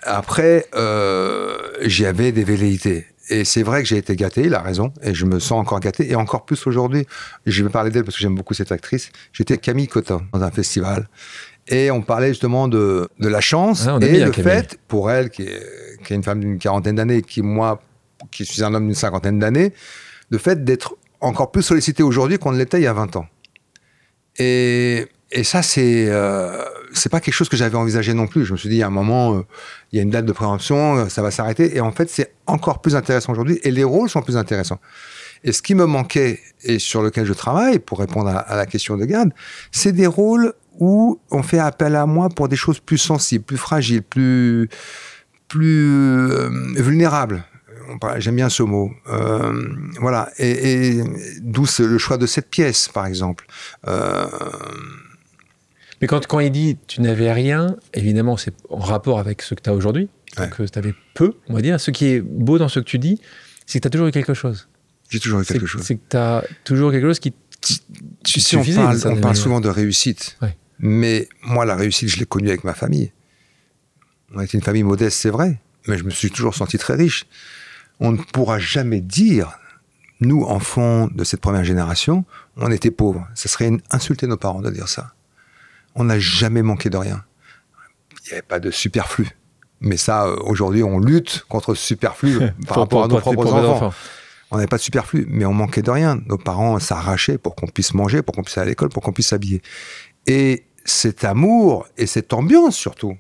Après, 0.03 0.67
euh, 0.75 1.57
j'avais 1.83 2.33
des 2.33 2.45
velléités. 2.45 3.07
Et 3.31 3.47
c'est 3.47 3.63
vrai 3.63 3.83
que 3.83 3.89
j'ai 3.89 3.97
été 3.97 4.17
gâté, 4.17 4.43
il 4.43 4.55
a 4.55 4.61
raison, 4.61 4.93
et 5.03 5.15
je 5.15 5.25
me 5.25 5.39
sens 5.41 5.53
encore 5.53 5.81
gâté, 5.81 6.11
et 6.11 6.15
encore 6.15 6.45
plus 6.45 6.67
aujourd'hui. 6.67 7.07
Je 7.47 7.65
vais 7.65 7.71
parler 7.71 7.91
d'elle 7.91 8.05
parce 8.05 8.17
que 8.17 8.23
j'aime 8.23 8.35
beaucoup 8.35 8.53
cette 8.53 8.71
actrice. 8.71 9.11
J'étais 9.33 9.57
Camille 9.57 9.89
Cotin 9.89 10.27
dans 10.33 10.43
un 10.43 10.51
festival, 10.51 11.09
et 11.67 11.91
on 11.91 12.03
parlait 12.03 12.29
justement 12.29 12.69
de, 12.69 13.09
de 13.19 13.29
la 13.29 13.41
chance 13.41 13.87
ah, 13.89 13.99
et 14.03 14.23
le 14.23 14.33
fait, 14.33 14.79
pour 14.89 15.11
elle, 15.11 15.31
qui 15.31 15.43
est, 15.43 15.63
qui 16.05 16.13
est 16.13 16.17
une 16.17 16.23
femme 16.23 16.41
d'une 16.41 16.59
quarantaine 16.59 16.97
d'années, 16.97 17.23
qui 17.23 17.41
moi, 17.41 17.83
qui 18.31 18.45
suis 18.45 18.63
un 18.63 18.75
homme 18.75 18.85
d'une 18.85 18.95
cinquantaine 18.95 19.39
d'années, 19.39 19.73
le 20.35 20.39
fait 20.39 20.65
d'être 20.65 20.97
encore 21.21 21.53
plus 21.53 21.63
sollicité 21.63 22.03
aujourd'hui 22.03 22.39
qu'on 22.39 22.53
ne 22.53 22.59
l'était 22.59 22.79
il 22.79 22.83
y 22.83 22.89
a 22.89 22.93
20 22.93 23.17
ans. 23.17 23.27
Et, 24.37 25.07
et 25.31 25.45
ça, 25.45 25.63
c'est 25.63 26.07
euh, 26.09 26.65
pas 27.11 27.21
quelque 27.21 27.35
chose 27.35 27.49
que 27.49 27.57
j'avais 27.57 27.77
envisagé 27.77 28.15
non 28.15 28.27
plus. 28.27 28.45
Je 28.45 28.53
me 28.53 28.59
suis 28.59 28.69
dit, 28.69 28.83
a 28.83 28.89
un 28.89 28.91
moment, 28.91 29.37
euh, 29.37 29.43
il 29.93 29.97
y 29.97 30.01
a 30.01 30.03
une 30.03 30.11
date 30.11 30.27
de 30.27 30.33
préemption, 30.33 30.97
euh, 30.97 31.09
ça 31.09 31.23
va 31.23 31.31
s'arrêter. 31.31 31.77
Et 31.77 31.81
en 31.81 31.93
fait, 31.93 32.11
c'est 32.11 32.35
encore 32.47 32.81
plus 32.81 32.97
intéressant 32.97 33.33
aujourd'hui. 33.33 33.61
Et 33.63 33.71
les 33.71 33.85
rôles 33.85 34.11
sont 34.11 34.23
plus 34.23 34.37
intéressants. 34.37 34.81
Et 35.45 35.53
ce 35.53 35.63
qui 35.63 35.77
me 35.77 35.87
manquait, 35.87 36.41
et 36.65 36.81
sur 36.81 37.01
lequel 37.01 37.27
je 37.27 37.33
travaille, 37.33 37.79
pour 37.79 38.01
répondre 38.01 38.31
à, 38.31 38.57
la 38.57 38.67
question 38.67 38.97
de 38.97 39.05
garde, 39.05 39.33
c'est 39.71 39.93
des 39.93 40.09
rôles 40.09 40.53
où 40.81 41.21
on 41.31 41.45
fait 41.45 41.61
appel 41.61 41.95
à 41.95 42.07
moi 42.07 42.29
pour 42.29 42.49
des 42.49 42.57
choses 42.57 42.81
plus 42.81 42.99
sensibles, 42.99 43.45
plus 43.45 43.59
fragiles, 43.59 44.03
plus, 44.03 44.69
plus 45.47 46.81
vulnérables. 46.81 47.45
J'aime 48.19 48.37
bien 48.37 48.49
ce 48.49 48.63
mot. 48.63 48.93
Euh, 49.09 49.69
voilà. 50.01 50.31
Et, 50.39 51.03
d'où 51.41 51.67
le 51.79 51.99
choix 51.99 52.17
de 52.17 52.27
cette 52.27 52.51
pièce, 52.51 52.89
par 52.89 53.07
exemple. 53.07 53.47
Euh, 53.87 54.27
Mais 56.01 56.07
quand, 56.07 56.27
quand 56.27 56.41
il 56.41 56.51
dit 56.51 56.79
tu 56.87 57.01
n'avais 57.01 57.33
rien, 57.33 57.77
évidemment, 57.93 58.37
c'est 58.37 58.55
en 58.69 58.79
rapport 58.79 59.19
avec 59.19 59.43
ce 59.43 59.55
que 59.55 59.63
tu 59.63 59.71
as 59.71 59.75
aujourd'hui. 59.75 60.09
Donc, 60.37 60.61
euh, 60.61 60.67
tu 60.67 60.79
avais 60.79 60.95
peu, 61.15 61.35
on 61.49 61.55
va 61.55 61.63
dire. 61.63 61.79
Ce 61.81 61.91
qui 61.91 62.07
est 62.07 62.21
beau 62.21 62.59
dans 62.59 62.69
ce 62.69 62.81
que 62.81 62.85
tu 62.85 62.99
dis, 62.99 63.21
c'est 63.67 63.79
que 63.79 63.83
tu 63.83 63.87
as 63.89 63.91
toujours 63.91 64.09
eu 64.09 64.13
quelque 64.13 64.35
chose. 64.35 64.69
J'ai 65.09 65.21
toujours 65.21 65.41
eu 65.41 65.45
quelque 65.45 65.67
chose. 65.67 65.83
C'est 65.83 65.97
que 65.97 66.09
tu 66.09 66.17
as 66.17 66.45
toujours 66.65 66.91
quelque 66.91 67.07
chose 67.07 67.21
qui. 67.21 67.35
Tu 68.25 68.41
sais, 68.41 68.57
on 68.57 68.65
parle, 68.65 69.01
on 69.07 69.21
parle 69.21 69.37
souvent 69.37 69.61
de 69.61 69.69
réussite. 69.69 70.37
Mais 70.81 71.29
moi, 71.43 71.65
la 71.65 71.77
réussite, 71.77 72.09
je 72.09 72.19
l'ai 72.19 72.27
connue 72.27 72.49
avec 72.49 72.65
ma 72.65 72.75
famille. 72.75 73.13
On 74.35 74.41
était 74.41 74.59
une 74.59 74.65
famille 74.65 74.83
modeste, 74.83 75.19
c'est 75.19 75.31
vrai. 75.31 75.61
Mais 75.87 75.97
je 75.97 76.05
me 76.05 76.11
suis 76.11 76.31
toujours 76.31 76.55
senti 76.55 76.79
très 76.79 76.95
riche 76.95 77.27
on 78.05 78.13
ne 78.13 78.19
pourra 78.19 78.59
jamais 78.59 79.01
dire, 79.01 79.59
nous, 80.21 80.43
enfants 80.43 81.09
de 81.09 81.25
cette 81.25 81.41
première 81.41 81.65
génération, 81.65 82.25
on 82.57 82.71
était 82.71 82.91
pauvres. 82.91 83.27
Ça 83.35 83.49
serait 83.49 83.71
insulter 83.91 84.27
nos 84.27 84.37
parents 84.37 84.61
de 84.61 84.71
dire 84.71 84.89
ça. 84.89 85.15
On 85.95 86.05
n'a 86.05 86.19
jamais 86.19 86.63
manqué 86.63 86.91
de 86.91 86.99
rien. 86.99 87.25
Il 88.27 88.29
n'y 88.29 88.33
avait 88.33 88.43
pas 88.43 88.61
de 88.61 88.71
superflu. 88.71 89.29
Mais 89.81 89.97
ça, 89.97 90.27
euh, 90.27 90.37
aujourd'hui, 90.45 90.83
on 90.83 90.99
lutte 90.99 91.45
contre 91.49 91.75
ce 91.75 91.83
superflu 91.83 92.39
par 92.69 92.79
rapport 92.79 93.05
à 93.05 93.09
nos 93.09 93.19
propres 93.19 93.53
enfants. 93.53 93.95
On 94.51 94.57
n'avait 94.57 94.69
pas 94.69 94.77
de 94.77 94.83
superflu, 94.83 95.27
mais 95.29 95.47
on 95.47 95.55
manquait 95.55 95.83
de 95.83 95.91
rien. 95.91 96.21
Nos 96.27 96.39
parents 96.39 96.79
s'arrachaient 96.79 97.39
pour 97.39 97.57
qu'on 97.57 97.67
puisse 97.67 97.95
manger, 97.95 98.21
pour 98.23 98.35
qu'on 98.35 98.43
puisse 98.43 98.59
aller 98.59 98.69
à 98.69 98.71
l'école, 98.71 98.91
pour 98.91 99.03
qu'on 99.03 99.13
puisse 99.13 99.29
s'habiller. 99.29 99.63
Et 100.27 100.67
cet 100.85 101.25
amour 101.25 101.87
et 101.97 102.07
cette 102.07 102.35
ambiance 102.35 102.77
surtout 102.77 103.17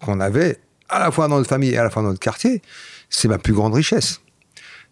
qu'on 0.00 0.18
avait 0.18 0.58
à 0.88 0.98
la 0.98 1.10
fois 1.10 1.28
dans 1.28 1.36
notre 1.36 1.48
famille 1.48 1.70
et 1.70 1.78
à 1.78 1.84
la 1.84 1.90
fois 1.90 2.02
dans 2.02 2.08
notre 2.08 2.20
quartier, 2.20 2.62
c'est 3.10 3.28
ma 3.28 3.38
plus 3.38 3.52
grande 3.52 3.74
richesse. 3.74 4.20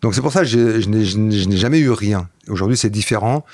Donc 0.03 0.15
c'est 0.15 0.21
pour 0.21 0.33
ça 0.33 0.41
que 0.41 0.47
je, 0.47 0.89
n'ai 0.89 1.57
jamais 1.57 1.79
eu 1.79 1.91
rien. 1.91 2.29
Aujourd'hui, 2.49 2.77
c'est 2.77 2.91
différent. 2.91 3.45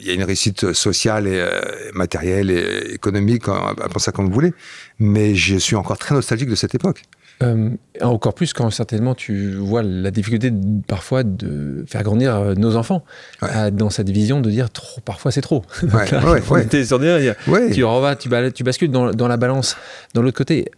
Il 0.00 0.06
y 0.06 0.10
a 0.10 0.14
une 0.14 0.24
réussite 0.24 0.72
sociale 0.72 1.26
et 1.26 1.38
euh, 1.38 1.60
matérielle 1.92 2.50
et 2.50 2.94
économique, 2.94 3.48
hein, 3.48 3.74
pour 3.90 4.00
ça 4.00 4.10
comme 4.10 4.26
vous 4.26 4.32
voulez. 4.32 4.54
Mais 4.98 5.34
je 5.34 5.56
suis 5.56 5.76
encore 5.76 5.98
très 5.98 6.14
nostalgique 6.14 6.48
de 6.48 6.54
cette 6.54 6.74
époque. 6.74 7.02
Euh, 7.42 7.68
encore 8.00 8.32
plus 8.32 8.54
quand 8.54 8.70
certainement 8.70 9.14
tu 9.14 9.56
vois 9.56 9.82
la 9.82 10.10
difficulté 10.10 10.50
parfois 10.88 11.22
de 11.22 11.84
faire 11.86 12.02
grandir 12.02 12.34
euh, 12.34 12.54
nos 12.54 12.76
enfants 12.76 13.04
dans 13.72 13.90
cette 13.90 14.08
vision 14.08 14.40
de 14.40 14.48
dire 14.48 14.70
trop 14.70 15.02
parfois 15.02 15.30
c'est 15.30 15.42
trop 15.42 15.62
ouais, 15.82 16.06
tu, 16.70 17.84
tu, 18.18 18.52
tu 18.54 18.64
bascules 18.64 18.90
dans, 18.90 19.10
dans, 19.10 19.28
la 19.28 19.36
balance 19.36 19.76
dans 20.14 20.22
l'autre 20.22 20.38
côté 20.38 20.70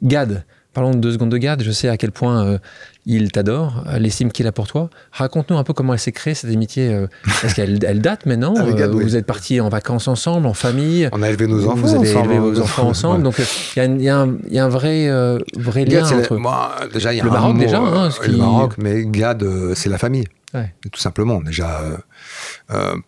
Gad 0.00 0.44
Parlons 0.76 0.90
de 0.90 0.98
deux 0.98 1.12
secondes 1.12 1.30
de 1.30 1.38
Gad. 1.38 1.62
Je 1.62 1.70
sais 1.70 1.88
à 1.88 1.96
quel 1.96 2.12
point 2.12 2.44
euh, 2.44 2.58
il 3.06 3.32
t'adore, 3.32 3.82
l'estime 3.98 4.30
qu'il 4.30 4.46
a 4.46 4.52
pour 4.52 4.66
toi. 4.66 4.90
Raconte-nous 5.10 5.56
un 5.56 5.64
peu 5.64 5.72
comment 5.72 5.94
elle 5.94 5.98
s'est 5.98 6.12
créée, 6.12 6.34
cette 6.34 6.50
amitié. 6.50 6.92
Euh, 6.92 7.06
est-ce 7.42 7.54
qu'elle 7.54 7.82
elle 7.82 8.02
date 8.02 8.26
maintenant 8.26 8.54
euh, 8.58 8.86
Vous 8.88 9.16
êtes 9.16 9.24
partis 9.24 9.58
en 9.58 9.70
vacances 9.70 10.06
ensemble, 10.06 10.46
en 10.46 10.52
famille 10.52 11.08
On 11.12 11.22
a 11.22 11.30
élevé 11.30 11.46
nos 11.46 11.66
enfants 11.66 11.76
Vous 11.76 11.94
avez 11.94 12.10
élevé 12.10 12.38
vos 12.38 12.60
enfants 12.60 12.88
ensemble. 12.88 13.22
Donc 13.22 13.40
il 13.74 14.02
y, 14.02 14.10
a 14.10 14.20
un 14.20 14.68
vrai, 14.68 15.08
vrai 15.56 15.86
lien 15.86 16.06
entre... 16.06 16.36
Moi, 16.36 16.74
déjà, 16.92 17.14
y 17.14 17.22
a 17.22 17.24
le 17.24 17.30
Maroc, 17.30 17.56
déjà. 17.56 17.78
Hein, 17.78 18.10
Le 18.26 18.36
Maroc, 18.36 18.74
mais 18.76 19.06
Gad, 19.06 19.46
c'est 19.74 19.88
la 19.88 19.96
famille. 19.96 20.26
Tout 20.52 21.00
simplement. 21.00 21.40
Déjà, 21.40 21.80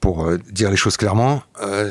pour 0.01 0.27
dire 0.51 0.71
les 0.71 0.79
choses 0.79 0.97
clairement, 0.97 1.43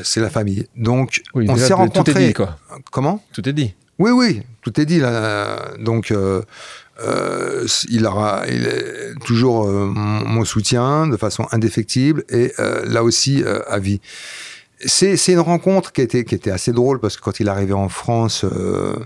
c'est 0.02 0.20
la 0.20 0.30
famille. 0.30 0.66
Donc, 0.76 1.22
on 1.36 1.54
s'est 1.54 1.72
rencontrés... 1.72 2.14
Tout 2.14 2.18
est 2.18 2.26
dit, 2.26 2.34
quoi. 2.34 2.58
Comment? 2.90 3.22
Tout 3.32 3.48
est 3.48 3.52
dit. 3.52 3.76
Oui, 3.98 4.12
oui, 4.12 4.42
tout 4.62 4.80
est 4.80 4.86
dit 4.86 5.00
là. 5.00 5.72
Donc, 5.80 6.12
euh, 6.12 6.42
euh, 7.00 7.66
il 7.88 8.06
aura 8.06 8.44
il 8.48 8.68
toujours 9.24 9.66
euh, 9.66 9.86
mon 9.86 10.44
soutien 10.44 11.08
de 11.08 11.16
façon 11.16 11.46
indéfectible 11.50 12.24
et 12.28 12.52
là 12.84 13.02
aussi 13.02 13.42
à 13.66 13.78
vie. 13.78 14.00
C'est 14.84 15.16
une 15.28 15.40
rencontre 15.40 15.92
qui 15.92 16.02
était, 16.02 16.24
qui 16.24 16.36
était 16.36 16.52
assez 16.52 16.72
drôle 16.72 17.00
parce 17.00 17.16
que 17.16 17.22
quand 17.22 17.40
il 17.40 17.48
arrivait 17.48 17.72
en 17.72 17.88
France, 17.88 18.44
euh, 18.44 18.96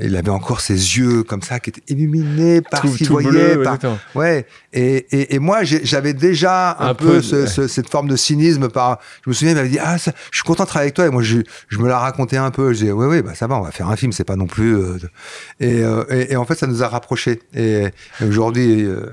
il 0.00 0.14
avait 0.16 0.30
encore 0.30 0.60
ses 0.60 0.74
yeux 0.74 1.24
comme 1.24 1.42
ça 1.42 1.58
qui 1.58 1.70
étaient 1.70 1.82
illuminés 1.88 2.60
par 2.60 2.86
ce 2.86 2.96
qu'il 2.96 3.08
voyait. 3.08 3.56
par... 3.56 3.78
Ouais. 4.14 4.46
Et, 4.72 5.06
et, 5.10 5.34
et 5.34 5.38
moi, 5.38 5.64
j'avais 5.64 6.12
déjà 6.12 6.76
un, 6.78 6.94
peu, 6.94 7.22
ce, 7.22 7.46
ce, 7.46 7.66
cette 7.66 7.88
forme 7.88 8.08
de 8.08 8.14
cynisme. 8.16 8.68
Par, 8.68 9.00
je 9.24 9.30
me 9.30 9.34
souviens, 9.34 9.52
il 9.52 9.56
m'avait 9.56 9.68
dit 9.68 9.78
ah, 9.80 9.98
ça, 9.98 10.12
je 10.30 10.38
suis 10.38 10.44
content 10.44 10.62
de 10.62 10.68
travailler 10.68 10.88
avec 10.88 10.94
toi. 10.94 11.06
Et 11.06 11.10
moi, 11.10 11.22
je, 11.22 11.38
je 11.68 11.78
me 11.78 11.88
la 11.88 11.98
racontais 11.98 12.36
un 12.36 12.50
peu. 12.50 12.72
Je 12.72 12.78
disais 12.78 12.92
ouais, 12.92 13.06
ouais, 13.06 13.22
bah 13.22 13.34
ça 13.34 13.46
va, 13.46 13.56
on 13.58 13.62
va 13.62 13.72
faire 13.72 13.88
un 13.88 13.96
film. 13.96 14.12
C'est 14.12 14.24
pas 14.24 14.36
non 14.36 14.46
plus. 14.46 14.76
Euh, 14.76 14.98
euh, 15.62 16.04
et, 16.10 16.32
et, 16.32 16.36
en 16.36 16.44
fait, 16.44 16.54
ça 16.54 16.66
nous 16.66 16.82
a 16.82 16.88
rapprochés. 16.88 17.40
Et, 17.54 17.86
aujourd'hui 18.22 18.84
euh, 18.84 19.06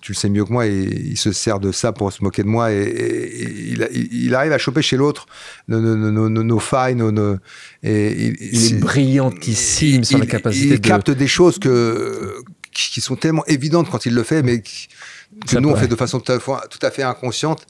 tu 0.00 0.12
le 0.12 0.16
sais 0.16 0.28
mieux 0.28 0.44
que 0.44 0.52
moi, 0.52 0.66
il 0.66 1.16
se 1.16 1.32
sert 1.32 1.60
de 1.60 1.72
ça 1.72 1.92
pour 1.92 2.12
se 2.12 2.22
moquer 2.22 2.42
de 2.42 2.48
moi, 2.48 2.72
et, 2.72 3.74
il, 4.12 4.34
arrive 4.34 4.52
à 4.52 4.58
choper 4.58 4.82
chez 4.82 4.96
l'autre 4.96 5.26
nos, 5.68 6.58
failles, 6.58 6.94
nos, 6.94 7.38
et 7.82 8.12
il, 8.12 8.74
est 8.74 8.78
brillantissime 8.78 10.04
sur 10.04 10.18
la 10.18 10.26
capacité. 10.26 10.74
Il 10.74 10.80
capte 10.80 11.10
des 11.10 11.26
choses 11.26 11.58
que, 11.58 12.36
qui 12.72 13.00
sont 13.00 13.16
tellement 13.16 13.44
évidentes 13.46 13.90
quand 13.90 14.06
il 14.06 14.14
le 14.14 14.22
fait, 14.22 14.42
mais 14.42 14.62
que 14.62 15.58
nous 15.58 15.70
on 15.70 15.76
fait 15.76 15.88
de 15.88 15.96
façon 15.96 16.20
tout 16.20 16.78
à 16.82 16.90
fait 16.90 17.02
inconsciente. 17.02 17.66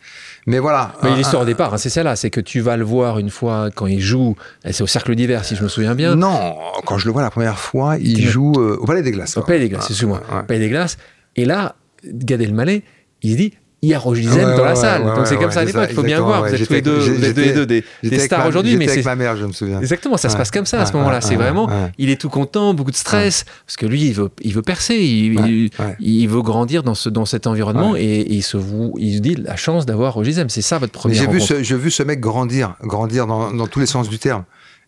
Mais 0.46 0.58
voilà. 0.58 0.94
Mais 1.02 1.14
l'histoire 1.14 1.42
au 1.42 1.44
départ, 1.44 1.74
hein, 1.74 1.78
c'est 1.78 1.90
celle-là, 1.90 2.16
c'est 2.16 2.30
que 2.30 2.40
tu 2.40 2.60
vas 2.60 2.76
le 2.76 2.84
voir 2.84 3.18
une 3.18 3.30
fois 3.30 3.70
quand 3.74 3.86
il 3.86 4.00
joue, 4.00 4.36
c'est 4.68 4.82
au 4.82 4.86
Cercle 4.86 5.14
d'hiver 5.14 5.44
si 5.44 5.56
je 5.56 5.62
me 5.62 5.68
souviens 5.68 5.94
bien. 5.94 6.16
Non, 6.16 6.56
quand 6.84 6.98
je 6.98 7.06
le 7.06 7.12
vois 7.12 7.22
la 7.22 7.30
première 7.30 7.58
fois, 7.58 7.96
il 7.98 8.26
joue 8.26 8.52
euh, 8.58 8.76
au 8.80 8.86
Palais 8.86 9.02
des 9.02 9.12
Glaces. 9.12 9.36
Au 9.36 9.42
Palais 9.42 9.60
des 9.60 9.68
Glaces, 9.68 9.90
excuse-moi. 9.90 10.22
Au 10.32 10.42
Palais 10.42 10.60
des 10.60 10.68
Glaces. 10.68 10.98
Et 11.36 11.44
là, 11.44 11.76
Gad 12.04 12.40
Elmaleh, 12.40 12.82
il 13.22 13.32
se 13.32 13.36
dit 13.36 13.52
il 13.84 13.88
y 13.88 13.94
a 13.94 13.98
Roger 13.98 14.28
dans 14.28 14.64
la 14.64 14.76
salle. 14.76 15.04
Donc 15.04 15.26
c'est 15.26 15.36
comme 15.36 15.50
ça 15.50 15.60
à 15.60 15.64
l'époque, 15.64 15.88
il 15.90 15.94
faut 15.94 16.04
bien 16.04 16.20
voir. 16.20 16.46
Vous 16.46 16.54
êtes 16.54 16.66
tous 16.66 16.72
les 16.72 16.82
deux, 16.82 16.98
vous 16.98 17.24
êtes 17.24 17.54
deux 17.54 17.66
des, 17.66 17.84
des 18.04 18.18
stars 18.20 18.46
aujourd'hui. 18.46 18.76
Mais 18.76 18.88
avec 18.88 19.04
ma 19.04 19.16
mère, 19.16 19.36
je 19.36 19.44
me 19.44 19.52
souviens. 19.52 19.80
Exactement, 19.80 20.16
ça 20.16 20.28
se 20.28 20.36
passe 20.36 20.52
comme 20.52 20.66
ça 20.66 20.80
à 20.80 20.86
ce 20.86 20.92
moment-là. 20.94 21.20
C'est 21.20 21.36
vraiment, 21.36 21.68
il 21.98 22.08
est 22.08 22.20
tout 22.20 22.30
content, 22.30 22.74
beaucoup 22.74 22.92
de 22.92 22.96
stress, 22.96 23.44
parce 23.66 23.76
que 23.76 23.86
lui, 23.86 24.06
il 24.06 24.14
veut, 24.14 24.30
il 24.40 24.54
veut 24.54 24.62
percer, 24.62 24.96
il, 24.96 25.70
il, 25.98 26.26
veut 26.28 26.42
grandir 26.42 26.82
dans, 26.82 26.94
ce, 26.94 27.08
dans 27.08 27.24
cet 27.24 27.46
environnement 27.46 27.96
et, 27.96 28.24
il, 28.28 28.42
se, 28.42 28.56
il 28.98 29.16
se 29.16 29.20
dit 29.20 29.34
la 29.34 29.56
chance 29.56 29.84
d'avoir 29.84 30.14
Roger 30.14 30.32
C'est 30.48 30.62
ça 30.62 30.78
votre 30.78 30.92
première 30.92 31.26
rencontre. 31.26 31.62
J'ai 31.62 31.76
vu 31.76 31.90
ce 31.90 32.02
mec 32.04 32.20
grandir, 32.20 32.76
grandir 32.82 33.26
dans, 33.26 33.52
dans 33.52 33.66
tous 33.66 33.80
les 33.80 33.86
sens 33.86 34.08
du 34.08 34.18
terme. 34.18 34.44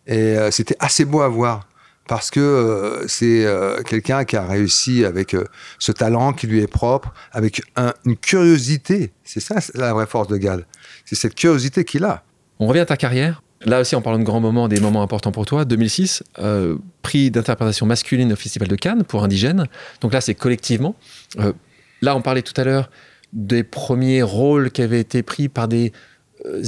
Et 0.07 0.17
euh, 0.17 0.51
c'était 0.51 0.77
assez 0.79 1.05
beau 1.05 1.23
à 1.23 1.29
voir 1.29 1.67
parce 2.07 2.31
que 2.31 2.41
euh, 2.41 3.09
c'est 3.09 3.45
euh, 3.47 3.83
quelqu'un 3.83 4.25
qui 4.25 4.37
a 4.37 4.47
réussi 4.47 5.05
avec 5.05 5.35
euh, 5.35 5.45
ce 5.79 5.93
talent 5.93 6.33
qui 6.33 6.47
lui 6.47 6.61
est 6.61 6.67
propre, 6.67 7.15
avec 7.33 7.63
une 8.05 8.17
curiosité. 8.17 9.13
C'est 9.25 9.41
ça 9.41 9.57
la 9.75 9.93
vraie 9.93 10.07
force 10.07 10.29
de 10.29 10.37
Gall. 10.37 10.67
C'est 11.05 11.15
cette 11.15 11.35
curiosité 11.35 11.85
qu'il 11.85 12.05
a. 12.05 12.23
On 12.59 12.67
revient 12.67 12.81
à 12.81 12.87
ta 12.87 12.97
carrière. 12.97 13.43
Là 13.65 13.81
aussi, 13.81 13.97
en 13.97 14.03
parlant 14.03 14.19
de 14.19 14.25
grands 14.25 14.41
moments, 14.41 14.69
des 14.69 14.81
moments 14.81 15.03
importants 15.03 15.33
pour 15.33 15.47
toi, 15.47 15.65
2006, 15.65 16.23
prix 17.01 17.31
d'interprétation 17.31 17.87
masculine 17.87 18.31
au 18.35 18.37
Festival 18.37 18.69
de 18.69 18.77
Cannes 18.77 19.05
pour 19.05 19.25
Indigène. 19.25 19.67
Donc 20.03 20.13
là, 20.13 20.21
c'est 20.21 20.35
collectivement. 20.35 20.95
là, 22.03 22.15
on 22.15 22.21
parlait 22.21 22.43
tout 22.43 22.59
à 22.61 22.65
l'heure 22.65 22.91
des 23.33 23.65
premiers 23.65 24.23
rôles 24.23 24.71
qui 24.71 24.83
avaient 24.83 25.01
été 25.01 25.23
pris 25.23 25.49
par 25.49 25.67
des 25.67 25.93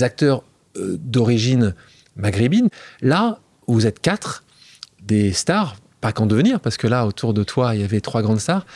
acteurs 0.00 0.42
d'origine 0.74 1.74
maghrébine. 2.16 2.70
Là, 3.02 3.40
vous 3.68 3.86
êtes 3.86 4.00
quatre 4.00 4.45
des 5.06 5.32
stars, 5.32 5.76
pas 6.00 6.12
qu'en 6.12 6.26
devenir, 6.26 6.60
parce 6.60 6.76
que 6.76 6.86
là, 6.86 7.06
autour 7.06 7.34
de 7.34 7.44
toi, 7.44 7.74
il 7.74 7.80
y 7.80 7.84
avait 7.84 8.00
trois 8.00 8.22
grandes 8.22 8.40
stars. 8.40 8.66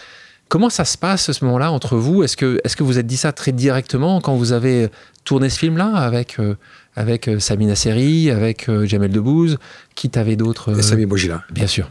Comment 0.51 0.69
ça 0.69 0.85
se 0.85 0.99
passe 0.99 1.29
à 1.29 1.33
ce 1.33 1.45
moment-là 1.45 1.71
entre 1.71 1.97
vous? 1.97 2.25
Est-ce 2.25 2.37
que, 2.37 2.61
est 2.65 2.75
que 2.75 2.83
vous 2.83 2.99
êtes 2.99 3.07
dit 3.07 3.17
ça 3.17 3.31
très 3.31 3.53
directement 3.53 4.21
quand 4.21 4.35
vous 4.35 4.51
avez 4.51 4.89
tourné 5.23 5.49
ce 5.49 5.57
film-là 5.57 5.95
avec, 5.95 6.41
euh, 6.41 6.57
avec 6.97 7.29
euh, 7.29 7.39
Samina 7.39 7.77
Seri, 7.77 8.33
avec 8.33 8.69
euh, 8.69 8.85
Jamel 8.85 9.13
Debbouze? 9.13 9.59
Qui 9.95 10.11
t'avait 10.11 10.35
d'autres 10.35 10.77
Et 10.77 10.83
Sami 10.83 11.07
Bojila. 11.07 11.45
Bien 11.53 11.69
sûr. 11.69 11.89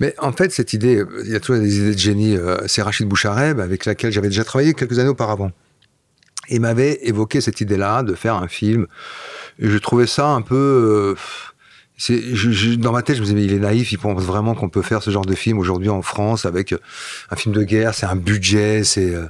Mais 0.00 0.16
en 0.18 0.32
fait, 0.32 0.50
cette 0.50 0.72
idée, 0.72 1.04
il 1.24 1.30
y 1.30 1.36
a 1.36 1.38
toujours 1.38 1.62
des 1.62 1.78
idées 1.78 1.94
de 1.94 1.98
génie. 1.98 2.36
C'est 2.66 2.82
Rachid 2.82 3.06
Bouchareb, 3.06 3.60
avec 3.60 3.84
laquelle 3.84 4.10
j'avais 4.10 4.28
déjà 4.28 4.42
travaillé 4.42 4.74
quelques 4.74 4.98
années 4.98 5.08
auparavant. 5.08 5.52
Il 6.48 6.62
m'avait 6.62 6.98
évoqué 7.02 7.40
cette 7.40 7.60
idée-là 7.60 8.02
de 8.02 8.14
faire 8.14 8.34
un 8.34 8.48
film. 8.48 8.88
Et 9.60 9.68
je 9.68 9.78
trouvais 9.78 10.08
ça 10.08 10.26
un 10.26 10.42
peu 10.42 11.14
dans 12.08 12.92
ma 12.92 13.02
tête, 13.02 13.16
je 13.16 13.20
me 13.20 13.26
disais, 13.26 13.34
mais 13.34 13.44
il 13.44 13.52
est 13.52 13.58
naïf, 13.58 13.92
il 13.92 13.98
pense 13.98 14.22
vraiment 14.22 14.54
qu'on 14.54 14.68
peut 14.68 14.82
faire 14.82 15.02
ce 15.02 15.10
genre 15.10 15.24
de 15.24 15.34
film 15.34 15.58
aujourd'hui 15.58 15.90
en 15.90 16.02
France 16.02 16.46
avec 16.46 16.72
euh, 16.72 16.78
un 17.30 17.36
film 17.36 17.54
de 17.54 17.62
guerre, 17.62 17.94
c'est 17.94 18.06
un 18.06 18.16
budget. 18.16 18.82
Euh, 18.96 19.26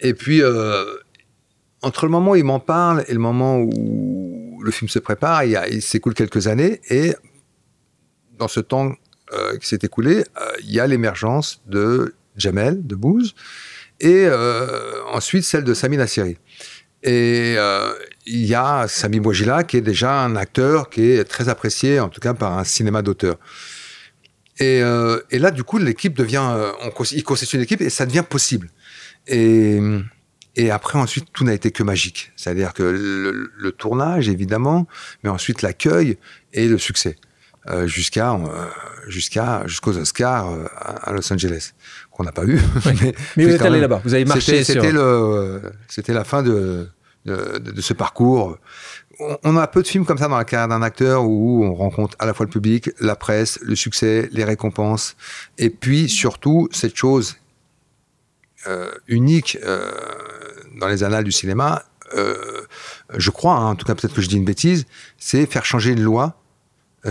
et 0.00 0.14
puis, 0.14 0.42
euh, 0.42 0.84
entre 1.82 2.06
le 2.06 2.10
moment 2.10 2.32
où 2.32 2.36
il 2.36 2.44
m'en 2.44 2.60
parle 2.60 3.04
et 3.08 3.12
le 3.12 3.18
moment 3.18 3.58
où 3.58 4.60
le 4.62 4.70
film 4.70 4.88
se 4.88 4.98
prépare, 4.98 5.44
il, 5.44 5.82
s'écoule 5.82 6.14
quelques 6.14 6.46
années, 6.46 6.80
et 6.88 7.14
dans 8.38 8.48
ce 8.48 8.60
temps 8.60 8.92
qui 9.60 9.68
s'est 9.68 9.78
écoulé, 9.82 10.24
il 10.62 10.72
y 10.72 10.80
a 10.80 10.86
l'émergence 10.86 11.62
de 11.66 12.14
Jamel, 12.36 12.84
de 12.84 12.96
Bouze, 12.96 13.34
et 14.00 14.26
ensuite 15.12 15.44
celle 15.44 15.64
de 15.64 15.72
Sami 15.72 15.96
Nasseri. 15.96 16.36
Et 17.02 17.54
euh, 17.56 17.92
il 18.26 18.44
y 18.44 18.54
a 18.54 18.86
Sami 18.86 19.20
Bouajila, 19.20 19.64
qui 19.64 19.78
est 19.78 19.82
déjà 19.82 20.22
un 20.22 20.36
acteur 20.36 20.90
qui 20.90 21.10
est 21.10 21.24
très 21.24 21.48
apprécié, 21.48 21.98
en 21.98 22.08
tout 22.08 22.20
cas 22.20 22.34
par 22.34 22.58
un 22.58 22.64
cinéma 22.64 23.02
d'auteur. 23.02 23.36
Et, 24.58 24.82
euh, 24.82 25.20
et, 25.30 25.38
là, 25.38 25.50
du 25.50 25.64
coup, 25.64 25.78
l'équipe 25.78 26.14
devient, 26.14 26.46
euh, 26.50 26.72
on, 26.82 27.02
il 27.04 27.24
constitue 27.24 27.56
une 27.56 27.62
équipe 27.62 27.80
et 27.80 27.88
ça 27.88 28.04
devient 28.04 28.24
possible. 28.28 28.68
Et, 29.26 29.80
et 30.56 30.70
après, 30.70 30.98
ensuite, 30.98 31.28
tout 31.32 31.44
n'a 31.44 31.54
été 31.54 31.70
que 31.70 31.82
magique. 31.82 32.32
C'est-à-dire 32.36 32.74
que 32.74 32.82
le, 32.82 33.72
tournage, 33.72 34.28
évidemment, 34.28 34.86
mais 35.22 35.30
ensuite 35.30 35.62
l'accueil 35.62 36.18
et 36.52 36.68
le 36.68 36.76
succès. 36.76 37.16
Euh, 37.68 37.86
jusqu'à 37.86 38.38
jusqu'à 39.06 39.66
jusqu'aux 39.66 39.94
Oscars 39.98 40.48
à 41.02 41.12
Los 41.12 41.30
Angeles 41.30 41.72
qu'on 42.10 42.24
n'a 42.24 42.32
pas 42.32 42.46
eu 42.46 42.58
mais, 43.36 43.44
vous 43.44 43.54
êtes 43.54 43.60
allé 43.60 43.80
là-bas 43.80 44.00
vous 44.02 44.14
avez 44.14 44.24
marché 44.24 44.64
c'était 44.64 44.90
le 44.90 45.60
c'était 45.86 46.14
la 46.14 46.24
fin 46.24 46.42
de 46.42 46.88
de, 47.24 47.80
ce 47.80 47.92
parcours. 47.92 48.58
On, 49.42 49.56
a 49.56 49.66
peu 49.66 49.82
de 49.82 49.86
films 49.86 50.06
comme 50.06 50.18
ça 50.18 50.28
dans 50.28 50.36
la 50.36 50.44
carrière 50.44 50.68
d'un 50.68 50.82
acteur 50.82 51.24
où 51.24 51.64
on 51.64 51.74
rencontre 51.74 52.16
à 52.18 52.26
la 52.26 52.32
fois 52.32 52.46
le 52.46 52.50
public, 52.50 52.90
la 53.00 53.16
presse, 53.16 53.58
le 53.62 53.76
succès, 53.76 54.28
les 54.32 54.44
récompenses, 54.44 55.16
et 55.58 55.68
puis 55.68 56.08
surtout 56.08 56.68
cette 56.72 56.96
chose 56.96 57.36
euh, 58.66 58.90
unique 59.08 59.58
euh, 59.62 59.90
dans 60.78 60.88
les 60.88 61.04
annales 61.04 61.24
du 61.24 61.32
cinéma, 61.32 61.84
euh, 62.14 62.62
je 63.16 63.30
crois, 63.30 63.54
hein, 63.54 63.70
en 63.70 63.74
tout 63.74 63.84
cas 63.84 63.94
peut-être 63.94 64.14
que 64.14 64.22
je 64.22 64.28
dis 64.28 64.36
une 64.36 64.44
bêtise, 64.44 64.86
c'est 65.18 65.44
faire 65.44 65.64
changer 65.64 65.92
une 65.92 66.02
loi 66.02 66.39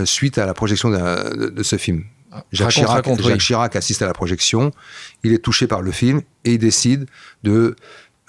suite 0.04 0.38
à 0.38 0.46
la 0.46 0.54
projection 0.54 0.90
de, 0.90 1.62
ce 1.62 1.76
film. 1.76 2.04
Jacques, 2.52 2.70
Chirac, 2.70 3.06
Jacques 3.20 3.40
Chirac 3.40 3.76
assiste 3.76 4.02
à 4.02 4.06
la 4.06 4.12
projection, 4.12 4.70
il 5.24 5.32
est 5.32 5.42
touché 5.42 5.66
par 5.66 5.82
le 5.82 5.90
film 5.90 6.22
et 6.44 6.52
il 6.52 6.58
décide 6.58 7.06
de 7.42 7.74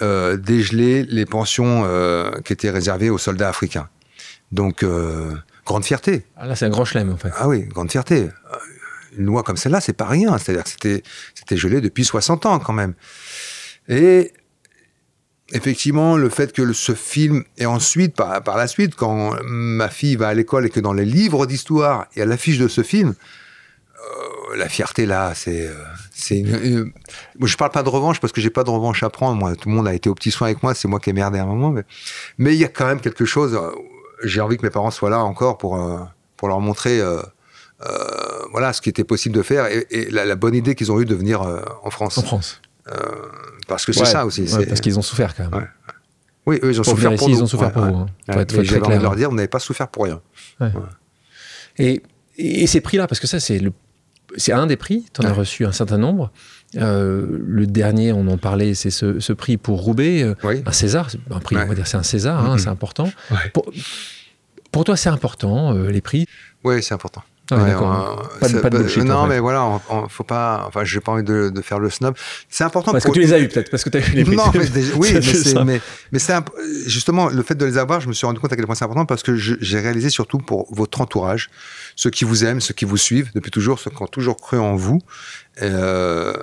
euh, 0.01 0.35
dégeler 0.35 1.03
les 1.03 1.27
pensions 1.27 1.83
euh, 1.85 2.31
qui 2.43 2.53
étaient 2.53 2.71
réservées 2.71 3.11
aux 3.11 3.19
soldats 3.19 3.49
africains. 3.49 3.87
Donc, 4.51 4.81
euh, 4.81 5.35
grande 5.63 5.85
fierté. 5.85 6.25
Ah, 6.35 6.47
là, 6.47 6.55
c'est 6.55 6.65
un 6.65 6.69
grand 6.69 6.85
chelem, 6.85 7.11
en 7.11 7.17
fait. 7.17 7.29
Ah 7.37 7.47
oui, 7.47 7.65
grande 7.65 7.91
fierté. 7.91 8.29
Une 9.15 9.25
loi 9.25 9.43
comme 9.43 9.57
celle-là, 9.57 9.79
c'est 9.79 9.93
pas 9.93 10.07
rien. 10.07 10.35
C'est-à-dire 10.39 10.63
que 10.63 10.71
c'était, 10.71 11.03
c'était 11.35 11.55
gelé 11.55 11.81
depuis 11.81 12.03
60 12.03 12.47
ans, 12.47 12.57
quand 12.57 12.73
même. 12.73 12.95
Et 13.87 14.33
effectivement, 15.53 16.17
le 16.17 16.29
fait 16.29 16.53
que 16.53 16.73
ce 16.73 16.93
film, 16.93 17.43
et 17.57 17.65
ensuite, 17.65 18.15
par, 18.15 18.57
la 18.57 18.67
suite, 18.67 18.95
quand 18.95 19.35
ma 19.43 19.89
fille 19.89 20.15
va 20.15 20.29
à 20.29 20.33
l'école 20.33 20.65
et 20.65 20.69
que 20.69 20.79
dans 20.79 20.93
les 20.93 21.05
livres 21.05 21.45
d'histoire, 21.45 22.07
il 22.15 22.19
y 22.19 22.21
a 22.21 22.25
l'affiche 22.25 22.57
de 22.57 22.67
ce 22.67 22.83
film, 22.83 23.15
la 24.55 24.67
fierté 24.67 25.05
là, 25.05 25.33
c'est 25.35 25.69
c'est 26.13 26.39
une, 26.39 26.91
je 27.41 27.57
parle 27.57 27.71
pas 27.71 27.83
de 27.83 27.89
revanche 27.89 28.19
parce 28.19 28.31
que 28.31 28.41
j'ai 28.41 28.49
pas 28.49 28.63
de 28.63 28.69
revanche 28.69 29.03
à 29.03 29.09
prendre. 29.09 29.37
Moi, 29.37 29.55
tout 29.55 29.69
le 29.69 29.75
monde 29.75 29.87
a 29.87 29.93
été 29.93 30.09
au 30.09 30.15
petit 30.15 30.31
soin 30.31 30.47
avec 30.47 30.61
moi. 30.61 30.73
C'est 30.73 30.87
moi 30.87 30.99
qui 30.99 31.09
ai 31.09 31.13
merdé 31.13 31.39
à 31.39 31.43
un 31.43 31.47
moment. 31.47 31.73
Mais 32.37 32.53
il 32.53 32.59
y 32.59 32.65
a 32.65 32.67
quand 32.67 32.85
même 32.85 33.01
quelque 33.01 33.25
chose. 33.25 33.55
Euh, 33.55 33.71
j'ai 34.23 34.39
envie 34.39 34.57
que 34.57 34.65
mes 34.65 34.69
parents 34.69 34.91
soient 34.91 35.09
là 35.09 35.23
encore 35.23 35.57
pour 35.57 35.77
euh, 35.77 35.97
pour 36.37 36.47
leur 36.47 36.59
montrer 36.59 36.99
euh, 36.99 37.21
voilà 38.51 38.73
ce 38.73 38.81
qui 38.81 38.89
était 38.89 39.03
possible 39.03 39.35
de 39.35 39.41
faire 39.41 39.65
et, 39.65 40.09
la, 40.11 40.35
bonne 40.35 40.53
idée 40.53 40.75
qu'ils 40.75 40.91
ont 40.91 40.99
eue 40.99 41.05
de 41.05 41.15
venir 41.15 41.41
en 41.83 41.89
France. 41.89 42.19
En 42.19 42.21
France. 42.21 42.61
Parce 43.67 43.85
que 43.85 43.93
c'est 43.93 44.05
ça 44.05 44.25
aussi. 44.25 44.45
parce 44.67 44.81
qu'ils 44.81 44.97
ont 44.97 45.03
souffert 45.03 45.35
quand 45.35 45.49
même. 45.49 45.67
Oui, 46.47 46.59
eux, 46.63 46.71
ils 46.71 46.79
ont 46.79 46.83
souffert 46.83 47.15
pour 47.15 47.29
nous. 47.29 47.35
Ils 47.35 47.43
ont 47.43 47.47
souffert 47.47 47.71
pour 47.71 47.83
vous. 47.83 47.95
Hein. 47.95 48.07
J'ai 48.27 48.79
envie 48.79 48.97
de 48.97 49.03
leur 49.03 49.15
dire, 49.15 49.29
vous 49.29 49.35
n'avez 49.35 49.47
pas 49.47 49.59
souffert 49.59 49.87
pour 49.87 50.05
rien. 50.05 50.21
Et, 51.77 52.03
et, 52.37 52.67
ces 52.67 52.81
prix-là, 52.81 53.07
parce 53.07 53.21
que 53.21 53.27
ça, 53.27 53.39
c'est 53.39 53.57
le 53.57 53.71
c'est 54.37 54.51
un 54.51 54.67
des 54.67 54.77
prix, 54.77 55.05
tu 55.13 55.21
en 55.21 55.25
as 55.25 55.33
reçu 55.33 55.65
un 55.65 55.71
certain 55.71 55.97
nombre. 55.97 56.31
Euh, 56.77 57.25
le 57.45 57.67
dernier, 57.67 58.13
on 58.13 58.27
en 58.27 58.37
parlait, 58.37 58.73
c'est 58.73 58.91
ce, 58.91 59.33
prix 59.33 59.57
pour 59.57 59.81
Roubaix, 59.81 60.23
euh, 60.23 60.61
un 60.65 60.71
César, 60.71 61.09
un 61.29 61.39
prix, 61.39 61.57
on 61.57 61.65
va 61.65 61.75
dire 61.75 61.87
c'est 61.87 61.97
un 61.97 62.03
César, 62.03 62.43
hein, 62.43 62.55
mm-hmm. 62.55 62.59
c'est 62.59 62.69
important. 62.69 63.11
Pour, 64.71 64.83
toi, 64.85 64.95
c'est 64.95 65.09
important, 65.09 65.75
euh, 65.75 65.89
les 65.89 66.01
prix? 66.01 66.27
Oui, 66.63 66.81
c'est 66.81 66.93
important. 66.93 67.23
Ah 67.49 67.57
pas, 68.39 68.47
de, 68.47 68.59
pas 68.59 68.69
de 68.69 69.03
Non, 69.03 69.27
mais 69.27 69.39
voilà, 69.39 69.81
on, 69.89 70.07
faut 70.07 70.23
pas. 70.23 70.63
Enfin, 70.67 70.85
j'ai 70.85 71.01
pas 71.01 71.11
envie 71.11 71.23
de, 71.23 71.51
faire 71.61 71.79
le 71.79 71.89
snob. 71.89 72.15
C'est 72.49 72.63
important. 72.63 72.91
Parce 72.91 73.03
que 73.03 73.11
tu 73.11 73.19
les 73.19 73.33
as 73.33 73.39
eu 73.39 73.49
peut-être, 73.49 73.69
parce 73.69 73.83
que 73.83 73.89
tu 73.89 73.97
as 73.97 74.07
eu 74.07 74.11
les. 74.11 74.23
Non, 74.23 74.45
mais 74.53 74.83
oui, 74.95 75.13
mais 76.11 76.19
c'est 76.19 76.33
justement 76.87 77.27
le 77.27 77.43
fait 77.43 77.55
de 77.55 77.65
les 77.65 77.77
avoir. 77.77 77.99
Je 77.99 78.07
me 78.07 78.13
suis 78.13 78.25
rendu 78.25 78.39
compte 78.39 78.53
à 78.53 78.55
quel 78.55 78.65
point 78.65 78.75
c'est 78.75 78.85
important 78.85 79.05
parce 79.05 79.23
que 79.23 79.35
j'ai 79.35 79.79
réalisé 79.79 80.09
surtout 80.09 80.37
pour 80.37 80.73
votre 80.73 81.01
entourage, 81.01 81.49
ceux 81.95 82.09
qui 82.09 82.23
vous 82.23 82.45
aiment, 82.45 82.61
ceux 82.61 82.73
qui 82.73 82.85
vous 82.85 82.97
suivent 82.97 83.31
depuis 83.35 83.51
toujours, 83.51 83.79
ceux 83.79 83.91
qui 83.91 84.01
ont 84.01 84.07
toujours 84.07 84.37
cru 84.37 84.57
en 84.57 84.75
vous. 84.75 85.01
Euh, 85.61 86.33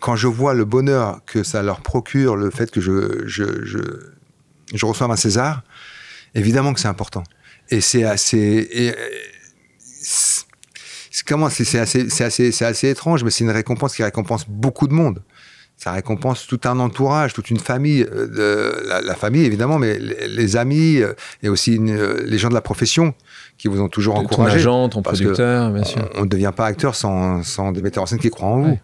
quand 0.00 0.16
je 0.16 0.26
vois 0.26 0.52
le 0.52 0.66
bonheur 0.66 1.20
que 1.24 1.42
ça 1.42 1.62
leur 1.62 1.80
procure, 1.80 2.36
le 2.36 2.50
fait 2.50 2.70
que 2.70 2.82
je, 2.82 3.26
je, 3.26 3.64
je, 3.64 3.78
je 4.74 4.86
reçoive 4.86 5.10
un 5.10 5.16
César, 5.16 5.62
évidemment 6.34 6.74
que 6.74 6.80
c'est 6.80 6.88
important. 6.88 7.24
Et 7.70 7.80
c'est 7.80 8.04
assez 8.04 8.94
comment 11.26 11.48
c'est 11.50 11.78
assez, 11.78 12.22
assez, 12.22 12.64
assez 12.64 12.88
étrange, 12.88 13.24
mais 13.24 13.30
c'est 13.30 13.44
une 13.44 13.50
récompense 13.50 13.94
qui 13.94 14.02
récompense 14.02 14.46
beaucoup 14.48 14.88
de 14.88 14.94
monde. 14.94 15.22
Ça 15.76 15.92
récompense 15.92 16.48
tout 16.48 16.60
un 16.64 16.80
entourage, 16.80 17.34
toute 17.34 17.50
une 17.50 17.60
famille, 17.60 18.04
euh, 18.10 19.00
la, 19.04 19.14
famille 19.14 19.44
évidemment, 19.44 19.78
mais 19.78 19.96
les, 19.98 20.56
amis 20.56 20.96
euh, 20.96 21.12
et 21.44 21.48
aussi 21.48 21.78
euh, 21.78 22.20
les 22.26 22.36
gens 22.36 22.48
de 22.48 22.54
la 22.54 22.60
profession 22.60 23.14
qui 23.58 23.68
vous 23.68 23.80
ont 23.80 23.88
toujours 23.88 24.16
encouragé. 24.16 24.54
Ton 24.54 24.58
agent, 24.58 24.88
ton 24.88 25.02
producteur, 25.02 25.70
bien 25.70 25.84
sûr. 25.84 26.10
On 26.16 26.22
ne 26.22 26.28
devient 26.28 26.52
pas 26.54 26.66
acteur 26.66 26.96
sans, 26.96 27.44
sans, 27.44 27.70
des 27.70 27.80
metteurs 27.80 28.02
en 28.02 28.06
scène 28.06 28.18
qui 28.18 28.30
croient 28.30 28.48
en 28.48 28.60
vous. 28.60 28.78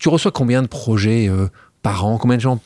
Tu 0.00 0.08
reçois 0.08 0.32
combien 0.32 0.62
de 0.62 0.66
projets 0.66 1.30
par 1.88 2.04
an 2.04 2.18
Combien 2.18 2.36
de 2.36 2.42
gens 2.42 2.60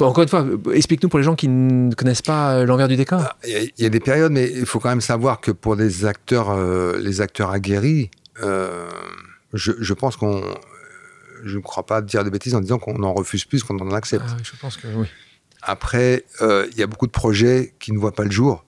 Encore 0.00 0.22
une 0.22 0.28
fois, 0.28 0.46
explique-nous 0.72 1.08
pour 1.08 1.18
les 1.18 1.24
gens 1.24 1.34
qui 1.34 1.48
ne 1.48 1.94
connaissent 1.94 2.22
pas 2.22 2.64
l'envers 2.64 2.88
du 2.88 2.96
décor. 2.96 3.20
Ah, 3.22 3.36
il 3.46 3.72
y, 3.78 3.86
a 3.86 3.88
des 3.88 4.00
périodes, 4.00 4.32
mais 4.32 4.50
il 4.50 4.66
faut 4.66 4.80
quand 4.80 4.88
même 4.90 5.00
savoir 5.00 5.40
que 5.40 5.50
pour 5.50 5.76
des 5.76 6.04
acteurs, 6.04 6.56
les 6.96 7.20
acteurs 7.20 7.50
aguerris, 7.50 8.10
euh, 8.42 8.90
je, 9.52 9.92
pense 9.92 10.16
qu'on. 10.16 10.42
Je 11.44 11.56
ne 11.56 11.62
crois 11.62 11.84
pas 11.84 12.00
dire 12.00 12.24
des 12.24 12.30
bêtises 12.30 12.54
en 12.54 12.60
disant 12.60 12.78
qu'on 12.78 13.02
en 13.02 13.12
refuse 13.12 13.44
plus 13.44 13.62
qu'on 13.62 13.78
en 13.78 13.92
accepte. 13.92 14.24
Ah 14.28 14.36
je 14.42 14.52
pense 14.60 14.76
que 14.76 14.88
oui. 14.94 15.06
Après, 15.62 16.24
euh, 16.40 16.66
il 16.72 16.78
y 16.78 16.82
a 16.82 16.86
beaucoup 16.86 17.06
de 17.06 17.12
projets 17.12 17.74
qui 17.78 17.92
ne 17.92 17.98
voient 17.98 18.14
pas 18.14 18.24
le 18.24 18.30
jour. 18.30 18.64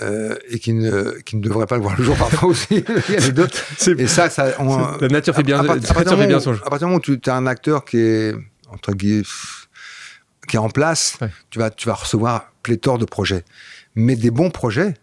Euh, 0.00 0.36
et 0.48 0.60
qui 0.60 0.72
ne, 0.72 1.18
qui 1.26 1.36
ne 1.36 1.42
devraient 1.42 1.66
pas 1.66 1.74
le 1.74 1.82
voir 1.82 1.96
le 1.98 2.04
jour 2.04 2.16
parfois 2.16 2.48
aussi. 2.50 2.84
il 3.08 3.14
y 3.14 3.16
a 3.16 3.30
d'autres. 3.32 3.58
Et 3.98 4.06
ça, 4.06 4.30
ça 4.30 4.54
la 5.00 5.08
nature 5.08 5.34
fait 5.34 5.42
bien, 5.42 5.62
fait 5.64 6.26
bien 6.26 6.40
son 6.40 6.54
jeu. 6.54 6.60
À 6.64 6.70
partir 6.70 6.86
du 6.86 6.92
moment 6.92 7.02
où 7.06 7.16
tu 7.16 7.28
as 7.28 7.34
un 7.34 7.46
acteur 7.46 7.84
qui 7.84 7.98
est, 7.98 8.34
entre 8.72 8.92
guillemets, 8.92 9.24
qui 10.48 10.56
est 10.56 10.60
en 10.60 10.70
place, 10.70 11.18
tu, 11.50 11.58
vas, 11.58 11.70
tu 11.70 11.86
vas 11.86 11.94
recevoir 11.94 12.52
pléthore 12.62 12.98
de 12.98 13.04
projets. 13.04 13.44
Mais 13.94 14.16
des 14.16 14.30
bons 14.30 14.50
projets, 14.50 14.94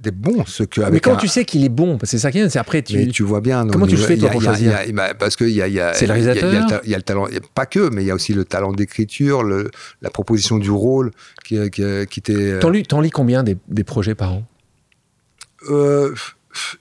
des 0.00 0.12
bons, 0.12 0.44
ce 0.46 0.62
que. 0.62 0.80
mais 0.90 1.00
quand 1.00 1.16
tu 1.16 1.26
sais 1.26 1.44
qu'il 1.44 1.64
est 1.64 1.68
bon, 1.68 1.98
c'est 2.04 2.18
ça 2.18 2.30
qui 2.30 2.38
est, 2.38 2.48
c'est 2.48 2.58
après 2.58 2.82
tu. 2.82 2.96
Mais 2.96 3.06
tu 3.08 3.24
vois 3.24 3.40
bien. 3.40 3.66
Comment 3.66 3.86
tu 3.86 3.96
fais 3.96 4.16
toi 4.16 4.30
pour 4.30 4.42
choisir 4.42 4.72
Parce 5.18 5.36
que 5.36 5.44
il 5.44 5.54
y 5.54 5.62
a, 5.62 5.68
y 5.68 5.80
a 5.80 5.92
c'est 5.94 6.06
le 6.06 6.12
réalisateur. 6.12 6.80
Il 6.84 6.90
y, 6.90 6.94
a 6.94 6.96
le 6.96 7.02
talent, 7.02 7.26
pas 7.54 7.66
que, 7.66 7.90
mais 7.90 8.04
il 8.04 8.06
y 8.06 8.10
a 8.10 8.14
aussi 8.14 8.32
le 8.32 8.44
talent 8.44 8.72
d'écriture, 8.72 9.42
la 9.42 10.10
proposition 10.10 10.58
du 10.58 10.70
rôle 10.70 11.10
qui, 11.44 11.58
qui, 11.70 11.82
qui 12.08 12.22
t'est. 12.22 12.60
T'en 12.60 12.70
lis, 12.70 12.86
lis 13.02 13.10
combien 13.10 13.42
des, 13.42 13.56
des, 13.66 13.84
projets 13.84 14.14
par 14.14 14.34
an 14.34 14.44
euh, 15.68 16.14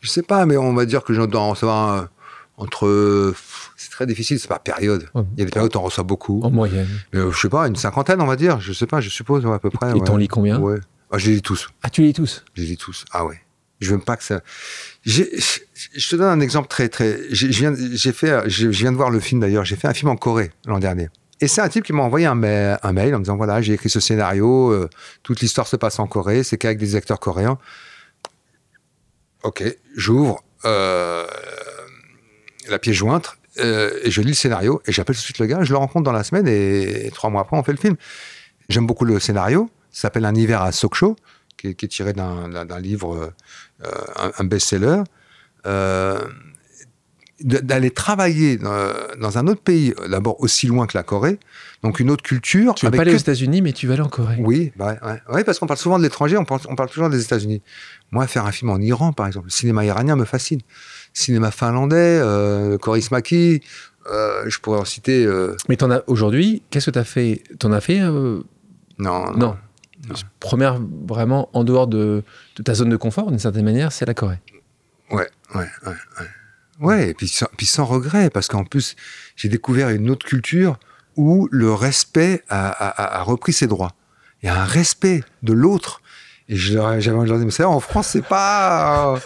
Je 0.01 0.09
sais 0.09 0.23
pas, 0.23 0.45
mais 0.45 0.57
on 0.57 0.73
va 0.73 0.85
dire 0.85 1.03
que 1.03 1.13
je 1.13 1.21
dois 1.23 1.41
en 1.41 1.51
recevoir 1.51 2.09
entre. 2.57 3.33
C'est 3.75 3.91
très 3.91 4.05
difficile, 4.05 4.39
c'est 4.39 4.47
pas 4.47 4.59
période. 4.59 5.09
Il 5.15 5.39
y 5.39 5.41
a 5.43 5.45
des 5.45 5.51
périodes 5.51 5.75
où 5.75 5.79
on 5.79 5.83
reçoit 5.83 6.03
beaucoup. 6.03 6.41
En 6.43 6.51
moyenne. 6.51 6.87
Mais 7.13 7.19
je 7.31 7.37
sais 7.37 7.49
pas, 7.49 7.67
une 7.67 7.75
cinquantaine, 7.75 8.21
on 8.21 8.25
va 8.25 8.35
dire. 8.35 8.59
Je 8.59 8.73
sais 8.73 8.87
pas, 8.87 8.99
je 8.99 9.09
suppose 9.09 9.45
à 9.45 9.59
peu 9.59 9.69
près. 9.69 9.95
Et 9.95 10.01
t'en 10.01 10.17
lis 10.17 10.27
combien? 10.27 10.59
Ouais. 10.59 10.77
Ah, 11.11 11.17
je 11.17 11.29
les 11.29 11.35
lis 11.35 11.41
tous. 11.41 11.69
Ah, 11.83 11.89
tu 11.89 12.01
les 12.01 12.07
lis 12.07 12.13
tous? 12.13 12.43
Je 12.55 12.61
les 12.61 12.67
lis 12.67 12.77
tous. 12.77 13.05
Ah 13.11 13.25
ouais. 13.25 13.39
Je 13.79 13.91
veux 13.91 13.99
pas 13.99 14.17
que 14.17 14.23
ça. 14.23 14.41
Je 15.05 15.23
te 16.09 16.15
donne 16.15 16.29
un 16.29 16.39
exemple 16.39 16.67
très 16.67 16.89
très. 16.89 17.19
Je 17.31 17.47
viens, 17.47 17.73
j'ai 17.93 18.11
fait, 18.11 18.49
je 18.49 18.67
viens 18.67 18.91
de 18.91 18.97
voir 18.97 19.11
le 19.11 19.19
film 19.19 19.39
d'ailleurs. 19.39 19.65
J'ai 19.65 19.75
fait 19.75 19.87
un 19.87 19.93
film 19.93 20.09
en 20.09 20.15
Corée 20.15 20.51
l'an 20.65 20.79
dernier. 20.79 21.09
Et 21.39 21.47
c'est 21.47 21.61
un 21.61 21.69
type 21.69 21.83
qui 21.85 21.93
m'a 21.93 22.01
envoyé 22.01 22.25
un, 22.25 22.33
mail, 22.33 22.79
un 22.81 22.93
mail 22.93 23.13
en 23.13 23.19
me 23.19 23.23
disant 23.23 23.37
voilà, 23.37 23.61
j'ai 23.61 23.73
écrit 23.73 23.89
ce 23.89 23.99
scénario, 23.99 24.71
euh, 24.71 24.89
toute 25.21 25.39
l'histoire 25.41 25.67
se 25.67 25.75
passe 25.75 25.99
en 25.99 26.07
Corée, 26.07 26.41
c'est 26.41 26.57
qu'avec 26.57 26.79
des 26.79 26.95
acteurs 26.95 27.19
coréens. 27.19 27.59
Ok, 29.43 29.63
j'ouvre 29.95 30.43
euh, 30.65 31.27
la 32.69 32.79
pièce 32.79 32.95
jointe 32.95 33.37
euh, 33.59 33.91
et 34.03 34.11
je 34.11 34.21
lis 34.21 34.29
le 34.29 34.33
scénario 34.33 34.81
et 34.85 34.91
j'appelle 34.91 35.15
tout 35.15 35.21
de 35.21 35.25
suite 35.25 35.39
le 35.39 35.47
gars. 35.47 35.63
Je 35.63 35.71
le 35.71 35.77
rencontre 35.77 36.03
dans 36.03 36.11
la 36.11 36.23
semaine 36.23 36.47
et 36.47 37.09
trois 37.13 37.29
mois 37.29 37.41
après, 37.41 37.57
on 37.57 37.63
fait 37.63 37.71
le 37.71 37.77
film. 37.77 37.95
J'aime 38.69 38.85
beaucoup 38.85 39.05
le 39.05 39.19
scénario 39.19 39.69
s'appelle 39.97 40.25
Un 40.25 40.35
hiver 40.35 40.61
à 40.61 40.71
Sokcho, 40.71 41.15
qui, 41.57 41.75
qui 41.75 41.85
est 41.85 41.89
tiré 41.89 42.13
d'un 42.13 42.79
livre, 42.79 43.33
euh, 43.83 44.31
un, 44.37 44.43
best-seller. 44.43 45.03
Euh, 45.65 46.19
d'aller 47.39 47.91
travailler 47.91 48.57
dans, 48.57 49.37
un 49.37 49.47
autre 49.47 49.61
pays, 49.61 49.93
d'abord 50.09 50.41
aussi 50.41 50.65
loin 50.65 50.87
que 50.87 50.97
la 50.97 51.03
Corée, 51.03 51.39
donc 51.83 51.99
une 51.99 52.09
autre 52.09 52.23
culture. 52.23 52.73
Tu 52.73 52.85
vas 52.85 52.91
pas 52.91 53.01
aller 53.03 53.13
aux 53.13 53.17
États-Unis, 53.17 53.61
mais 53.61 53.73
tu 53.73 53.85
vas 53.85 53.93
aller 53.93 54.01
en 54.01 54.09
Corée. 54.09 54.37
Oui, 54.39 54.71
bah, 54.75 54.95
ouais, 55.31 55.43
parce 55.43 55.59
qu'on 55.59 55.67
parle 55.67 55.79
souvent 55.79 55.99
de 55.99 56.03
l'étranger, 56.03 56.35
on, 56.37 56.45
on, 56.49 56.75
parle 56.75 56.89
toujours 56.89 57.09
des 57.11 57.21
États-Unis. 57.23 57.61
Moi, 58.11 58.25
faire 58.25 58.45
un 58.47 58.51
film 58.51 58.71
en 58.71 58.79
Iran, 58.79 59.13
par 59.13 59.27
exemple, 59.27 59.47
le 59.47 59.51
cinéma 59.51 59.85
iranien 59.85 60.15
me 60.15 60.25
fascine. 60.25 60.61
Cinéma 61.17 61.51
finlandais, 61.51 62.19
euh, 62.21 62.77
Koris 62.77 63.09
Maki, 63.11 63.61
euh, 64.11 64.43
je 64.47 64.59
pourrais 64.59 64.79
en 64.79 64.85
citer. 64.85 65.25
Euh... 65.25 65.55
Mais 65.67 65.81
as 65.83 66.03
aujourd'hui, 66.07 66.61
qu'est-ce 66.69 66.87
que 66.87 66.91
tu 66.91 66.99
as 66.99 67.03
fait? 67.03 67.43
Tu 67.59 67.65
en 67.65 67.71
as 67.71 67.81
fait 67.81 67.99
Non, 67.99 68.43
non. 68.97 69.31
non. 69.37 69.57
Première, 70.39 70.79
vraiment, 71.07 71.49
en 71.53 71.63
dehors 71.63 71.87
de, 71.87 72.23
ta 72.63 72.73
zone 72.73 72.89
de 72.89 72.97
confort, 72.97 73.29
d'une 73.29 73.39
certaine 73.39 73.65
manière, 73.65 73.91
c'est 73.91 74.05
la 74.05 74.13
Corée. 74.13 74.39
Ouais, 75.11 75.27
ouais, 75.55 75.67
ouais. 75.85 75.93
Ouais, 76.79 77.09
et 77.09 77.13
puis 77.13 77.27
sans, 77.27 77.47
puis 77.57 77.65
sans 77.65 77.85
regret, 77.85 78.29
parce 78.29 78.47
qu'en 78.47 78.63
plus, 78.63 78.95
j'ai 79.35 79.49
découvert 79.49 79.89
une 79.89 80.09
autre 80.09 80.25
culture 80.25 80.77
où 81.15 81.49
le 81.51 81.73
respect 81.73 82.43
a, 82.49 83.23
repris 83.23 83.53
ses 83.53 83.67
droits. 83.67 83.93
Il 84.43 84.45
y 84.45 84.49
a 84.49 84.61
un 84.61 84.65
respect 84.65 85.23
de 85.41 85.53
l'autre. 85.53 86.01
Et 86.47 86.55
j'avais 86.55 87.09
envie 87.09 87.25
de 87.25 87.29
leur 87.29 87.37
dire, 87.37 87.45
mais 87.45 87.51
ça, 87.51 87.67
en 87.67 87.79
France, 87.79 88.09
c'est 88.09 88.25
pas. 88.25 89.19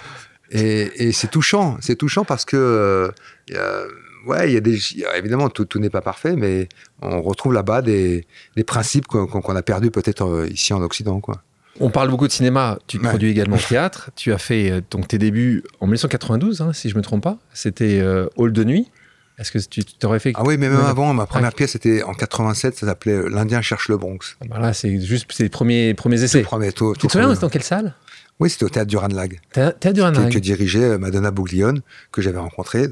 Et, 0.51 1.11
c'est 1.11 1.29
touchant. 1.29 1.77
C'est 1.81 1.95
touchant 1.95 2.25
parce 2.25 2.45
que. 2.45 3.11
Euh, 3.53 3.87
ouais, 4.25 4.49
il 4.49 4.53
y 4.53 4.57
a 4.57 4.61
des, 4.61 4.77
évidemment, 5.15 5.49
tout, 5.49 5.65
tout 5.65 5.79
n'est 5.79 5.89
pas 5.89 6.01
parfait, 6.01 6.35
mais 6.35 6.69
on 7.01 7.21
retrouve 7.21 7.53
là-bas 7.53 7.81
des, 7.81 8.25
des, 8.55 8.63
principes 8.63 9.07
qu'on 9.07 9.55
a 9.55 9.61
perdus 9.61 9.91
peut-être 9.91 10.25
euh, 10.25 10.47
ici 10.49 10.73
en 10.73 10.81
Occident, 10.81 11.19
quoi. 11.19 11.41
On 11.79 11.89
parle 11.89 12.09
beaucoup 12.09 12.27
de 12.27 12.31
cinéma, 12.31 12.77
tu 12.85 12.99
produis 12.99 13.29
également 13.29 13.57
théâtre. 13.57 14.11
Tu 14.15 14.33
as 14.33 14.37
fait 14.37 14.69
euh, 14.69 14.81
donc 14.91 15.07
tes 15.07 15.17
débuts 15.17 15.63
en 15.79 15.87
1992, 15.87 16.61
hein, 16.61 16.73
si 16.73 16.89
je 16.89 16.97
me 16.97 17.01
trompe 17.01 17.23
pas. 17.23 17.37
C'était 17.53 17.99
euh, 18.01 18.27
Hall 18.35 18.51
de 18.51 18.63
nuit. 18.63 18.89
Est-ce 19.39 19.51
que 19.51 19.57
tu 19.57 19.83
t'aurais 19.83 20.19
fait 20.19 20.33
Ah 20.35 20.43
oui, 20.45 20.57
mais 20.57 20.69
même 20.69 20.85
avant, 20.85 21.13
ma 21.13 21.25
première 21.25 21.53
pièce 21.53 21.73
était 21.75 22.03
en 22.03 22.13
87, 22.13 22.77
ça 22.77 22.85
s'appelait 22.85 23.27
L'Indien 23.29 23.61
cherche 23.61 23.87
le 23.87 23.97
Bronx. 23.97 24.19
Voilà, 24.47 24.73
c'est 24.73 24.99
juste 24.99 25.35
les 25.39 25.49
premiers 25.49 25.95
premiers 25.95 26.21
essais. 26.21 26.43
Premier, 26.43 26.71
tout, 26.71 26.93
tu 26.99 27.07
te 27.07 27.11
souviens, 27.13 27.33
dans 27.33 27.49
quelle 27.49 27.63
salle? 27.63 27.95
Oui, 28.41 28.49
c'était 28.49 28.65
au 28.65 28.69
théâtre 28.69 28.89
du 28.89 28.97
Ranlag. 28.97 29.39
Théâtre 29.53 29.91
du 29.91 30.01
Ranlag. 30.01 30.33
Que, 30.33 30.39
dirigeait 30.39 30.97
Madonna 30.97 31.29
Bouglione, 31.29 31.81
que 32.11 32.23
j'avais 32.23 32.39
rencontré 32.39 32.87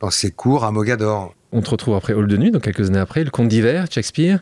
dans 0.00 0.08
ses 0.08 0.30
cours 0.30 0.64
à 0.64 0.72
Mogador. 0.72 1.34
On 1.52 1.60
te 1.60 1.68
retrouve 1.68 1.96
après 1.96 2.14
Hall 2.14 2.26
de 2.26 2.36
Nuit, 2.38 2.50
donc 2.50 2.62
quelques 2.62 2.88
années 2.88 2.98
après, 2.98 3.22
Le 3.22 3.30
Conte 3.30 3.48
d'hiver, 3.48 3.84
Shakespeare, 3.90 4.40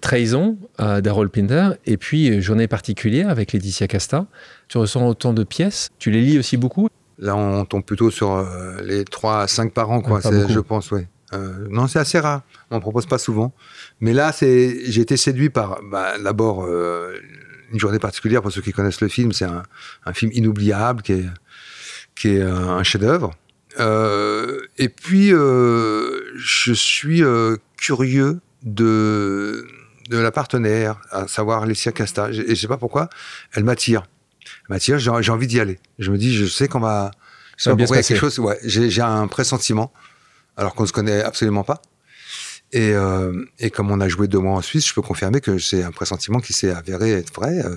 Trahison 0.00 0.56
euh, 0.78 1.00
d'Harold 1.00 1.32
Pinder, 1.32 1.70
et 1.84 1.96
puis 1.96 2.30
euh, 2.30 2.40
Journée 2.40 2.68
particulière 2.68 3.28
avec 3.28 3.52
Laetitia 3.52 3.88
Casta. 3.88 4.26
Tu 4.68 4.78
ressens 4.78 5.04
autant 5.04 5.32
de 5.32 5.42
pièces, 5.42 5.90
tu 5.98 6.12
les 6.12 6.20
lis 6.20 6.38
aussi 6.38 6.56
beaucoup? 6.56 6.88
Là, 7.18 7.34
on 7.34 7.64
tombe 7.64 7.84
plutôt 7.84 8.12
sur 8.12 8.34
euh, 8.34 8.80
les 8.84 9.04
3 9.04 9.40
à 9.40 9.46
5 9.48 9.72
par 9.72 9.90
an, 9.90 10.00
quoi, 10.00 10.20
je 10.22 10.60
pense, 10.60 10.92
oui. 10.92 11.08
non, 11.70 11.88
c'est 11.88 11.98
assez 11.98 12.20
rare. 12.20 12.42
On 12.70 12.76
ne 12.76 12.80
propose 12.80 13.06
pas 13.06 13.18
souvent. 13.18 13.52
Mais 14.00 14.12
là, 14.12 14.30
j'ai 14.40 15.00
été 15.00 15.16
séduit 15.16 15.50
par, 15.50 15.80
bah, 15.90 16.12
d'abord, 16.22 16.68
une 17.72 17.78
journée 17.78 17.98
particulière, 17.98 18.42
pour 18.42 18.52
ceux 18.52 18.62
qui 18.62 18.72
connaissent 18.72 19.00
le 19.00 19.08
film. 19.08 19.32
C'est 19.32 19.44
un, 19.44 19.62
un, 20.06 20.12
film 20.12 20.30
inoubliable 20.34 21.02
qui 21.02 21.12
est, 21.12 21.26
qui 22.14 22.28
est 22.28 22.42
un 22.42 22.82
chef-d'œuvre. 22.82 23.32
Euh, 23.80 24.60
et 24.78 24.88
puis, 24.88 25.32
euh, 25.32 26.20
je 26.36 26.72
suis 26.72 27.22
euh, 27.22 27.56
curieux 27.76 28.40
de, 28.62 29.66
de 30.10 30.18
la 30.18 30.30
partenaire, 30.30 31.00
à 31.10 31.28
savoir 31.28 31.62
Alessia 31.62 31.92
Casta. 31.92 32.30
Et 32.30 32.54
je 32.54 32.54
sais 32.54 32.68
pas 32.68 32.76
pourquoi, 32.76 33.08
elle 33.54 33.64
m'attire. 33.64 34.04
m'attire, 34.68 34.98
j'ai 34.98 35.10
envie 35.10 35.46
d'y 35.46 35.60
aller. 35.60 35.78
Je 35.98 36.10
me 36.10 36.18
dis, 36.18 36.34
je 36.34 36.46
sais 36.46 36.68
qu'on 36.68 36.80
va, 36.80 37.10
Ça 37.56 37.74
bien 37.74 37.86
quelque 37.86 38.16
chose, 38.16 38.38
ouais, 38.38 38.58
j'ai 38.62 39.02
un 39.02 39.26
pressentiment, 39.26 39.92
alors 40.56 40.74
qu'on 40.74 40.82
ne 40.82 40.88
se 40.88 40.92
connaît 40.92 41.22
absolument 41.22 41.64
pas. 41.64 41.80
Et, 42.72 42.92
euh, 42.94 43.44
et, 43.58 43.70
comme 43.70 43.90
on 43.90 44.00
a 44.00 44.08
joué 44.08 44.28
deux 44.28 44.38
mois 44.38 44.56
en 44.56 44.62
Suisse, 44.62 44.88
je 44.88 44.94
peux 44.94 45.02
confirmer 45.02 45.40
que 45.40 45.58
c'est 45.58 45.82
un 45.82 45.90
pressentiment 45.90 46.40
qui 46.40 46.54
s'est 46.54 46.70
avéré 46.70 47.12
être 47.12 47.32
vrai. 47.34 47.58
Euh, 47.64 47.76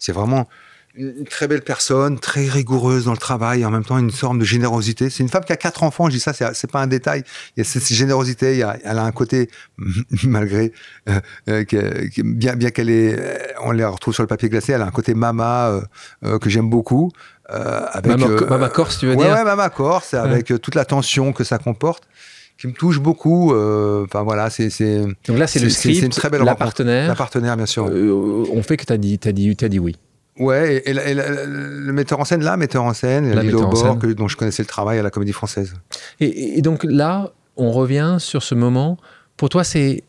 c'est 0.00 0.12
vraiment 0.12 0.48
une 0.94 1.24
très 1.24 1.48
belle 1.48 1.62
personne, 1.62 2.18
très 2.18 2.46
rigoureuse 2.46 3.06
dans 3.06 3.12
le 3.12 3.18
travail, 3.18 3.64
en 3.64 3.70
même 3.70 3.84
temps 3.84 3.98
une 3.98 4.10
forme 4.10 4.38
de 4.38 4.44
générosité. 4.44 5.08
C'est 5.08 5.22
une 5.22 5.28
femme 5.28 5.44
qui 5.44 5.52
a 5.52 5.56
quatre 5.56 5.82
enfants, 5.84 6.06
je 6.06 6.12
dis 6.12 6.20
ça, 6.20 6.32
c'est 6.32 6.70
pas 6.70 6.82
un 6.82 6.86
détail. 6.86 7.24
Il 7.56 7.60
y 7.60 7.62
a 7.62 7.64
cette 7.64 7.90
générosité, 7.90 8.52
il 8.52 8.58
y 8.58 8.62
a, 8.62 8.76
elle 8.84 8.98
a 8.98 9.04
un 9.04 9.12
côté, 9.12 9.48
malgré, 10.24 10.72
euh, 11.08 11.20
euh 11.48 11.64
bien, 12.18 12.56
bien 12.56 12.70
qu'elle 12.70 12.90
est, 12.90 13.54
on 13.62 13.70
les 13.70 13.84
retrouve 13.84 14.12
sur 14.12 14.22
le 14.22 14.26
papier 14.26 14.50
glacé, 14.50 14.72
elle 14.72 14.82
a 14.82 14.86
un 14.86 14.90
côté 14.90 15.14
mama 15.14 15.80
euh, 16.24 16.38
que 16.38 16.50
j'aime 16.50 16.68
beaucoup. 16.68 17.10
avec, 17.48 18.18
mama, 18.48 18.68
Corse, 18.68 18.98
tu 18.98 19.06
veux 19.06 19.16
dire? 19.16 19.26
Ouais, 19.26 19.44
Mama 19.44 19.70
Corse, 19.70 20.12
avec 20.12 20.46
toute 20.46 20.74
la 20.74 20.84
tension 20.84 21.32
que 21.32 21.44
ça 21.44 21.58
comporte 21.58 22.04
qui 22.62 22.68
me 22.68 22.72
touche 22.72 23.00
beaucoup. 23.00 23.52
Enfin 24.04 24.22
voilà, 24.22 24.48
c'est 24.48 24.70
donc 25.26 25.36
là 25.36 25.48
c'est 25.48 25.58
le 25.58 25.68
script, 25.68 25.98
c'est 25.98 26.06
une 26.06 26.12
très 26.12 26.30
belle 26.30 26.42
la 26.42 26.54
partenaire, 26.54 27.08
la 27.08 27.16
partenaire 27.16 27.56
bien 27.56 27.66
sûr. 27.66 27.86
on 27.86 28.62
fait 28.62 28.76
que 28.76 28.84
tu 28.84 28.92
as 28.92 28.98
dit, 28.98 29.18
as 29.24 29.32
dit, 29.32 29.56
as 29.60 29.68
dit 29.68 29.80
oui. 29.80 29.96
Ouais, 30.38 30.82
et, 30.86 30.94
le 30.94 31.92
metteur 31.92 32.20
en 32.20 32.24
scène 32.24 32.42
là, 32.42 32.56
metteur 32.56 32.84
en 32.84 32.94
scène, 32.94 33.38
Lilo 33.38 33.66
Bord, 33.66 33.96
dont 33.96 34.28
je 34.28 34.36
connaissais 34.36 34.62
le 34.62 34.68
travail 34.68 34.98
à 34.98 35.02
la 35.02 35.10
Comédie 35.10 35.32
Française. 35.32 35.74
Et, 36.20 36.62
donc 36.62 36.84
là, 36.84 37.32
on 37.56 37.72
revient 37.72 38.16
sur 38.18 38.42
ce 38.42 38.54
moment. 38.54 38.96
Pour 39.36 39.48
toi, 39.48 39.64
c'est 39.64 40.04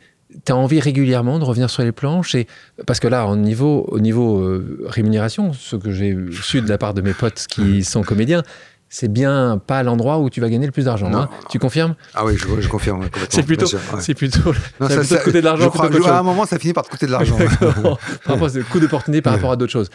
tu 0.46 0.52
as 0.52 0.56
envie 0.56 0.80
régulièrement 0.80 1.40
de 1.40 1.44
revenir 1.44 1.70
sur 1.70 1.84
les 1.84 1.92
planches 1.92 2.34
et 2.36 2.48
parce 2.88 3.00
que 3.00 3.08
là 3.08 3.28
au 3.28 3.36
niveau 3.36 3.86
au 3.88 4.00
niveau 4.00 4.40
euh, 4.40 4.84
rémunération 4.88 5.54
ce 5.54 5.76
que 5.76 5.92
j'ai 5.92 6.18
su 6.32 6.60
de 6.62 6.70
la 6.70 6.80
part 6.80 6.96
de 6.96 7.02
mes 7.02 7.14
potes 7.14 7.46
qui 7.48 7.84
sont 7.84 8.02
comédiens 8.02 8.42
c'est 8.94 9.12
bien 9.12 9.60
pas 9.66 9.82
l'endroit 9.82 10.20
où 10.20 10.30
tu 10.30 10.40
vas 10.40 10.50
gagner 10.50 10.68
le 10.68 10.72
plus 10.72 10.86
d'argent. 10.86 11.12
Hein. 11.12 11.28
Tu 11.50 11.58
confirmes? 11.58 11.96
Ah 12.14 12.24
oui, 12.26 12.38
je, 12.38 12.68
confirme. 12.68 13.10
c'est 13.28 13.42
plutôt, 13.42 13.66
c'est 14.00 14.14
plutôt, 14.14 14.54
non, 14.80 14.88
ça, 14.88 15.04
ça, 15.04 15.18
coûter 15.18 15.40
de 15.40 15.46
l'argent. 15.46 15.72
À 15.72 16.20
un 16.20 16.22
moment, 16.22 16.46
ça 16.46 16.60
finit 16.60 16.74
par 16.74 16.84
te 16.84 16.92
coûter 16.92 17.08
de 17.08 17.12
l'argent. 17.12 17.36
par 17.60 17.98
rapport, 18.26 18.52
c'est 18.52 18.62
coût 18.62 18.80
d'opportunité 18.80 19.24
par 19.24 19.34
rapport 19.34 19.52
à 19.52 19.56
d'autres 19.56 19.72
choses. 19.72 19.90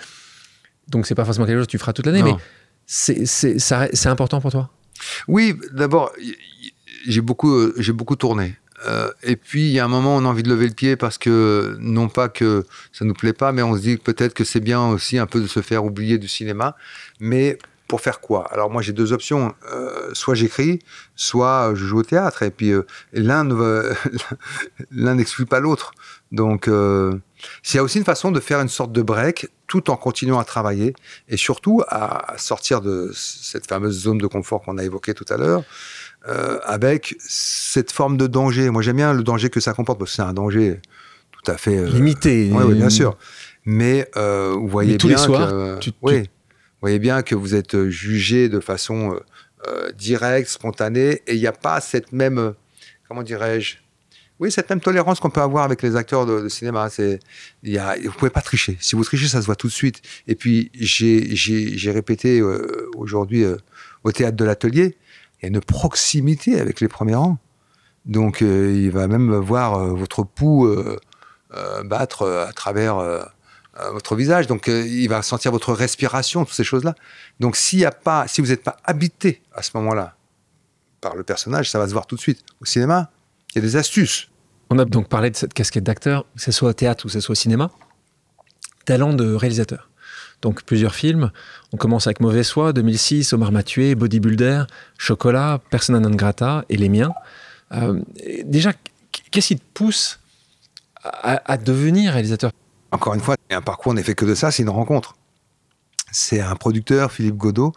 Donc 0.89 1.07
c'est 1.07 1.15
pas 1.15 1.25
forcément 1.25 1.47
quelque 1.47 1.59
chose 1.59 1.67
que 1.67 1.71
tu 1.71 1.79
feras 1.79 1.93
toute 1.93 2.07
l'année, 2.07 2.25
mais 2.25 2.35
c'est 2.87 4.07
important 4.07 4.41
pour 4.41 4.51
toi? 4.51 4.69
Oui, 5.29 5.55
d'abord, 5.73 6.11
j'ai 7.07 7.21
beaucoup, 7.21 7.73
j'ai 7.77 7.93
beaucoup 7.93 8.17
tourné. 8.17 8.57
Euh, 8.87 9.13
et 9.23 9.37
puis, 9.37 9.69
il 9.69 9.73
y 9.73 9.79
a 9.79 9.85
un 9.85 9.89
moment, 9.89 10.17
on 10.17 10.25
a 10.25 10.29
envie 10.29 10.43
de 10.43 10.49
lever 10.49 10.67
le 10.67 10.75
pied 10.75 10.97
parce 10.97 11.19
que, 11.19 11.77
non 11.79 12.09
pas 12.09 12.29
que 12.29 12.67
ça 12.93 13.05
nous 13.05 13.15
plaît 13.15 13.33
pas, 13.33 13.53
mais 13.53 13.63
on 13.63 13.77
se 13.77 13.81
dit 13.81 13.97
peut-être 13.97 14.35
que 14.35 14.43
c'est 14.43 14.61
bien 14.61 14.89
aussi 14.89 15.19
un 15.19 15.27
peu 15.27 15.41
de 15.41 15.47
se 15.47 15.63
faire 15.63 15.85
oublier 15.85 16.19
du 16.19 16.27
cinéma. 16.27 16.77
Mais 17.21 17.59
pour 17.89 18.03
faire 18.03 18.21
quoi? 18.21 18.47
Alors 18.53 18.71
moi 18.71 18.83
j'ai 18.83 18.93
deux 18.93 19.13
options. 19.13 19.55
Euh, 19.73 20.11
soit 20.13 20.35
j'écris, 20.35 20.81
soit 21.17 21.73
je 21.75 21.85
joue 21.85 21.99
au 21.99 22.03
théâtre. 22.03 22.43
Et 22.43 22.51
puis 22.51 22.71
euh, 22.71 22.87
l'un 23.13 23.49
l'un 24.91 25.15
n'exclut 25.15 25.47
pas 25.47 25.59
l'autre. 25.59 25.93
Donc 26.31 26.69
euh, 26.69 27.19
c'est 27.63 27.81
aussi 27.81 27.99
une 27.99 28.05
façon 28.05 28.31
de 28.31 28.41
faire 28.41 28.61
une 28.61 28.69
sorte 28.69 28.93
de 28.93 29.01
break 29.01 29.49
tout 29.67 29.91
en 29.91 29.97
continuant 29.97 30.39
à 30.39 30.45
travailler 30.45 30.95
et 31.29 31.39
surtout 31.39 31.83
à 31.89 32.35
sortir 32.37 32.83
de 32.83 33.11
cette 33.15 33.67
fameuse 33.67 34.03
zone 34.03 34.19
de 34.19 34.27
confort 34.27 34.63
qu'on 34.63 34.79
a 34.79 34.85
évoquée 34.85 35.15
tout 35.15 35.27
à 35.31 35.37
l'heure. 35.37 35.65
avec 36.65 37.17
cette 37.21 37.91
forme 37.91 38.19
de 38.19 38.27
danger. 38.27 38.69
Moi, 38.71 38.83
j'aime 38.83 38.97
bien 38.97 39.15
le 39.15 39.23
danger 39.23 39.49
que 39.49 39.61
ça 39.61 39.73
comporte, 39.73 39.99
parce 39.99 40.11
que 40.11 40.17
c'est 40.17 40.23
un 40.23 40.35
danger 40.35 40.81
tout 41.33 41.51
à 41.51 41.57
fait 41.57 41.87
limité. 41.87 42.51
Oui, 42.53 42.75
bien 42.75 42.91
sûr. 42.91 43.17
Mais 43.65 44.11
vous 44.15 44.69
voyez 44.69 44.99
tous 44.99 45.09
bien 45.09 45.17
les 45.17 45.23
soirs, 45.23 45.79
tu, 45.81 45.93
oui 46.03 46.29
voyez 46.81 46.99
bien 46.99 47.23
que 47.23 47.35
vous 47.35 47.55
êtes 47.55 47.75
euh, 47.75 47.91
jugé 47.91 48.49
de 48.49 48.61
façon 48.61 49.15
euh, 49.15 49.21
euh, 49.67 49.93
directe, 49.93 50.49
spontanée, 50.49 51.23
et 51.27 51.35
il 51.35 51.41
n'y 51.41 51.47
a 51.47 51.53
pas 51.53 51.81
cette 51.81 52.13
même, 52.13 52.55
comment 53.09 53.23
dirais-je, 53.23 53.77
oui, 54.41 54.53
cette 54.53 54.71
même 54.71 54.81
tolérance 54.81 55.19
qu'on 55.19 55.31
peut 55.31 55.41
avoir 55.41 55.65
avec 55.65 55.83
les 55.83 55.97
acteurs 55.97 56.25
de, 56.25 56.49
cinéma. 56.49 56.89
C'est, 56.91 57.19
y 57.65 57.77
a, 57.77 57.97
vous 58.05 58.13
pouvez 58.13 58.31
pas 58.31 58.41
tricher. 58.41 58.77
Si 58.81 58.95
vous 58.95 59.03
trichez, 59.03 59.27
ça 59.27 59.41
se 59.41 59.47
voit 59.47 59.57
tout 59.57 59.67
de 59.67 59.73
suite. 59.73 60.01
Et 60.29 60.37
puis, 60.37 60.71
j'ai 60.75 61.91
répété 61.91 62.41
aujourd'hui 62.97 63.45
au 64.05 64.13
théâtre 64.13 64.37
de 64.37 64.45
l'atelier, 64.45 64.97
il 65.43 65.43
y 65.43 65.47
a 65.47 65.49
une 65.49 65.61
proximité 65.61 66.61
avec 66.61 66.81
les 66.81 66.87
premiers 66.87 67.17
rangs. 67.17 67.39
Donc, 68.07 68.41
il 68.43 68.91
va 68.93 69.09
même 69.09 69.35
voir 69.35 69.85
votre 69.97 70.23
pouls 70.23 70.73
battre 71.83 72.47
à 72.49 72.53
travers 72.53 73.29
votre 73.93 74.17
visage, 74.17 74.47
donc 74.47 74.69
euh, 74.69 74.87
il 74.87 75.09
va 75.09 75.23
sentir 75.23 75.53
votre 75.53 75.73
respiration, 75.73 76.45
toutes 76.45 76.55
ces 76.55 76.65
choses-là. 76.65 76.95
Donc 77.41 77.57
s'il 77.57 77.79
y 77.79 77.85
a 77.85 77.93
pas, 77.93 78.27
si 78.29 78.41
vous 78.41 78.49
n'êtes 78.49 78.63
pas 78.63 78.77
habité 78.85 79.43
à 79.55 79.63
ce 79.63 79.71
moment-là 79.75 80.17
par 81.01 81.15
le 81.15 81.23
personnage, 81.23 81.71
ça 81.71 81.79
va 81.79 81.87
se 81.87 81.93
voir 81.93 82.07
tout 82.07 82.17
de 82.17 82.21
suite. 82.21 82.45
Au 82.61 82.65
cinéma, 82.65 83.11
il 83.51 83.57
y 83.57 83.59
a 83.59 83.63
des 83.63 83.77
astuces. 83.77 84.29
On 84.71 84.79
a 84.79 84.85
donc 84.85 85.09
parlé 85.09 85.31
de 85.31 85.37
cette 85.37 85.55
casquette 85.55 85.85
d'acteur, 85.85 86.25
que 86.35 86.43
ce 86.43 86.53
soit 86.53 86.71
au 86.71 86.73
théâtre 86.73 87.05
ou 87.05 87.09
que 87.09 87.13
ce 87.13 87.21
soit 87.21 87.33
au 87.33 87.37
cinéma. 87.37 87.71
Talent 88.85 89.13
de 89.13 89.33
réalisateur. 89.35 89.89
Donc 90.43 90.63
plusieurs 90.65 90.95
films. 90.95 91.31
On 91.73 91.77
commence 91.77 92.07
avec 92.07 92.21
Mauvais 92.21 92.43
Soi, 92.43 92.73
2006, 92.73 93.33
Omar 93.33 93.53
m'a 93.53 93.63
tué, 93.63 93.95
Bodybuilder, 93.95 94.65
Chocolat, 94.97 95.61
Persona 95.71 96.01
non 96.01 96.11
grata 96.11 96.65
et 96.69 96.77
les 96.77 96.89
miens. 96.89 97.13
Euh, 97.73 98.01
déjà, 98.45 98.73
qu'est-ce 99.31 99.49
qui 99.49 99.57
te 99.57 99.65
pousse 99.75 100.21
à 101.03 101.57
devenir 101.57 102.13
réalisateur? 102.13 102.51
Encore 102.91 103.15
une 103.15 103.21
fois, 103.21 103.37
un 103.51 103.61
parcours 103.61 103.95
n'est 103.95 104.03
fait 104.03 104.15
que 104.15 104.25
de 104.25 104.35
ça, 104.35 104.51
c'est 104.51 104.63
une 104.63 104.71
rencontre. 104.71 105.17
C'est 106.11 106.41
un 106.41 106.57
producteur, 106.57 107.13
Philippe 107.13 107.37
Godot, 107.37 107.73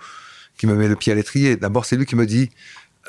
qui 0.57 0.67
me 0.67 0.75
met 0.75 0.87
le 0.87 0.95
pied 0.95 1.11
à 1.11 1.15
l'étrier. 1.15 1.57
D'abord, 1.57 1.85
c'est 1.85 1.97
lui 1.97 2.05
qui 2.05 2.15
me 2.15 2.25
dit 2.25 2.49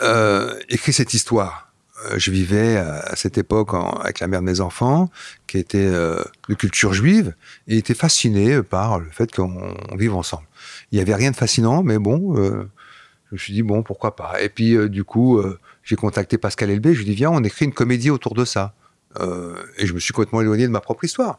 euh, 0.03 0.59
écris 0.69 0.93
cette 0.93 1.15
histoire. 1.15 1.73
Euh, 2.07 2.19
je 2.19 2.33
vivais 2.33 2.77
à, 2.77 3.15
cette 3.15 3.39
époque 3.39 3.71
avec 4.01 4.19
la 4.19 4.27
mère 4.27 4.41
de 4.41 4.47
mes 4.47 4.61
enfants, 4.61 5.11
qui 5.47 5.59
était 5.59 5.79
euh, 5.79 6.23
de 6.49 6.55
culture 6.55 6.93
juive, 6.93 7.35
et 7.69 7.77
était 7.77 7.95
fasciné 7.95 8.63
par 8.63 8.99
le 8.99 9.09
fait 9.11 9.31
qu'on 9.33 9.77
vive 9.97 10.15
ensemble. 10.15 10.47
Il 10.91 10.97
n'y 10.97 11.03
avait 11.03 11.15
rien 11.15 11.31
de 11.31 11.37
fascinant, 11.37 11.85
mais 11.85 11.99
bon, 11.99 12.35
je 12.35 13.33
me 13.33 13.39
suis 13.39 13.53
dit 13.53 13.63
bon, 13.63 13.85
pourquoi 13.85 14.17
pas. 14.17 14.43
Et 14.43 14.49
puis, 14.49 14.77
du 14.89 15.05
coup, 15.05 15.41
j'ai 15.85 15.97
contacté 15.97 16.39
Pascal 16.39 16.71
Elbé, 16.71 16.95
je 16.95 16.99
lui 16.99 17.07
ai 17.07 17.11
dit 17.11 17.15
viens, 17.15 17.31
on 17.31 17.45
écrit 17.45 17.65
une 17.65 17.73
comédie 17.73 18.11
autour 18.11 18.35
de 18.35 18.45
ça. 18.45 18.75
et 19.21 19.87
je 19.87 19.93
me 19.93 20.01
suis 20.01 20.13
complètement 20.13 20.41
éloigné 20.41 20.67
de 20.67 20.73
ma 20.73 20.81
propre 20.81 21.05
histoire 21.05 21.39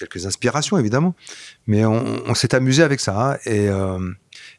quelques 0.00 0.26
inspirations 0.26 0.78
évidemment, 0.78 1.14
mais 1.66 1.84
on, 1.84 2.34
s'est 2.34 2.54
amusé 2.54 2.82
avec 2.82 3.00
ça. 3.00 3.38
Et, 3.44 3.68
euh, 3.68 3.98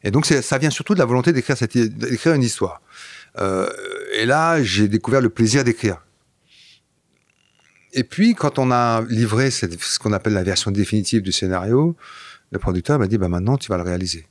donc 0.04 0.26
ça 0.26 0.58
vient 0.58 0.70
surtout 0.70 0.94
de 0.94 0.98
la 0.98 1.04
volonté 1.04 1.32
d'écrire, 1.32 1.56
d'écrire 1.56 2.34
une 2.34 2.42
histoire. 2.42 2.80
Euh, 3.38 3.68
et 4.14 4.26
là, 4.26 4.62
j'ai 4.62 4.88
découvert 4.88 5.20
le 5.20 5.30
plaisir 5.30 5.64
d'écrire. 5.64 5.98
Et 7.94 8.04
puis, 8.04 8.34
quand 8.34 8.58
on 8.58 8.70
a 8.70 9.02
livré 9.08 9.50
ce 9.50 9.98
qu'on 9.98 10.12
appelle 10.12 10.32
la 10.32 10.44
version 10.44 10.70
définitive 10.70 11.22
du 11.22 11.32
scénario, 11.32 11.96
le 12.50 12.58
producteur 12.58 12.98
m'a 12.98 13.06
dit 13.06 13.18
bah, 13.18 13.28
maintenant, 13.28 13.58
tu 13.58 13.68
vas 13.68 13.76
le 13.76 13.82
réaliser. 13.82 14.26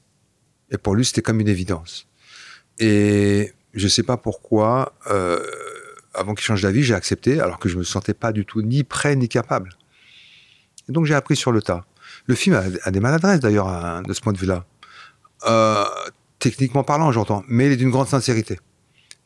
Et 0.71 0.77
pour 0.77 0.95
lui, 0.95 1.05
c'était 1.05 1.21
comme 1.21 1.39
une 1.41 1.49
évidence. 1.49 2.07
Et 2.79 3.53
je 3.73 3.83
ne 3.83 3.89
sais 3.89 4.03
pas 4.03 4.17
pourquoi, 4.17 4.95
euh, 5.11 5.39
avant 6.13 6.33
qu'il 6.33 6.45
change 6.45 6.61
d'avis, 6.61 6.83
j'ai 6.83 6.95
accepté, 6.95 7.39
alors 7.39 7.59
que 7.59 7.69
je 7.69 7.75
ne 7.75 7.79
me 7.79 7.83
sentais 7.83 8.13
pas 8.13 8.31
du 8.31 8.45
tout 8.45 8.61
ni 8.61 8.83
prêt 8.83 9.15
ni 9.15 9.27
capable 9.27 9.69
donc 10.89 11.05
j'ai 11.05 11.15
appris 11.15 11.35
sur 11.35 11.51
le 11.51 11.61
tas. 11.61 11.85
Le 12.25 12.35
film 12.35 12.59
a, 12.83 12.91
des 12.91 12.99
maladresses 12.99 13.39
d'ailleurs 13.39 13.67
hein, 13.67 14.01
de 14.03 14.13
ce 14.13 14.21
point 14.21 14.33
de 14.33 14.37
vue-là. 14.37 14.65
Euh, 15.47 15.85
techniquement 16.39 16.83
parlant, 16.83 17.11
j'entends, 17.11 17.43
mais 17.47 17.67
il 17.67 17.71
est 17.71 17.77
d'une 17.77 17.91
grande 17.91 18.07
sincérité. 18.07 18.59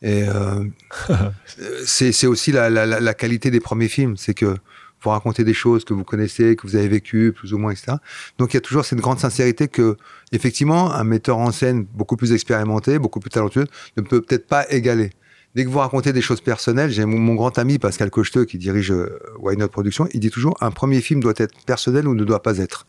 Et 0.02 0.24
euh, 0.28 0.66
c'est 1.86 2.28
aussi 2.28 2.52
la, 2.52 3.14
qualité 3.14 3.52
des 3.52 3.60
premiers 3.60 3.88
films, 3.88 4.18
c'est 4.18 4.34
que 4.34 4.56
vous 5.02 5.10
racontez 5.10 5.44
des 5.44 5.54
choses 5.54 5.86
que 5.86 5.94
vous 5.94 6.04
connaissez, 6.04 6.56
que 6.56 6.68
vous 6.68 6.76
avez 6.76 6.88
vécues, 6.88 7.32
plus 7.32 7.54
ou 7.54 7.58
moins, 7.58 7.72
etc. 7.72 7.98
Donc 8.38 8.54
il 8.54 8.56
y 8.56 8.58
a 8.58 8.62
toujours 8.62 8.86
cette 8.86 9.00
grande 9.00 9.20
sincérité 9.20 9.68
que, 9.68 9.98
effectivement, 10.32 10.92
un 10.94 11.04
metteur 11.04 11.38
en 11.38 11.52
scène 11.52 11.84
beaucoup 11.84 12.18
plus 12.18 12.34
expérimenté, 12.34 12.98
beaucoup 12.98 13.20
plus 13.20 13.30
talentueux, 13.30 13.68
ne 13.98 14.02
peut 14.02 14.22
peut-être 14.22 14.48
pas 14.48 14.66
égaler 14.70 15.12
dès 15.56 15.64
que 15.64 15.70
vous 15.70 15.80
racontez 15.80 16.14
des 16.14 16.22
choses 16.22 16.42
personnelles, 16.42 16.92
j'ai 16.92 17.06
mon, 17.06 17.34
grand 17.34 17.58
ami 17.58 17.80
Pascal 17.80 18.10
Cocheteux 18.10 18.46
qui 18.46 18.58
dirige 18.58 18.92
euh, 18.92 19.20
Why 19.40 19.58
Not 19.58 19.70
Production, 19.70 20.08
il 20.14 20.20
dit 20.20 20.30
toujours 20.30 20.56
un 20.62 20.72
premier 20.72 21.02
film 21.02 21.22
doit 21.22 21.34
être 21.38 21.56
personnel 21.66 22.08
ou 22.08 22.14
ne 22.14 22.24
doit 22.24 22.44
pas 22.44 22.58
être. 22.58 22.86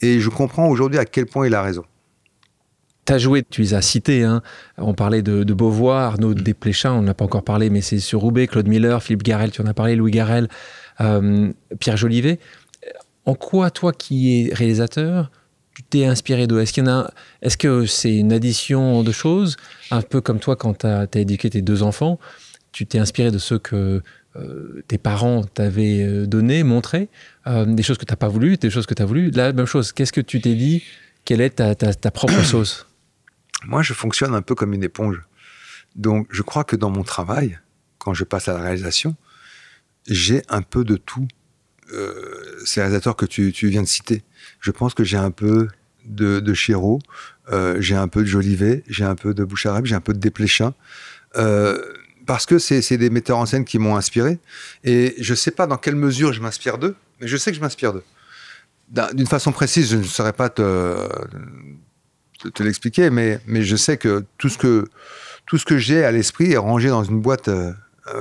Et 0.00 0.18
je 0.18 0.30
comprends 0.30 0.68
aujourd'hui 0.68 0.98
à 0.98 1.04
quel 1.04 1.26
point 1.26 1.46
il 1.46 1.54
a 1.54 1.62
raison. 1.62 1.84
Tu 3.04 3.12
as 3.12 3.18
joué, 3.18 3.44
tu 3.48 3.60
les 3.60 3.74
as 3.74 3.82
cités, 3.82 4.24
hein. 4.24 4.42
on 4.78 4.94
parlait 4.94 5.22
de, 5.22 5.44
Beauvoir, 5.52 6.12
Arnaud 6.12 6.30
mm. 6.30 6.40
Desplechin, 6.40 6.92
on 6.92 7.02
n'a 7.02 7.14
pas 7.14 7.24
encore 7.24 7.44
parlé, 7.44 7.70
mais 7.70 7.82
c'est 7.82 7.98
sur 7.98 8.20
Roubaix, 8.20 8.46
Claude 8.46 8.68
Miller, 8.68 9.02
Philippe 9.02 9.22
Garel, 9.22 9.50
tu 9.50 9.60
en 9.60 9.66
as 9.66 9.74
parlé, 9.74 9.96
Louis 9.96 10.10
Garel, 10.10 10.48
euh, 11.00 11.52
Pierre 11.78 11.96
Jolivet. 11.96 12.40
En 13.26 13.34
quoi, 13.34 13.70
toi 13.70 13.92
qui 13.92 14.48
es 14.48 14.54
réalisateur, 14.54 15.30
tu 15.80 15.86
t'es 15.88 16.04
inspiré 16.04 16.46
d'eux? 16.46 16.60
Est-ce 16.60 16.72
qu'il 16.72 16.88
a 16.88 17.10
Est-ce 17.42 17.56
que 17.56 17.86
c'est 17.86 18.14
une 18.14 18.32
addition 18.32 19.02
de 19.02 19.12
choses? 19.12 19.56
Un 19.90 20.02
peu 20.02 20.20
comme 20.20 20.38
toi 20.38 20.56
quand 20.56 20.78
tu 20.78 20.86
as, 20.86 21.06
éduqué 21.14 21.48
tes 21.48 21.62
deux 21.62 21.82
enfants, 21.82 22.18
tu 22.72 22.86
t'es 22.86 22.98
inspiré 22.98 23.30
de 23.30 23.38
ceux 23.38 23.58
que 23.58 24.02
euh, 24.36 24.84
tes 24.88 24.98
parents 24.98 25.42
t'avaient 25.42 26.02
euh, 26.02 26.26
donné, 26.26 26.62
montré, 26.62 27.08
euh, 27.46 27.64
des 27.64 27.82
choses 27.82 27.98
que 27.98 28.04
tu 28.04 28.12
n'as 28.12 28.16
pas 28.16 28.28
voulu, 28.28 28.56
des 28.56 28.70
choses 28.70 28.86
que 28.86 28.94
tu 28.94 29.02
as 29.02 29.06
voulu. 29.06 29.30
La 29.30 29.52
même 29.52 29.66
chose, 29.66 29.92
qu'est-ce 29.92 30.12
que 30.12 30.20
tu 30.20 30.40
t'es 30.40 30.54
dit? 30.54 30.84
Quelle 31.24 31.40
est 31.40 31.50
ta, 31.50 32.10
propre 32.10 32.42
sauce? 32.44 32.86
Moi, 33.64 33.82
je 33.82 33.94
fonctionne 33.94 34.34
un 34.34 34.42
peu 34.42 34.54
comme 34.54 34.74
une 34.74 34.84
éponge. 34.84 35.20
Donc, 35.96 36.28
je 36.30 36.42
crois 36.42 36.64
que 36.64 36.76
dans 36.76 36.90
mon 36.90 37.02
travail, 37.02 37.58
quand 37.98 38.14
je 38.14 38.24
passe 38.24 38.48
à 38.48 38.52
la 38.52 38.60
réalisation, 38.60 39.16
j'ai 40.06 40.42
un 40.48 40.62
peu 40.62 40.84
de 40.84 40.96
tout. 40.96 41.26
Euh, 41.92 42.60
ces 42.64 42.80
réalisateurs 42.80 43.16
que 43.16 43.26
tu, 43.26 43.50
viens 43.68 43.82
de 43.82 43.88
citer, 43.88 44.22
je 44.60 44.70
pense 44.70 44.94
que 44.94 45.04
j'ai 45.04 45.16
un 45.16 45.30
peu 45.30 45.68
de, 46.04 46.40
de 46.40 46.54
euh, 47.52 47.76
j'ai 47.80 47.96
un 47.96 48.08
peu 48.08 48.22
de 48.22 48.26
Jolivet, 48.26 48.84
j'ai 48.88 49.04
un 49.04 49.14
peu 49.14 49.34
de 49.34 49.44
Bouchareb, 49.44 49.86
j'ai 49.86 49.94
un 49.94 50.00
peu 50.00 50.12
de 50.12 50.18
Desplechin. 50.18 50.74
Euh, 51.36 51.80
parce 52.26 52.46
que 52.46 52.58
c'est 52.58 52.96
des 52.96 53.10
metteurs 53.10 53.38
en 53.38 53.46
scène 53.46 53.64
qui 53.64 53.78
m'ont 53.78 53.96
inspiré. 53.96 54.38
Et 54.84 55.14
je 55.18 55.32
ne 55.32 55.36
sais 55.36 55.50
pas 55.50 55.66
dans 55.66 55.78
quelle 55.78 55.96
mesure 55.96 56.32
je 56.32 56.40
m'inspire 56.40 56.78
d'eux, 56.78 56.94
mais 57.20 57.26
je 57.26 57.36
sais 57.36 57.50
que 57.50 57.56
je 57.56 57.60
m'inspire 57.60 57.92
d'eux. 57.92 58.04
D'une 59.14 59.26
façon 59.26 59.52
précise, 59.52 59.90
je 59.90 59.96
ne 59.96 60.02
saurais 60.02 60.32
pas 60.32 60.48
te, 60.48 61.08
l'expliquer, 62.60 63.10
mais, 63.10 63.40
je 63.48 63.76
sais 63.76 63.96
que 63.96 64.24
tout 64.38 64.48
ce 64.48 64.58
que, 64.58 64.84
que 65.66 65.78
j'ai 65.78 66.04
à 66.04 66.12
l'esprit 66.12 66.52
est 66.52 66.56
rangé 66.56 66.88
dans 66.88 67.04
une 67.04 67.20
boîte. 67.20 67.48
Euh, 67.48 67.72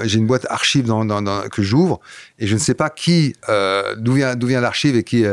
j'ai 0.03 0.19
une 0.19 0.27
boîte 0.27 0.45
archive 0.49 0.87
que 1.51 1.63
j'ouvre 1.63 1.99
et 2.37 2.45
je 2.45 2.53
ne 2.53 2.59
sais 2.59 2.75
pas 2.75 2.89
qui, 2.89 3.33
d'où 3.97 4.13
vient, 4.13 4.35
vient 4.35 4.61
l'archive 4.61 4.95
et 4.95 5.03
qui, 5.03 5.25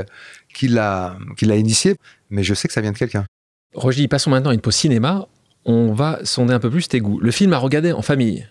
qui 0.57 0.69
l'a, 0.69 1.19
qui 1.37 1.45
l'a 1.45 1.57
initié, 1.57 1.97
mais 2.31 2.43
je 2.43 2.55
sais 2.55 2.67
que 2.67 2.73
ça 2.73 2.81
vient 2.81 2.93
de 2.93 2.97
quelqu'un. 2.97 3.27
Roger, 3.75 4.09
passons 4.09 4.31
maintenant 4.31 4.51
à 4.51 4.55
une 4.55 4.63
pause 4.63 4.75
cinéma. 4.75 5.29
On 5.67 5.93
va 5.93 6.25
sonder 6.25 6.55
un 6.55 6.61
peu 6.61 6.71
plus 6.71 6.89
tes 6.89 7.01
goûts. 7.01 7.21
Le 7.21 7.31
film 7.31 7.53
à 7.53 7.59
regarder 7.59 7.93
en 7.93 8.01
famille. 8.01 8.49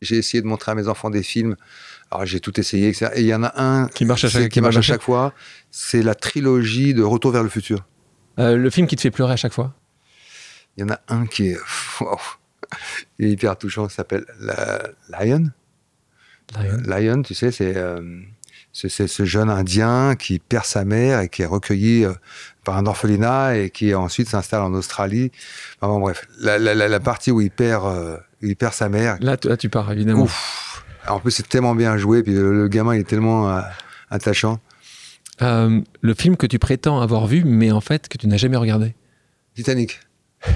J'ai 0.00 0.16
essayé 0.16 0.40
de 0.40 0.46
montrer 0.46 0.72
à 0.72 0.74
mes 0.74 0.88
enfants 0.88 1.10
des 1.10 1.22
films. 1.22 1.56
Alors 2.10 2.24
j'ai 2.24 2.40
tout 2.40 2.58
essayé, 2.58 2.88
etc. 2.88 3.10
Et 3.16 3.20
il 3.20 3.26
y 3.26 3.34
en 3.34 3.42
a 3.42 3.60
un 3.60 3.88
qui 3.88 4.06
marche 4.06 4.24
à 4.24 4.30
chaque, 4.30 4.48
qui 4.48 4.62
marche 4.62 4.76
à 4.76 4.82
chaque 4.82 5.02
fois. 5.02 5.34
C'est 5.70 6.02
la 6.02 6.14
trilogie 6.14 6.94
de 6.94 7.02
Retour 7.02 7.32
vers 7.32 7.42
le 7.42 7.50
futur. 7.50 7.84
Euh, 8.38 8.56
le 8.56 8.70
film 8.70 8.86
qui 8.86 8.96
te 8.96 9.02
fait 9.02 9.10
pleurer 9.10 9.34
à 9.34 9.36
chaque 9.36 9.52
fois? 9.52 9.74
Il 10.76 10.82
y 10.82 10.84
en 10.84 10.90
a 10.90 11.00
un 11.08 11.26
qui 11.26 11.48
est, 11.48 11.58
hyper 13.18 13.58
touchant, 13.58 13.88
s'appelle 13.90 14.24
Lion. 15.10 15.50
Lion. 16.54 16.82
Lion, 16.86 17.22
tu 17.22 17.34
sais, 17.34 17.52
euh, 17.60 18.22
c'est 18.86 19.08
ce 19.08 19.24
jeune 19.24 19.50
Indien 19.50 20.14
qui 20.14 20.38
perd 20.38 20.64
sa 20.64 20.84
mère 20.84 21.20
et 21.20 21.28
qui 21.28 21.42
est 21.42 21.46
recueilli 21.46 22.04
euh, 22.04 22.12
par 22.64 22.76
un 22.76 22.86
orphelinat 22.86 23.56
et 23.56 23.70
qui 23.70 23.94
ensuite 23.94 24.28
s'installe 24.28 24.62
en 24.62 24.72
Australie. 24.74 25.32
bon, 25.80 25.98
bref, 25.98 26.28
la, 26.40 27.00
partie 27.00 27.30
où 27.30 27.40
il 27.40 27.50
perd, 27.50 28.20
il 28.40 28.54
perd 28.56 28.74
sa 28.74 28.88
mère. 28.88 29.16
Là, 29.20 29.36
tu 29.36 29.68
pars, 29.68 29.90
évidemment. 29.90 30.28
En 31.08 31.20
plus, 31.20 31.30
c'est 31.30 31.48
tellement 31.48 31.74
bien 31.74 31.96
joué, 31.96 32.22
puis 32.22 32.34
le, 32.34 32.68
gamin, 32.68 32.94
il 32.94 33.00
est 33.00 33.08
tellement 33.08 33.62
attachant. 34.10 34.60
Euh, 35.42 35.80
le 36.00 36.14
film 36.14 36.36
que 36.36 36.46
tu 36.46 36.58
prétends 36.58 37.00
avoir 37.00 37.26
vu, 37.26 37.44
mais 37.44 37.70
en 37.70 37.80
fait 37.80 38.08
que 38.08 38.18
tu 38.18 38.26
n'as 38.26 38.36
jamais 38.36 38.56
regardé 38.56 38.94
Titanic. 39.54 40.00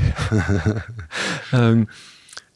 Euh, 1.55 1.85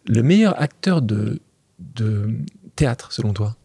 le 0.06 0.22
meilleur 0.22 0.58
acteur 0.60 1.02
de, 1.02 1.42
de 1.78 2.30
théâtre, 2.76 3.12
selon 3.12 3.34
toi? 3.34 3.56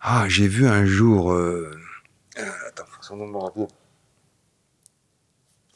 Ah, 0.00 0.26
j'ai 0.28 0.48
vu 0.48 0.66
un 0.66 0.84
jour. 0.84 1.32
Euh, 1.32 1.78
attends, 2.68 2.84
son 3.00 3.16
nom 3.16 3.26
me 3.26 3.66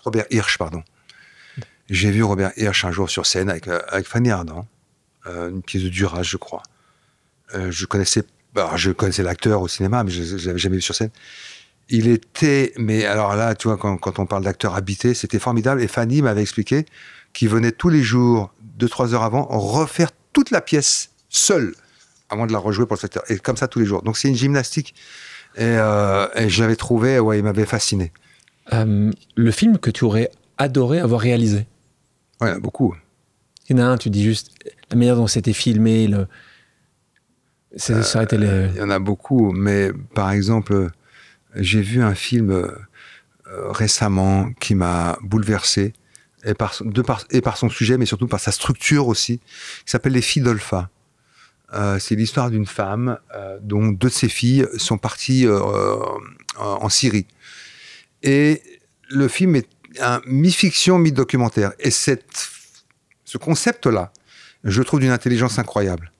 Robert 0.00 0.26
Hirsch, 0.30 0.58
pardon. 0.58 0.82
J'ai 1.88 2.10
vu 2.10 2.22
Robert 2.22 2.52
Hirsch 2.56 2.84
un 2.84 2.92
jour 2.92 3.10
sur 3.10 3.26
scène 3.26 3.50
avec, 3.50 3.68
avec 3.68 4.06
Fanny 4.06 4.30
Ardant, 4.30 4.66
une 5.26 5.62
pièce 5.62 5.82
de 5.82 5.88
Duras, 5.88 6.22
je 6.22 6.36
crois. 6.36 6.62
je 7.52 7.86
connaissais 7.86 8.24
alors, 8.56 8.76
je 8.76 8.90
connaissais 8.90 9.22
l'acteur 9.22 9.62
au 9.62 9.68
cinéma, 9.68 10.04
mais 10.04 10.10
je 10.10 10.34
ne 10.34 10.46
l'avais 10.46 10.58
jamais 10.58 10.76
vu 10.76 10.82
sur 10.82 10.94
scène. 10.94 11.10
Il 11.88 12.08
était, 12.08 12.72
mais 12.76 13.04
alors 13.04 13.34
là, 13.34 13.54
tu 13.54 13.68
vois, 13.68 13.76
quand, 13.76 14.18
on 14.18 14.26
parle 14.26 14.44
d'acteur 14.44 14.74
habité, 14.74 15.14
c'était 15.14 15.38
formidable. 15.38 15.82
Et 15.82 15.88
Fanny 15.88 16.22
m'avait 16.22 16.42
expliqué 16.42 16.86
qu'il 17.32 17.48
venait 17.48 17.72
tous 17.72 17.88
les 17.88 18.02
jours, 18.02 18.52
deux, 18.60 18.88
trois 18.88 19.14
heures 19.14 19.22
avant, 19.22 19.46
refaire 19.48 20.10
toute 20.32 20.50
la 20.50 20.60
pièce 20.60 21.10
seul, 21.28 21.74
avant 22.32 22.46
de 22.46 22.52
la 22.52 22.58
rejouer 22.58 22.86
pour 22.86 22.96
le 22.96 23.00
secteur. 23.00 23.22
Et 23.28 23.38
comme 23.38 23.56
ça 23.56 23.68
tous 23.68 23.78
les 23.78 23.86
jours. 23.86 24.02
Donc 24.02 24.16
c'est 24.16 24.28
une 24.28 24.36
gymnastique. 24.36 24.94
Et, 25.56 25.62
euh, 25.64 26.26
et 26.34 26.48
je 26.48 26.62
l'avais 26.62 26.76
trouvé, 26.76 27.18
ouais, 27.18 27.38
il 27.38 27.44
m'avait 27.44 27.66
fasciné. 27.66 28.12
Euh, 28.72 29.10
le 29.36 29.50
film 29.50 29.78
que 29.78 29.90
tu 29.90 30.04
aurais 30.04 30.30
adoré 30.58 30.98
avoir 30.98 31.20
réalisé? 31.20 31.66
Ouais, 32.40 32.58
beaucoup. 32.58 32.94
Il 33.68 33.76
y 33.76 33.80
en 33.80 33.84
a 33.84 33.86
un, 33.86 33.98
tu 33.98 34.10
dis 34.10 34.24
juste 34.24 34.52
la 34.90 34.96
manière 34.96 35.16
dont 35.16 35.26
c'était 35.26 35.52
filmé, 35.52 36.06
le, 36.08 36.26
euh, 37.90 38.68
il 38.74 38.78
y 38.78 38.82
en 38.82 38.90
a 38.90 38.98
beaucoup, 38.98 39.52
mais 39.52 39.90
par 40.14 40.30
exemple, 40.30 40.90
j'ai 41.54 41.80
vu 41.80 42.02
un 42.02 42.14
film 42.14 42.50
euh, 42.50 42.70
récemment 43.46 44.50
qui 44.60 44.74
m'a 44.74 45.16
bouleversé, 45.22 45.94
et 46.44 46.54
par, 46.54 46.74
de 46.84 47.02
par, 47.02 47.24
et 47.30 47.40
par 47.40 47.56
son 47.56 47.68
sujet, 47.68 47.96
mais 47.96 48.06
surtout 48.06 48.26
par 48.26 48.40
sa 48.40 48.52
structure 48.52 49.06
aussi, 49.06 49.38
qui 49.38 49.90
s'appelle 49.90 50.12
Les 50.12 50.22
filles 50.22 50.42
d'Olpha. 50.42 50.90
Euh, 51.74 51.98
c'est 51.98 52.14
l'histoire 52.14 52.50
d'une 52.50 52.66
femme 52.66 53.18
dont 53.62 53.88
deux 53.88 54.08
de 54.08 54.12
ses 54.12 54.28
filles 54.28 54.66
sont 54.76 54.98
parties 54.98 55.46
en 56.58 56.88
Syrie. 56.88 57.26
Et 58.22 58.62
le 59.08 59.28
film 59.28 59.56
est 59.56 59.68
un 60.00 60.20
mi-fiction, 60.26 60.98
mi-documentaire. 60.98 61.72
Et 61.78 61.90
cette, 61.90 62.48
ce 63.24 63.38
concept-là, 63.38 64.12
je 64.64 64.82
trouve 64.82 65.00
d'une 65.00 65.10
intelligence 65.10 65.58
incroyable. 65.58 66.12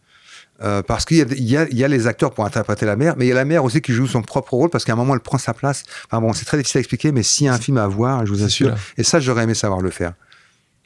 Euh, 0.63 0.81
parce 0.81 1.05
qu'il 1.05 1.17
y, 1.17 1.57
a 1.57 1.89
les 1.89 2.07
acteurs 2.07 2.33
pour 2.33 2.45
interpréter 2.45 2.87
la 2.87 2.95
mère, 2.95 3.15
mais 3.17 3.25
il 3.25 3.29
y 3.29 3.33
a 3.33 3.35
la 3.35 3.45
mère 3.45 3.65
aussi 3.65 3.81
qui 3.81 3.93
joue 3.93 4.07
son 4.07 4.23
propre 4.23 4.55
rôle 4.55 4.71
parce 4.71 4.85
qu'à 4.85 4.93
un 4.93 4.97
moment 4.97 5.15
elle 5.15 5.21
prend 5.21 5.39
sa 5.39 5.55
place. 5.55 5.83
Enfin 6.07 6.21
bon, 6.21 6.33
c'est 6.35 6.45
très 6.45 6.57
difficile 6.57 6.79
à 6.79 6.81
expliquer, 6.81 7.11
mais 7.11 7.25
s'il 7.25 7.47
y 7.47 7.49
a 7.49 7.55
un 7.55 7.59
film 7.59 7.79
à 7.79 7.89
voir, 7.89 8.25
je 8.27 8.33
vous 8.33 8.45
assure, 8.45 8.77
et 8.97 9.03
ça 9.03 9.19
j'aurais 9.19 9.43
aimé 9.43 9.55
savoir 9.55 9.81
le 9.81 9.91
faire. 9.91 10.13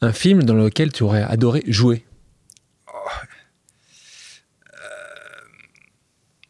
Un 0.00 0.12
film 0.12 0.44
dans 0.44 0.54
lequel 0.54 0.92
tu 0.92 1.02
aurais 1.02 1.22
adoré 1.22 1.62
jouer 1.66 2.06
oh. 2.88 2.92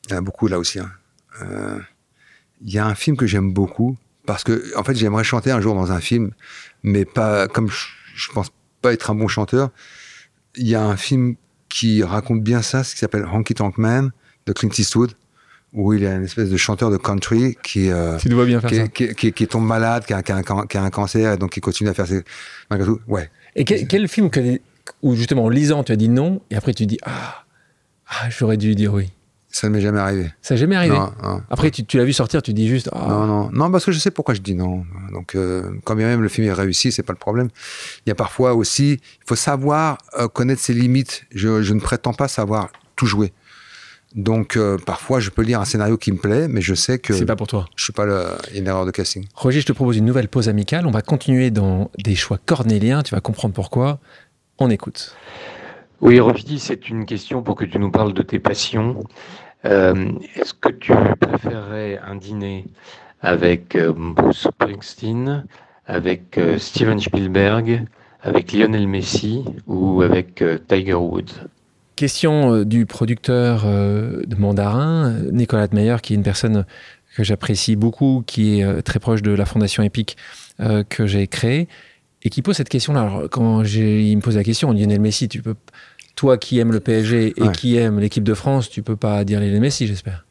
Il 0.07 0.13
y 0.13 0.15
en 0.15 0.19
a 0.19 0.21
beaucoup 0.21 0.49
là 0.49 0.59
aussi. 0.59 0.79
Hein. 0.79 0.91
Euh, 1.43 1.79
il 2.63 2.73
y 2.73 2.79
a 2.79 2.87
un 2.87 2.95
film 2.95 3.17
que 3.17 3.27
j'aime 3.27 3.53
beaucoup 3.53 3.97
parce 4.25 4.45
que 4.45 4.77
en 4.77 4.85
fait 4.85 4.95
j'aimerais 4.95 5.25
chanter 5.25 5.51
un 5.51 5.61
jour 5.61 5.75
dans 5.75 5.93
un 5.93 6.01
film, 6.01 6.33
mais 6.83 7.05
pas 7.05 7.49
comme 7.49 7.69
je, 7.69 7.87
je 8.15 8.31
pense 8.33 8.51
pas 8.81 8.93
être 8.93 9.11
un 9.11 9.15
bon 9.15 9.29
chanteur. 9.29 9.71
Il 10.57 10.67
y 10.67 10.75
a 10.75 10.83
un 10.83 10.97
film 10.97 11.37
qui 11.69 12.03
raconte 12.03 12.43
bien 12.43 12.63
ça, 12.63 12.85
ce 12.85 12.95
qui 12.95 13.01
s'appelle 13.01 13.27
Honky 13.31 13.55
Tonk 13.55 13.79
Man 13.79 14.11
de 14.47 14.53
Clint 14.53 14.71
Eastwood, 14.79 15.13
où 15.73 15.93
il 15.93 16.03
y 16.03 16.07
a 16.07 16.15
une 16.15 16.25
espèce 16.25 16.49
de 16.49 16.57
chanteur 16.57 16.91
de 16.91 16.97
country 16.97 17.57
qui, 17.63 17.91
euh, 17.91 18.17
bien 18.25 18.61
qui, 18.89 19.33
qui, 19.33 19.47
tombe 19.47 19.67
malade, 19.67 20.07
qui 20.07 20.15
a, 20.15 20.23
qui, 20.23 20.33
a, 20.33 20.43
qui 20.43 20.77
a, 20.79 20.83
un 20.83 20.91
cancer, 20.91 21.35
et 21.35 21.37
donc 21.37 21.51
qui 21.51 21.61
continue 21.61 21.91
à 21.91 21.95
faire 21.95 22.07
ses. 22.07 22.23
Malgré 22.71 22.87
tout, 22.87 23.01
ouais. 23.09 23.31
Et 23.55 23.65
quel, 23.65 24.09
film 24.09 24.31
que, 24.31 24.61
où 25.03 25.15
justement 25.15 25.45
en 25.45 25.49
lisant 25.49 25.83
tu 25.85 25.93
as 25.93 25.97
dit 25.97 26.09
non, 26.09 26.41
et 26.51 26.57
après 26.57 26.73
tu 26.73 26.87
dis 26.87 26.99
ah, 27.05 27.45
ah 28.09 28.31
j'aurais 28.31 28.57
dû 28.57 28.75
dire 28.75 28.95
oui. 28.95 29.11
Ça 29.57 29.71
ne 29.71 29.73
m'est 29.73 29.81
jamais 29.81 30.01
arrivé. 30.01 30.31
Ça 30.43 30.53
n'est 30.53 30.59
jamais 30.59 30.77
arrivé. 30.77 30.99
Après, 31.49 31.71
tu, 31.71 31.83
tu 31.87 31.97
l'as 31.97 32.05
vu 32.05 32.13
sortir, 32.13 32.43
tu 32.43 32.53
dis 32.53 32.69
juste. 32.69 32.91
Ah. 32.93 33.07
Non, 33.09 33.27
non, 33.27 33.51
non, 33.51 33.71
parce 33.71 33.87
que 33.87 33.93
je 33.93 33.99
sais 33.99 34.11
pourquoi 34.11 34.35
je 34.35 34.43
dis 34.43 34.55
non. 34.55 34.85
Donc, 35.15 35.35
euh, 35.35 35.71
quand 35.85 35.95
bien 35.95 36.09
même 36.09 36.21
le 36.21 36.29
film 36.29 36.47
est 36.47 36.53
réussi, 36.53 36.93
c'est 36.93 37.03
pas 37.03 37.15
le 37.15 37.19
problème. 37.19 37.49
Il 38.05 38.11
y 38.11 38.13
a 38.13 38.15
parfois 38.15 38.53
aussi, 38.53 39.01
il 39.01 39.25
faut 39.27 39.35
savoir 39.35 39.97
euh, 40.19 40.29
connaître 40.29 40.61
ses 40.61 40.75
limites. 40.75 41.25
Je, 41.35 41.63
je, 41.63 41.73
ne 41.73 41.81
prétends 41.81 42.13
pas 42.13 42.29
savoir 42.29 42.69
tout 42.97 43.07
jouer. 43.07 43.33
Donc, 44.15 44.59
euh, 44.59 44.77
parfois, 44.77 45.21
je 45.21 45.31
peux 45.31 45.41
lire 45.41 45.59
un 45.59 45.65
scénario 45.65 45.97
qui 45.97 46.13
me 46.13 46.19
plaît, 46.19 46.49
mais 46.49 46.61
je 46.61 46.75
sais 46.75 46.99
que. 46.99 47.15
C'est 47.15 47.25
pas 47.25 47.35
pour 47.35 47.47
toi. 47.47 47.65
Je 47.77 47.85
suis 47.85 47.95
pas 47.95 48.05
le, 48.05 48.27
une 48.55 48.67
erreur 48.67 48.85
de 48.85 48.91
casting. 48.91 49.25
Roger, 49.35 49.63
je 49.63 49.67
te 49.67 49.73
propose 49.73 49.97
une 49.97 50.05
nouvelle 50.05 50.29
pause 50.29 50.51
amicale. 50.51 50.87
On 50.87 50.91
va 50.91 51.01
continuer 51.01 51.51
dans 51.51 51.91
des 51.97 52.15
choix 52.15 52.39
cornéliens. 52.45 53.03
Tu 53.03 53.15
vas 53.15 53.23
comprendre 53.23 53.55
pourquoi. 53.55 54.01
On 54.59 54.69
écoute. 54.69 55.17
Oui, 56.03 56.21
Roger, 56.21 56.59
c'est 56.59 56.91
une 56.91 57.07
question 57.07 57.43
pour 57.43 57.55
que 57.55 57.65
tu 57.65 57.79
nous 57.79 57.91
parles 57.91 58.13
de 58.13 58.21
tes 58.21 58.39
passions. 58.39 59.03
Euh, 59.67 60.13
est-ce 60.37 60.55
que 60.55 60.69
tu 60.69 60.93
préférerais 61.21 61.99
un 62.07 62.15
dîner 62.15 62.67
avec 63.21 63.75
euh, 63.75 63.93
Bruce 63.97 64.47
Springsteen, 64.49 65.45
avec 65.87 66.39
euh, 66.39 66.59
Steven 66.59 67.01
Spielberg, 67.01 67.85
avec 68.23 68.53
Lionel 68.53 68.87
Messi 68.87 69.45
ou 69.67 70.03
avec 70.03 70.43
Tiger 70.69 70.95
Woods? 70.95 71.49
Question 71.97 72.65
du 72.65 72.87
producteur 72.87 73.65
de 73.65 74.37
Mandarin, 74.37 75.15
Nicolas 75.33 75.69
Meyer, 75.73 75.97
qui 76.03 76.13
est 76.13 76.17
une 76.17 76.23
personne 76.23 76.67
que 77.17 77.25
j'apprécie 77.25 77.77
beaucoup, 77.77 78.23
qui 78.27 78.61
est 78.61 78.83
très 78.83 78.99
proche 78.99 79.23
de 79.23 79.31
la 79.31 79.47
fondation 79.47 79.83
Epic 79.83 80.17
que 80.59 81.07
j'ai 81.07 81.27
créée, 81.29 81.69
et 82.23 82.29
qui 82.29 82.43
pose 82.43 82.57
cette 82.57 82.69
question-là. 82.69 83.01
Alors, 83.03 83.31
quand 83.31 83.63
il 83.63 84.17
me 84.17 84.21
pose 84.21 84.37
la 84.37 84.45
question, 84.45 84.73
Lionel 84.73 85.01
Messi, 85.01 85.29
tu 85.29 85.41
peux 85.41 85.55
toi 86.17 86.39
qui 86.39 86.59
aimes 86.59 86.73
le 86.73 86.81
PSG 86.81 87.35
et 87.37 87.53
qui 87.53 87.77
aime 87.77 88.01
l'équipe 88.01 88.25
de 88.25 88.35
France, 88.35 88.69
tu 88.69 88.83
peux 88.83 88.97
pas 88.97 89.25
dire 89.25 89.39
Lionel 89.39 89.61
Messi, 89.61 89.87
j'espère. 89.87 90.25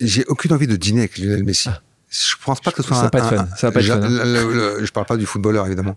J'ai 0.00 0.24
aucune 0.26 0.52
envie 0.52 0.66
de 0.66 0.76
dîner 0.76 1.00
avec 1.00 1.18
Lionel 1.18 1.42
Messi. 1.42 1.68
Ah. 1.72 1.80
Je 2.10 2.36
pense 2.44 2.60
pas 2.60 2.70
que 2.70 2.82
ce 2.82 2.82
soit 2.84 2.96
ça 2.96 3.06
un, 3.06 3.08
pas 3.08 3.18
être 3.18 3.28
fun. 3.30 3.48
Ça 3.56 3.68
va 3.68 3.72
pas 3.72 3.80
être 3.80 3.86
fun. 3.86 4.00
Hein. 4.02 4.84
je 4.84 4.90
parle 4.92 5.06
pas 5.06 5.16
du 5.16 5.26
footballeur 5.26 5.66
évidemment, 5.66 5.96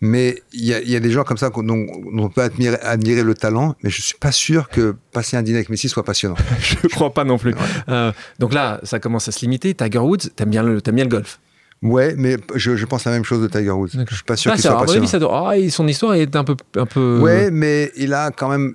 mais 0.00 0.42
il 0.52 0.64
y, 0.64 0.96
a 0.96 1.00
des 1.00 1.10
gens 1.10 1.24
comme 1.24 1.36
ça 1.36 1.50
dont, 1.50 1.86
on 2.12 2.28
peut 2.28 2.42
admirer, 2.42 2.78
admirer, 2.82 3.22
le 3.22 3.34
talent, 3.34 3.74
mais 3.82 3.90
je 3.90 4.00
suis 4.00 4.16
pas 4.16 4.32
sûr 4.32 4.68
que 4.68 4.94
passer 5.12 5.36
un 5.36 5.42
dîner 5.42 5.58
avec 5.58 5.68
Messi 5.68 5.88
soit 5.88 6.04
passionnant. 6.04 6.36
je 6.60 6.86
crois 6.88 7.12
pas 7.12 7.24
non 7.24 7.36
plus. 7.36 7.54
Euh, 7.88 8.12
donc 8.38 8.54
là, 8.54 8.80
ça 8.82 9.00
commence 9.00 9.28
à 9.28 9.32
se 9.32 9.40
limiter. 9.40 9.74
Tiger 9.74 9.98
Woods, 9.98 10.30
t'aimes 10.36 10.50
bien 10.50 10.62
le, 10.62 10.80
aimes 10.86 10.94
bien 10.94 11.04
le 11.04 11.10
golf. 11.10 11.40
Ouais, 11.82 12.14
mais 12.16 12.36
je, 12.56 12.84
pense 12.84 13.04
la 13.06 13.12
même 13.12 13.24
chose 13.24 13.40
de 13.40 13.48
Tiger 13.48 13.70
Woods. 13.70 13.88
Je 14.08 14.14
suis 14.14 14.24
pas 14.24 14.36
sûr 14.36 14.52
ah, 14.52 14.54
qu'il 14.54 14.62
soit 14.62 15.06
ça 15.06 15.18
doit... 15.18 15.52
ah, 15.54 15.70
Son 15.70 15.88
histoire 15.88 16.14
est 16.14 16.36
un 16.36 16.44
peu, 16.44 16.54
un 16.76 16.84
peu. 16.84 17.18
Ouais, 17.20 17.50
mais 17.50 17.90
il 17.96 18.12
a 18.12 18.30
quand 18.30 18.50
même. 18.50 18.74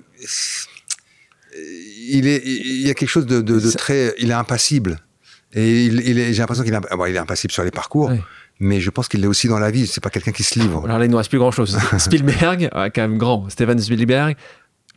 Il 2.08 2.26
est, 2.26 2.42
il 2.44 2.86
y 2.86 2.90
a 2.90 2.94
quelque 2.94 3.08
chose 3.08 3.26
de, 3.26 3.40
de, 3.40 3.70
très. 3.72 4.12
Il 4.18 4.30
est 4.30 4.34
impassible. 4.34 4.98
Et 5.52 5.84
il, 5.84 6.02
j'ai 6.02 6.34
l'impression 6.34 6.64
qu'il 6.64 6.74
est, 6.74 6.80
il 7.08 7.16
est 7.16 7.18
impassible 7.18 7.52
sur 7.52 7.62
les 7.62 7.70
parcours. 7.70 8.10
Mais 8.58 8.80
je 8.80 8.90
pense 8.90 9.06
qu'il 9.06 9.20
l'est 9.20 9.26
aussi 9.26 9.48
dans 9.48 9.58
la 9.58 9.70
vie. 9.70 9.86
C'est 9.86 10.02
pas 10.02 10.10
quelqu'un 10.10 10.32
qui 10.32 10.42
se 10.42 10.58
livre. 10.58 10.82
Alors 10.84 10.98
là, 10.98 11.04
il 11.04 11.10
ne 11.10 11.16
reste 11.16 11.28
plus 11.28 11.38
grand 11.38 11.52
chose. 11.52 11.78
Spielberg, 11.98 12.70
quand 12.72 13.02
même 13.02 13.18
grand. 13.18 13.48
Steven 13.50 13.78
Spielberg, 13.78 14.36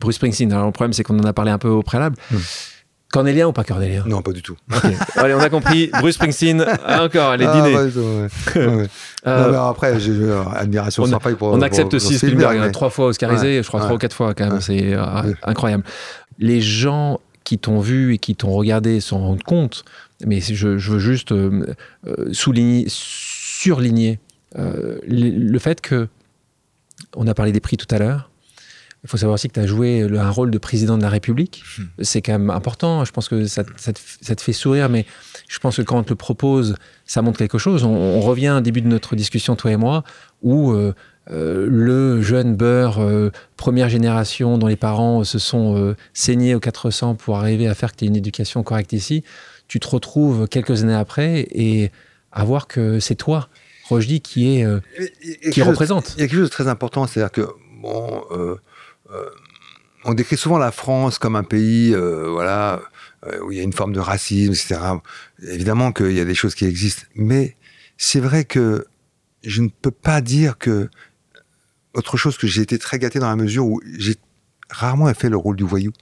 Bruce 0.00 0.16
Springsteen. 0.16 0.52
Alors 0.52 0.66
le 0.66 0.72
problème, 0.72 0.94
c'est 0.94 1.04
qu'on 1.04 1.18
en 1.18 1.24
a 1.24 1.32
parlé 1.32 1.52
un 1.52 1.58
peu 1.58 1.68
au 1.68 1.82
préalable. 1.82 2.16
Hmm. 2.30 2.38
Cornélien 3.10 3.48
ou 3.48 3.52
pas 3.52 3.64
Cornélien 3.64 4.04
Non, 4.06 4.22
pas 4.22 4.32
du 4.32 4.42
tout. 4.42 4.56
Allez, 5.16 5.34
on 5.34 5.40
a 5.40 5.48
compris. 5.48 5.90
Bruce 6.00 6.14
Springsteen, 6.14 6.64
encore, 6.86 7.36
les 7.36 7.46
ah, 7.46 7.62
dîners. 7.62 8.88
Euh, 9.26 9.52
non, 9.52 9.68
après, 9.68 10.00
j'ai 10.00 10.12
une 10.12 10.32
admiration 10.54 11.02
on, 11.02 11.34
pour. 11.36 11.48
On 11.48 11.60
accepte 11.60 11.92
aussi 11.92 12.16
Spielberg, 12.16 12.56
hein, 12.56 12.70
trois 12.70 12.88
fois 12.88 13.08
Oscarisé, 13.08 13.62
je 13.62 13.68
crois 13.68 13.80
trois 13.80 13.96
ou 13.96 13.98
quatre 13.98 14.16
fois 14.16 14.32
quand 14.32 14.48
même. 14.48 14.62
C'est 14.62 14.94
euh, 14.94 15.34
incroyable. 15.42 15.84
Les 16.38 16.62
gens 16.62 17.20
qui 17.44 17.58
t'ont 17.58 17.80
vu 17.80 18.14
et 18.14 18.18
qui 18.18 18.34
t'ont 18.34 18.52
regardé 18.52 18.98
s'en 19.00 19.18
rendent 19.18 19.42
compte, 19.42 19.84
mais 20.24 20.40
je, 20.40 20.78
je 20.78 20.92
veux 20.92 20.98
juste 20.98 21.32
euh, 21.32 21.66
souligner, 22.32 22.86
surligner 22.88 24.20
le 24.56 25.58
fait 25.58 25.82
que 25.82 26.08
on 27.14 27.26
a 27.26 27.34
parlé 27.34 27.52
des 27.52 27.60
prix 27.60 27.76
tout 27.76 27.94
à 27.94 27.98
l'heure 27.98 28.29
il 29.02 29.08
faut 29.08 29.16
savoir 29.16 29.34
aussi 29.34 29.48
que 29.48 29.54
tu 29.54 29.60
as 29.60 29.66
joué 29.66 30.02
un 30.02 30.30
rôle 30.30 30.50
de 30.50 30.58
président 30.58 30.98
de 30.98 31.02
la 31.02 31.08
République. 31.08 31.62
Hmm. 31.78 31.84
C'est 32.02 32.20
quand 32.20 32.32
même 32.32 32.50
important. 32.50 33.04
Je 33.04 33.12
pense 33.12 33.28
que 33.28 33.46
ça, 33.46 33.64
te, 33.64 34.42
fait 34.42 34.52
sourire, 34.52 34.90
mais 34.90 35.06
je 35.48 35.58
pense 35.58 35.76
que 35.76 35.82
quand 35.82 35.98
on 35.98 36.02
te 36.02 36.10
le 36.10 36.16
propose, 36.16 36.76
ça 37.06 37.22
montre 37.22 37.38
quelque 37.38 37.58
chose. 37.58 37.84
On, 37.84 38.20
revient 38.20 38.54
au 38.58 38.60
début 38.60 38.82
de 38.82 38.88
notre 38.88 39.16
discussion, 39.16 39.56
toi 39.56 39.72
et 39.72 39.76
moi, 39.76 40.04
où 40.42 40.72
euh, 40.72 40.94
euh, 41.30 41.66
le 41.68 42.20
jeune 42.20 42.54
beurre, 42.54 43.00
euh, 43.00 43.30
première 43.56 43.88
génération, 43.88 44.58
dont 44.58 44.66
les 44.66 44.76
parents 44.76 45.24
se 45.24 45.38
sont 45.38 45.96
saignés 46.12 46.54
aux 46.54 46.60
400 46.60 47.14
pour 47.14 47.38
arriver 47.38 47.68
à 47.68 47.74
faire 47.74 47.92
que 47.92 47.96
tu 47.96 48.04
aies 48.04 48.08
une 48.08 48.16
éducation 48.16 48.62
correcte 48.62 48.92
ici, 48.92 49.24
tu 49.66 49.80
te 49.80 49.88
retrouves 49.88 50.46
quelques 50.46 50.82
années 50.82 50.94
après 50.94 51.46
et 51.52 51.90
à 52.32 52.44
voir 52.44 52.66
que 52.66 53.00
c'est 53.00 53.14
toi, 53.14 53.48
Rojdi, 53.88 54.20
qui 54.20 54.58
est 54.58 54.66
qui 55.50 55.62
représente. 55.62 56.14
Il 56.16 56.20
y 56.20 56.24
a 56.24 56.26
quelque 56.26 56.38
chose 56.38 56.48
de 56.50 56.52
très 56.52 56.68
important, 56.68 57.06
c'est-à-dire 57.06 57.32
que 57.32 57.48
bon 57.80 58.24
euh, 58.30 58.56
on 60.04 60.14
décrit 60.14 60.36
souvent 60.36 60.58
la 60.58 60.72
France 60.72 61.18
comme 61.18 61.36
un 61.36 61.42
pays, 61.42 61.94
euh, 61.94 62.28
voilà, 62.30 62.80
euh, 63.26 63.40
où 63.40 63.52
il 63.52 63.58
y 63.58 63.60
a 63.60 63.64
une 63.64 63.72
forme 63.72 63.92
de 63.92 64.00
racisme, 64.00 64.52
etc. 64.52 64.80
Évidemment 65.42 65.92
qu'il 65.92 66.12
y 66.12 66.20
a 66.20 66.24
des 66.24 66.34
choses 66.34 66.54
qui 66.54 66.64
existent, 66.64 67.02
mais 67.14 67.56
c'est 67.96 68.20
vrai 68.20 68.44
que 68.44 68.86
je 69.42 69.62
ne 69.62 69.68
peux 69.68 69.90
pas 69.90 70.20
dire 70.20 70.58
que 70.58 70.88
autre 71.94 72.16
chose 72.16 72.38
que 72.38 72.46
j'ai 72.46 72.62
été 72.62 72.78
très 72.78 72.98
gâté 72.98 73.18
dans 73.18 73.28
la 73.28 73.36
mesure 73.36 73.66
où 73.66 73.80
j'ai 73.98 74.16
rarement 74.70 75.12
fait 75.12 75.28
le 75.28 75.36
rôle 75.36 75.56
du 75.56 75.64
voyou. 75.64 75.92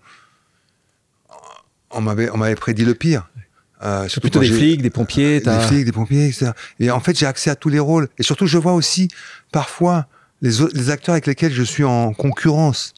On 1.90 2.02
m'avait, 2.02 2.30
on 2.30 2.36
m'avait 2.36 2.54
prédit 2.54 2.84
le 2.84 2.94
pire. 2.94 3.30
Euh, 3.82 4.08
surtout 4.08 4.28
plutôt 4.28 4.40
des 4.40 4.50
flics, 4.50 4.82
des 4.82 4.90
pompiers. 4.90 5.40
Des 5.40 5.60
flics, 5.60 5.86
des 5.86 5.92
pompiers, 5.92 6.26
etc. 6.26 6.50
Et 6.78 6.90
en 6.90 7.00
fait, 7.00 7.16
j'ai 7.16 7.26
accès 7.26 7.48
à 7.48 7.56
tous 7.56 7.70
les 7.70 7.78
rôles. 7.78 8.08
Et 8.18 8.22
surtout, 8.22 8.46
je 8.46 8.58
vois 8.58 8.74
aussi 8.74 9.08
parfois 9.50 10.06
les, 10.42 10.90
acteurs 10.90 11.14
avec 11.14 11.26
lesquels 11.26 11.52
je 11.52 11.62
suis 11.62 11.84
en 11.84 12.12
concurrence 12.12 12.94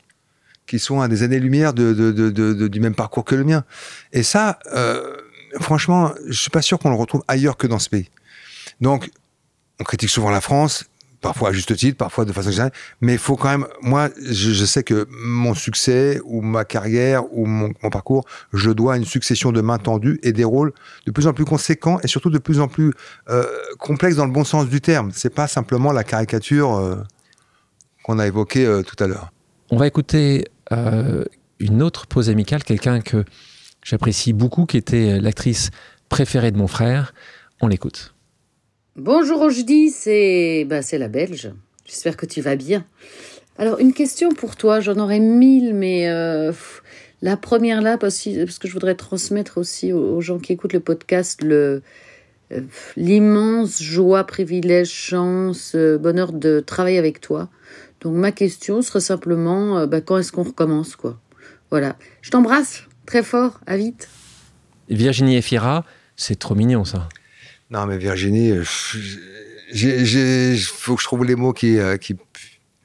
qui 0.67 0.79
sont 0.79 1.01
à 1.01 1.09
des 1.09 1.23
années-lumière 1.23 1.73
du 1.75 2.81
même 2.81 2.95
parcours 2.95 3.25
que 3.25 3.35
le 3.35 3.45
mien. 3.45 3.65
Et 4.13 4.23
ça, 4.23 4.59
euh, 4.73 5.17
franchement, 5.61 6.13
je 6.29 6.41
suis 6.41 6.51
pas 6.51 6.63
sûr 6.63 6.79
qu'on 6.79 6.91
le 6.91 6.97
retrouve 6.97 7.23
ailleurs 7.27 7.57
que 7.57 7.67
dans 7.67 7.81
ce 7.81 7.89
pays. 7.89 8.09
Donc, 8.81 9.11
on 9.81 9.85
critique 9.85 10.11
souvent 10.11 10.31
la 10.31 10.41
France, 10.41 10.85
parfois 11.21 11.51
à 11.51 11.53
juste 11.53 11.77
titre, 11.77 11.97
parfois 11.97 12.25
de 12.25 12.33
façon 12.33 12.51
générale, 12.51 12.73
mais 13.01 13.15
il 13.15 13.19
faut 13.19 13.37
quand 13.37 13.51
même, 13.51 13.67
moi, 13.83 14.11
je, 14.25 14.65
sais 14.65 14.83
que 14.83 15.07
mon 15.11 15.55
succès 15.55 16.21
ou 16.25 16.41
ma 16.41 16.65
carrière 16.65 17.25
ou 17.33 17.47
mon, 17.47 17.73
parcours, 17.91 18.25
je 18.53 18.71
dois 18.71 18.97
une 18.97 19.05
succession 19.05 19.53
de 19.53 19.61
mains 19.61 19.79
tendues 19.79 20.19
et 20.23 20.33
des 20.33 20.45
rôles 20.45 20.73
de 21.07 21.11
plus 21.11 21.27
en 21.27 21.33
plus 21.33 21.45
conséquents 21.45 21.99
et 22.03 22.09
surtout 22.09 22.31
de 22.31 22.39
plus 22.39 22.61
en 22.61 22.69
plus 22.69 22.93
euh, 23.29 23.45
complexes 23.79 24.17
dans 24.17 24.27
le 24.27 24.33
bon 24.33 24.45
sens 24.45 24.69
du 24.69 24.81
terme. 24.81 25.11
C'est 25.15 25.35
pas 25.35 25.49
simplement 25.49 25.93
la 25.93 26.05
caricature 26.05 26.77
euh, 26.77 26.97
qu'on 28.11 28.19
a 28.19 28.27
évoquée 28.27 28.67
tout 28.85 29.03
à 29.03 29.07
l'heure. 29.07 29.31
On 29.71 29.77
va 29.77 29.87
écouter 29.87 30.47
euh, 30.73 31.25
une 31.61 31.81
autre 31.81 32.09
pause 32.09 32.29
amicale, 32.29 32.65
quelqu'un 32.65 33.01
que 33.01 33.25
j'apprécie 33.85 34.33
beaucoup, 34.33 34.67
qui 34.67 34.77
était 34.77 35.21
l'actrice 35.21 35.71
préférée 36.09 36.51
de 36.51 36.57
mon 36.57 36.67
frère. 36.67 37.15
On 37.61 37.69
l'écoute. 37.69 38.17
Bonjour 38.97 39.49
c'est 39.93 40.67
bah, 40.69 40.83
c'est 40.83 40.99
la 40.99 41.07
Belge. 41.07 41.53
J'espère 41.85 42.17
que 42.17 42.27
tu 42.27 42.41
vas 42.41 42.57
bien. 42.57 42.85
Alors 43.59 43.79
une 43.79 43.93
question 43.93 44.31
pour 44.31 44.57
toi, 44.57 44.81
j'en 44.81 44.97
aurais 44.97 45.21
mille, 45.21 45.73
mais 45.73 46.09
euh, 46.09 46.53
la 47.23 47.37
première 47.37 47.81
là, 47.81 47.97
parce, 47.97 48.25
que 48.25 48.67
je 48.67 48.73
voudrais 48.73 48.97
transmettre 48.97 49.57
aussi 49.59 49.93
aux, 49.93 50.21
gens 50.21 50.41
qui 50.41 50.53
écoutent 50.53 50.73
le 50.73 50.81
podcast 50.81 51.43
le 51.43 51.83
euh, 52.51 52.63
l'immense 52.97 53.81
joie, 53.81 54.25
privilège, 54.25 54.91
chance, 54.91 55.77
bonheur 55.77 56.33
de 56.33 56.59
travailler 56.59 56.99
avec 56.99 57.21
toi. 57.21 57.49
Donc 58.01 58.15
ma 58.15 58.33
question 58.33 58.83
serait 58.83 59.01
simplement, 59.01 59.79
euh, 59.79 59.87
bah, 59.87 60.01
quand 60.01 60.19
est-ce 60.19 60.33
qu'on 60.33 60.43
recommence 60.43 60.97
quoi? 60.97 61.21
Voilà. 61.71 61.97
Je 62.23 62.31
t'embrasse 62.31 62.85
très 63.07 63.23
fort, 63.23 63.61
à 63.67 63.77
vite. 63.77 64.09
Virginie 64.89 65.37
Efira, 65.37 65.85
c'est 66.17 66.39
trop 66.39 66.55
mignon 66.55 66.85
ça. 66.85 67.09
Non 67.71 67.87
mais 67.87 67.99
Virginie, 67.99 68.53
il 69.75 70.59
faut 70.59 70.97
que 70.97 71.03
je 71.03 71.07
trouve 71.07 71.25
les 71.25 71.37
mots 71.37 71.53
qui, 71.53 71.79
euh, 71.79 71.97
qui 71.97 72.17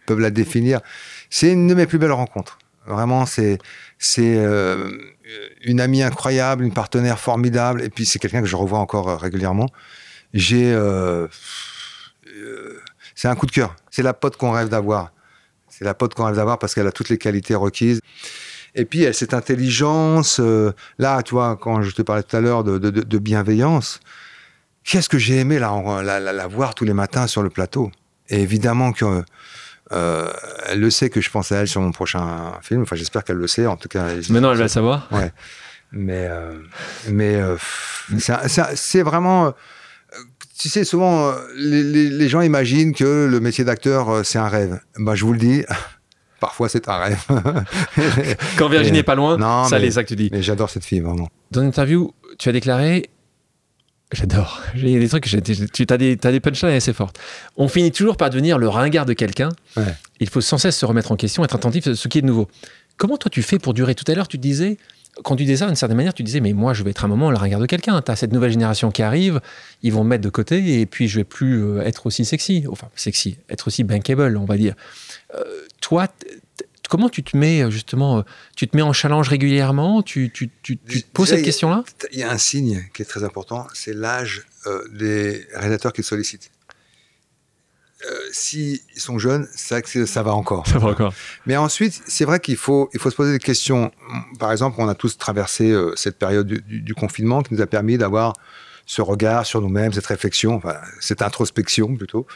peuvent 0.05 0.19
la 0.19 0.29
définir. 0.29 0.81
C'est 1.29 1.51
une 1.51 1.67
de 1.67 1.73
mes 1.73 1.87
plus 1.87 1.97
belles 1.97 2.11
rencontres. 2.11 2.59
Vraiment, 2.85 3.25
c'est 3.25 3.57
c'est 3.97 4.35
euh, 4.37 4.91
une 5.63 5.79
amie 5.79 6.03
incroyable, 6.03 6.63
une 6.63 6.73
partenaire 6.73 7.19
formidable, 7.19 7.81
et 7.81 7.89
puis 7.89 8.05
c'est 8.05 8.19
quelqu'un 8.19 8.41
que 8.41 8.47
je 8.47 8.55
revois 8.55 8.77
encore 8.77 9.19
régulièrement. 9.19 9.69
J'ai 10.35 10.75
c'est 13.15 13.29
un 13.29 13.35
coup 13.35 13.45
de 13.45 13.51
cœur. 13.51 13.75
C'est 13.89 14.03
la 14.03 14.13
pote 14.13 14.37
qu'on 14.37 14.51
rêve 14.51 14.69
d'avoir. 14.69 15.11
C'est 15.69 15.85
la 15.85 15.93
pote 15.93 16.13
qu'on 16.13 16.25
rêve 16.25 16.35
d'avoir 16.35 16.59
parce 16.59 16.75
qu'elle 16.75 16.87
a 16.87 16.91
toutes 16.91 17.09
les 17.09 17.17
qualités 17.17 17.55
requises. 17.55 17.99
Et 18.75 18.83
puis, 18.85 19.03
elle, 19.03 19.13
cette 19.13 19.33
intelligence, 19.33 20.39
euh, 20.41 20.73
là, 20.99 21.23
tu 21.23 21.33
vois, 21.33 21.57
quand 21.59 21.81
je 21.81 21.91
te 21.91 22.01
parlais 22.01 22.23
tout 22.23 22.35
à 22.35 22.41
l'heure 22.41 22.65
de, 22.65 22.77
de, 22.77 23.17
bienveillance, 23.17 24.01
qu'est-ce 24.83 25.07
que 25.07 25.17
j'ai 25.17 25.37
aimé 25.37 25.59
la, 25.59 25.71
la, 26.03 26.19
la, 26.19 26.47
voir 26.47 26.75
tous 26.75 26.83
les 26.83 26.93
matins 26.93 27.25
sur 27.25 27.41
le 27.41 27.49
plateau? 27.49 27.89
Et 28.29 28.41
évidemment 28.41 28.91
que 28.91 29.23
euh, 29.93 30.33
elle 30.67 30.81
le 30.81 30.89
sait 30.89 31.09
que 31.09 31.21
je 31.21 31.29
pense 31.29 31.53
à 31.53 31.57
elle 31.57 31.67
sur 31.69 31.79
mon 31.79 31.91
prochain 31.91 32.53
film. 32.61 32.81
Enfin, 32.81 32.97
j'espère 32.97 33.23
qu'elle 33.23 33.37
le 33.37 33.47
sait. 33.47 33.65
En 33.65 33.77
tout 33.77 33.87
cas, 33.87 34.07
maintenant, 34.29 34.51
elle 34.51 34.57
va 34.57 34.63
le 34.63 34.67
savoir. 34.67 35.07
Ouais. 35.11 35.31
Mais, 35.93 36.27
euh, 36.29 36.51
mais 37.09 37.39
c'est 38.75 39.03
vraiment 39.03 39.53
tu 40.57 40.69
sais, 40.69 40.83
souvent, 40.85 41.29
euh, 41.29 41.33
les, 41.57 42.29
gens 42.29 42.41
imaginent 42.41 42.93
que 42.93 43.27
le 43.29 43.39
métier 43.39 43.63
d'acteur, 43.63 44.09
euh, 44.09 44.23
c'est 44.23 44.39
un 44.39 44.47
rêve. 44.47 44.79
Bah, 44.97 45.15
je 45.15 45.25
vous 45.25 45.33
le 45.33 45.39
dis, 45.39 45.63
parfois 46.39 46.69
c'est 46.69 46.87
un 46.87 46.97
rêve. 46.97 47.23
Quand 48.57 48.69
Virginie 48.69 48.99
n'est 48.99 49.03
pas 49.03 49.15
loin, 49.15 49.37
ça 49.67 49.79
les 49.79 49.97
actes 49.97 50.09
tu 50.09 50.15
dis. 50.15 50.29
Mais 50.31 50.41
j'adore 50.41 50.69
cette 50.69 50.85
fille, 50.85 51.01
vraiment. 51.01 51.27
Dans 51.51 51.61
l'interview, 51.61 52.13
tu 52.37 52.49
as 52.49 52.51
déclaré 52.51 53.09
J'adore. 54.11 54.61
Il 54.75 54.87
y 54.87 54.95
a 54.95 54.99
des 54.99 55.09
trucs 55.09 55.25
que 55.25 55.65
tu 55.65 55.85
as 55.89 55.97
des, 55.97 56.17
as 56.23 56.31
des 56.31 56.39
punchlines 56.39 56.71
assez 56.71 56.93
fortes. 56.93 57.19
On 57.57 57.67
finit 57.67 57.91
toujours 57.91 58.17
par 58.17 58.29
devenir 58.29 58.57
le 58.57 58.69
ringard 58.69 59.05
de 59.05 59.13
quelqu'un. 59.13 59.49
Il 60.19 60.29
faut 60.29 60.41
sans 60.41 60.57
cesse 60.57 60.77
se 60.77 60.85
remettre 60.85 61.11
en 61.11 61.15
question, 61.15 61.43
être 61.43 61.55
attentif 61.55 61.87
à 61.87 61.95
ce 61.95 62.07
qui 62.07 62.19
est 62.19 62.21
de 62.21 62.27
nouveau. 62.27 62.47
Comment 62.97 63.17
toi 63.17 63.29
tu 63.29 63.41
fais 63.41 63.59
pour 63.59 63.73
durer? 63.73 63.93
Tout 63.93 64.09
à 64.09 64.15
l'heure, 64.15 64.27
tu 64.27 64.37
disais, 64.37 64.77
quand 65.23 65.35
tu 65.35 65.43
disais 65.43 65.57
ça, 65.57 65.67
d'une 65.67 65.75
certaine 65.75 65.97
manière, 65.97 66.13
tu 66.13 66.23
disais, 66.23 66.41
mais 66.41 66.53
moi, 66.53 66.73
je 66.73 66.83
vais 66.83 66.91
être 66.91 67.05
un 67.05 67.07
moment 67.07 67.31
le 67.31 67.37
regard 67.37 67.59
de 67.59 67.65
quelqu'un. 67.65 68.01
Tu 68.01 68.11
as 68.11 68.15
cette 68.15 68.33
nouvelle 68.33 68.51
génération 68.51 68.91
qui 68.91 69.01
arrive, 69.01 69.39
ils 69.81 69.93
vont 69.93 70.03
me 70.03 70.09
mettre 70.09 70.23
de 70.23 70.29
côté, 70.29 70.81
et 70.81 70.85
puis 70.85 71.07
je 71.07 71.19
vais 71.19 71.23
plus 71.23 71.63
euh, 71.63 71.81
être 71.81 72.05
aussi 72.05 72.25
sexy. 72.25 72.65
Enfin, 72.69 72.89
sexy, 72.95 73.37
être 73.49 73.67
aussi 73.67 73.83
bankable, 73.83 74.37
on 74.37 74.45
va 74.45 74.57
dire. 74.57 74.75
Euh, 75.33 75.43
toi, 75.79 76.07
comment 76.89 77.09
tu 77.09 77.23
te 77.23 77.37
mets, 77.37 77.69
justement, 77.71 78.19
euh, 78.19 78.21
tu 78.55 78.67
te 78.67 78.75
mets 78.75 78.83
en 78.83 78.93
challenge 78.93 79.29
régulièrement? 79.29 80.01
Tu, 80.01 80.31
tu, 80.31 80.49
tu, 80.61 80.77
te 80.77 81.11
poses 81.13 81.29
cette 81.29 81.43
question-là? 81.43 81.83
Il 82.11 82.19
y 82.19 82.23
a 82.23 82.31
un 82.31 82.37
signe 82.37 82.83
qui 82.93 83.01
est 83.01 83.05
très 83.05 83.23
important, 83.23 83.67
c'est 83.73 83.93
l'âge 83.93 84.45
des 84.91 85.45
réalisateurs 85.53 85.93
qui 85.93 86.03
sollicitent. 86.03 86.49
Euh, 88.09 88.19
s'ils 88.31 88.79
sont 88.95 89.17
jeunes, 89.17 89.47
ça, 89.55 89.79
ça 89.83 90.23
va 90.23 90.33
encore. 90.33 90.67
Ça 90.67 90.77
va 90.77 90.89
encore. 90.89 91.13
Mais 91.45 91.57
ensuite, 91.57 92.01
c'est 92.07 92.25
vrai 92.25 92.39
qu'il 92.39 92.57
faut, 92.57 92.89
il 92.93 92.99
faut 92.99 93.09
se 93.09 93.15
poser 93.15 93.31
des 93.31 93.39
questions. 93.39 93.91
Par 94.39 94.51
exemple, 94.51 94.75
on 94.79 94.87
a 94.87 94.95
tous 94.95 95.17
traversé 95.17 95.71
euh, 95.71 95.93
cette 95.95 96.17
période 96.17 96.47
du, 96.47 96.93
confinement 96.93 97.41
qui 97.41 97.53
nous 97.53 97.61
a 97.61 97.67
permis 97.67 97.97
d'avoir 97.97 98.33
ce 98.85 99.01
regard 99.01 99.45
sur 99.45 99.61
nous-mêmes, 99.61 99.93
cette 99.93 100.05
réflexion, 100.05 100.55
enfin, 100.55 100.75
cette 100.99 101.21
introspection 101.21 101.95
plutôt. 101.95 102.27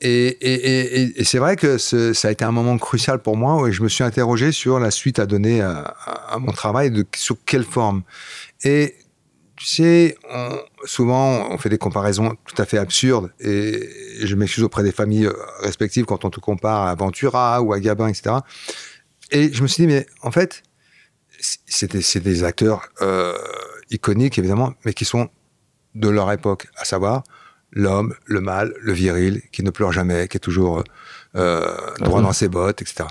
Et, 0.00 1.14
c'est 1.24 1.38
vrai 1.38 1.56
que 1.56 1.78
ça 1.78 2.28
a 2.28 2.30
été 2.30 2.44
un 2.44 2.52
moment 2.52 2.76
crucial 2.78 3.20
pour 3.20 3.36
moi 3.36 3.56
où 3.56 3.70
je 3.70 3.82
me 3.82 3.88
suis 3.88 4.04
interrogé 4.04 4.52
sur 4.52 4.78
la 4.78 4.90
suite 4.90 5.18
à 5.18 5.26
donner 5.26 5.60
à, 5.60 6.36
mon 6.38 6.52
travail, 6.52 6.90
de, 6.90 7.04
sous 7.16 7.36
quelle 7.46 7.64
forme. 7.64 8.02
Et 8.62 8.94
tu 9.56 9.66
sais, 9.66 10.16
souvent 10.84 11.48
on 11.50 11.58
fait 11.58 11.68
des 11.68 11.78
comparaisons 11.78 12.36
tout 12.44 12.60
à 12.60 12.66
fait 12.66 12.78
absurdes 12.78 13.32
et 13.40 13.88
je 14.20 14.34
m'excuse 14.36 14.64
auprès 14.64 14.82
des 14.82 14.92
familles 14.92 15.26
euh, 15.26 15.32
respectives 15.60 16.04
quand 16.04 16.24
on 16.24 16.30
te 16.30 16.40
compare 16.40 16.86
à 16.86 16.94
Ventura 16.94 17.62
ou 17.62 17.72
à 17.72 17.80
Gabin, 17.80 18.08
etc. 18.08 18.36
Et 19.30 19.52
je 19.52 19.62
me 19.62 19.66
suis 19.66 19.86
dit, 19.86 19.86
mais 19.86 20.06
en 20.22 20.30
fait, 20.30 20.62
c'est 21.40 21.90
des, 22.22 22.44
acteurs 22.44 22.82
euh, 23.02 23.36
iconiques 23.90 24.38
évidemment, 24.38 24.74
mais 24.84 24.92
qui 24.92 25.04
sont 25.04 25.28
de 25.94 26.08
leur 26.08 26.30
époque, 26.32 26.66
à 26.76 26.84
savoir 26.84 27.24
l'homme, 27.72 28.14
le 28.24 28.40
mâle, 28.40 28.74
le 28.80 28.92
viril, 28.92 29.42
qui 29.52 29.62
ne 29.62 29.70
pleure 29.70 29.92
jamais, 29.92 30.28
qui 30.28 30.36
est 30.36 30.40
toujours 30.40 30.82
euh, 31.34 31.76
droit 32.00 32.22
dans 32.22 32.32
ses 32.32 32.48
bottes, 32.48 32.80
etc. 32.80 33.04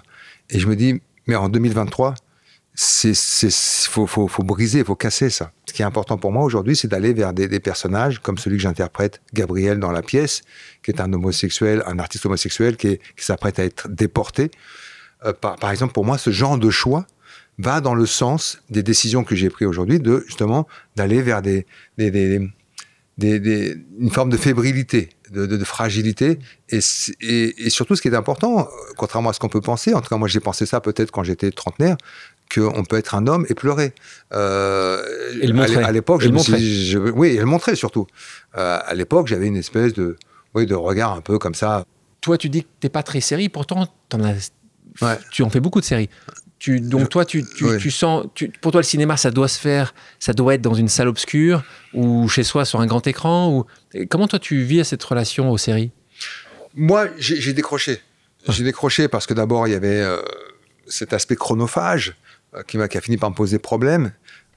Et 0.49 0.59
je 0.59 0.67
me 0.67 0.75
dis, 0.75 1.01
mais 1.27 1.35
en 1.35 1.49
2023, 1.49 2.15
c'est 2.73 3.13
faut, 3.89 4.07
faut, 4.07 4.27
faut, 4.27 4.43
briser, 4.43 4.79
il 4.79 4.85
faut 4.85 4.95
casser 4.95 5.29
ça. 5.29 5.51
Qui 5.75 5.81
est 5.81 5.85
important 5.85 6.17
pour 6.17 6.31
moi 6.31 6.45
aujourd'hui, 6.45 6.73
c'est 6.73 6.87
d'aller 6.87 7.11
vers 7.11 7.33
des, 7.33 7.59
personnages 7.59 8.19
comme 8.19 8.37
celui 8.37 8.55
que 8.55 8.63
j'interprète, 8.63 9.21
Gabriel 9.33 9.77
dans 9.77 9.91
la 9.91 10.01
pièce, 10.01 10.43
qui 10.81 10.89
est 10.89 11.01
un 11.01 11.11
homosexuel, 11.11 11.83
un 11.85 11.99
artiste 11.99 12.25
homosexuel 12.25 12.77
qui, 12.77 12.97
s'apprête 13.17 13.59
à 13.59 13.65
être 13.65 13.89
déporté. 13.89 14.51
Euh, 15.25 15.33
par, 15.33 15.69
exemple, 15.71 15.91
pour 15.91 16.05
moi, 16.05 16.17
ce 16.17 16.29
genre 16.29 16.57
de 16.57 16.69
choix 16.69 17.05
va 17.57 17.81
dans 17.81 17.93
le 17.93 18.05
sens 18.05 18.61
des 18.69 18.83
décisions 18.83 19.25
que 19.25 19.35
j'ai 19.35 19.49
prises 19.49 19.67
aujourd'hui, 19.67 19.99
de 19.99 20.23
justement 20.27 20.65
d'aller 20.95 21.21
vers 21.21 21.41
des, 21.41 21.65
des, 21.97 22.09
des, 23.17 23.77
une 23.99 24.11
forme 24.11 24.29
de 24.29 24.37
fébrilité, 24.37 25.09
de, 25.31 25.63
fragilité. 25.65 26.39
Et, 26.69 26.79
surtout, 27.69 27.97
ce 27.97 28.01
qui 28.01 28.07
est 28.07 28.15
important, 28.15 28.69
contrairement 28.95 29.31
à 29.31 29.33
ce 29.33 29.39
qu'on 29.39 29.49
peut 29.49 29.59
penser, 29.59 29.93
en 29.93 29.99
tout 29.99 30.07
cas, 30.07 30.15
moi 30.15 30.29
j'ai 30.29 30.39
pensé 30.39 30.65
ça 30.65 30.79
peut-être 30.79 31.11
quand 31.11 31.23
j'étais 31.23 31.51
trentenaire, 31.51 31.97
qu'on 32.53 32.83
peut 32.83 32.97
être 32.97 33.15
un 33.15 33.27
homme 33.27 33.45
et 33.49 33.53
pleurer. 33.53 33.93
Euh, 34.33 35.03
et 35.41 35.47
le. 35.47 35.59
À, 35.83 35.91
l'époque, 35.91 36.21
je, 36.21 36.29
je, 36.29 36.97
oui, 36.97 37.29
et 37.29 37.39
le 37.39 37.45
montrer 37.45 37.75
surtout. 37.75 38.07
Euh, 38.57 38.79
à 38.85 38.93
l'époque, 38.93 39.27
j'avais 39.27 39.47
une 39.47 39.57
espèce 39.57 39.93
de, 39.93 40.17
oui, 40.53 40.65
de 40.65 40.75
regard 40.75 41.13
un 41.13 41.21
peu 41.21 41.37
comme 41.37 41.55
ça. 41.55 41.85
Toi, 42.21 42.37
tu 42.37 42.49
dis 42.49 42.63
que 42.63 42.69
t'es 42.79 42.89
pas 42.89 43.03
très 43.03 43.21
série, 43.21 43.49
pourtant, 43.49 43.87
en 44.13 44.23
as, 44.23 44.51
ouais. 45.01 45.17
tu 45.31 45.43
en 45.43 45.49
fais 45.49 45.59
beaucoup 45.59 45.79
de 45.79 45.85
séries. 45.85 46.09
Tu, 46.57 46.79
donc 46.79 47.09
toi, 47.09 47.25
tu, 47.25 47.43
tu, 47.79 47.91
sens, 47.91 48.25
pour 48.61 48.71
toi, 48.71 48.81
le 48.81 48.85
cinéma, 48.85 49.17
ça 49.17 49.29
doit 49.29 49.49
se 49.49 49.59
faire, 49.59 49.93
ça 50.19 50.33
doit 50.33 50.55
être 50.55 50.61
dans 50.61 50.73
une 50.73 50.87
salle 50.87 51.09
obscure 51.09 51.63
ou 51.93 52.27
chez 52.29 52.43
soi 52.43 52.65
sur 52.65 52.79
un 52.79 52.87
grand 52.87 53.05
écran. 53.05 53.51
Ou 53.51 53.65
comment 54.09 54.27
toi, 54.27 54.39
tu 54.39 54.63
vis 54.63 54.79
à 54.79 54.83
cette 54.83 55.03
relation 55.03 55.51
aux 55.51 55.57
séries? 55.57 55.91
Moi, 56.73 57.07
j'ai 57.17 57.53
décroché. 57.53 57.99
J'ai 58.49 58.63
décroché 58.63 59.07
parce 59.07 59.27
que 59.27 59.33
d'abord, 59.33 59.67
il 59.67 59.71
y 59.71 59.75
avait 59.75 60.01
euh, 60.01 60.17
cet 60.87 61.13
aspect 61.13 61.35
chronophage 61.35 62.15
qui, 62.67 62.79
a, 62.79 62.87
qui 62.87 62.97
a 62.97 63.01
fini 63.01 63.17
par 63.17 63.29
me 63.29 63.35
poser 63.35 63.59
problème. 63.59 64.11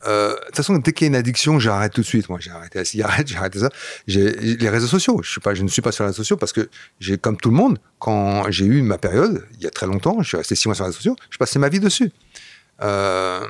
Euh, 0.07 0.31
de 0.31 0.47
toute 0.47 0.57
façon, 0.57 0.77
dès 0.79 0.93
qu'il 0.93 1.07
y 1.07 1.09
a 1.09 1.09
une 1.09 1.17
addiction, 1.17 1.59
j'arrête 1.59 1.93
tout 1.93 2.03
de 2.03 2.07
suite. 2.07 2.29
Moi, 2.29 2.39
j'ai 2.41 2.51
arrêté 2.51 2.79
la 2.79 2.85
cigarette, 2.85 3.27
j'ai 3.29 3.37
arrêté 3.37 3.59
ça. 3.59 3.71
Les 4.07 4.69
réseaux 4.69 4.87
sociaux. 4.87 5.21
Je 5.23 5.63
ne 5.63 5.69
suis 5.69 5.83
pas 5.83 5.93
sur 5.93 6.05
les 6.05 6.09
réseaux 6.09 6.19
sociaux 6.19 6.37
parce 6.37 6.53
que 6.53 6.69
comme 7.21 7.37
tout 7.37 7.51
le 7.51 7.57
monde, 7.57 7.79
quand 7.99 8.51
j'ai 8.51 8.67
eu 8.67 8.83
ma 8.83 8.99
période, 8.99 9.47
il 9.57 9.65
y 9.65 9.67
a 9.67 9.71
très 9.71 9.87
longtemps, 9.87 10.23
je 10.23 10.29
suis 10.29 10.37
resté 10.37 10.55
six 10.55 10.69
mois 10.69 10.75
sur 10.75 10.85
les 10.85 10.89
réseaux 10.89 10.99
sociaux, 10.99 11.17
je 11.31 11.39
passais 11.39 11.59
ma 11.59 11.69
vie 11.69 11.81
dessus. 11.81 12.13
Euh, 12.83 13.45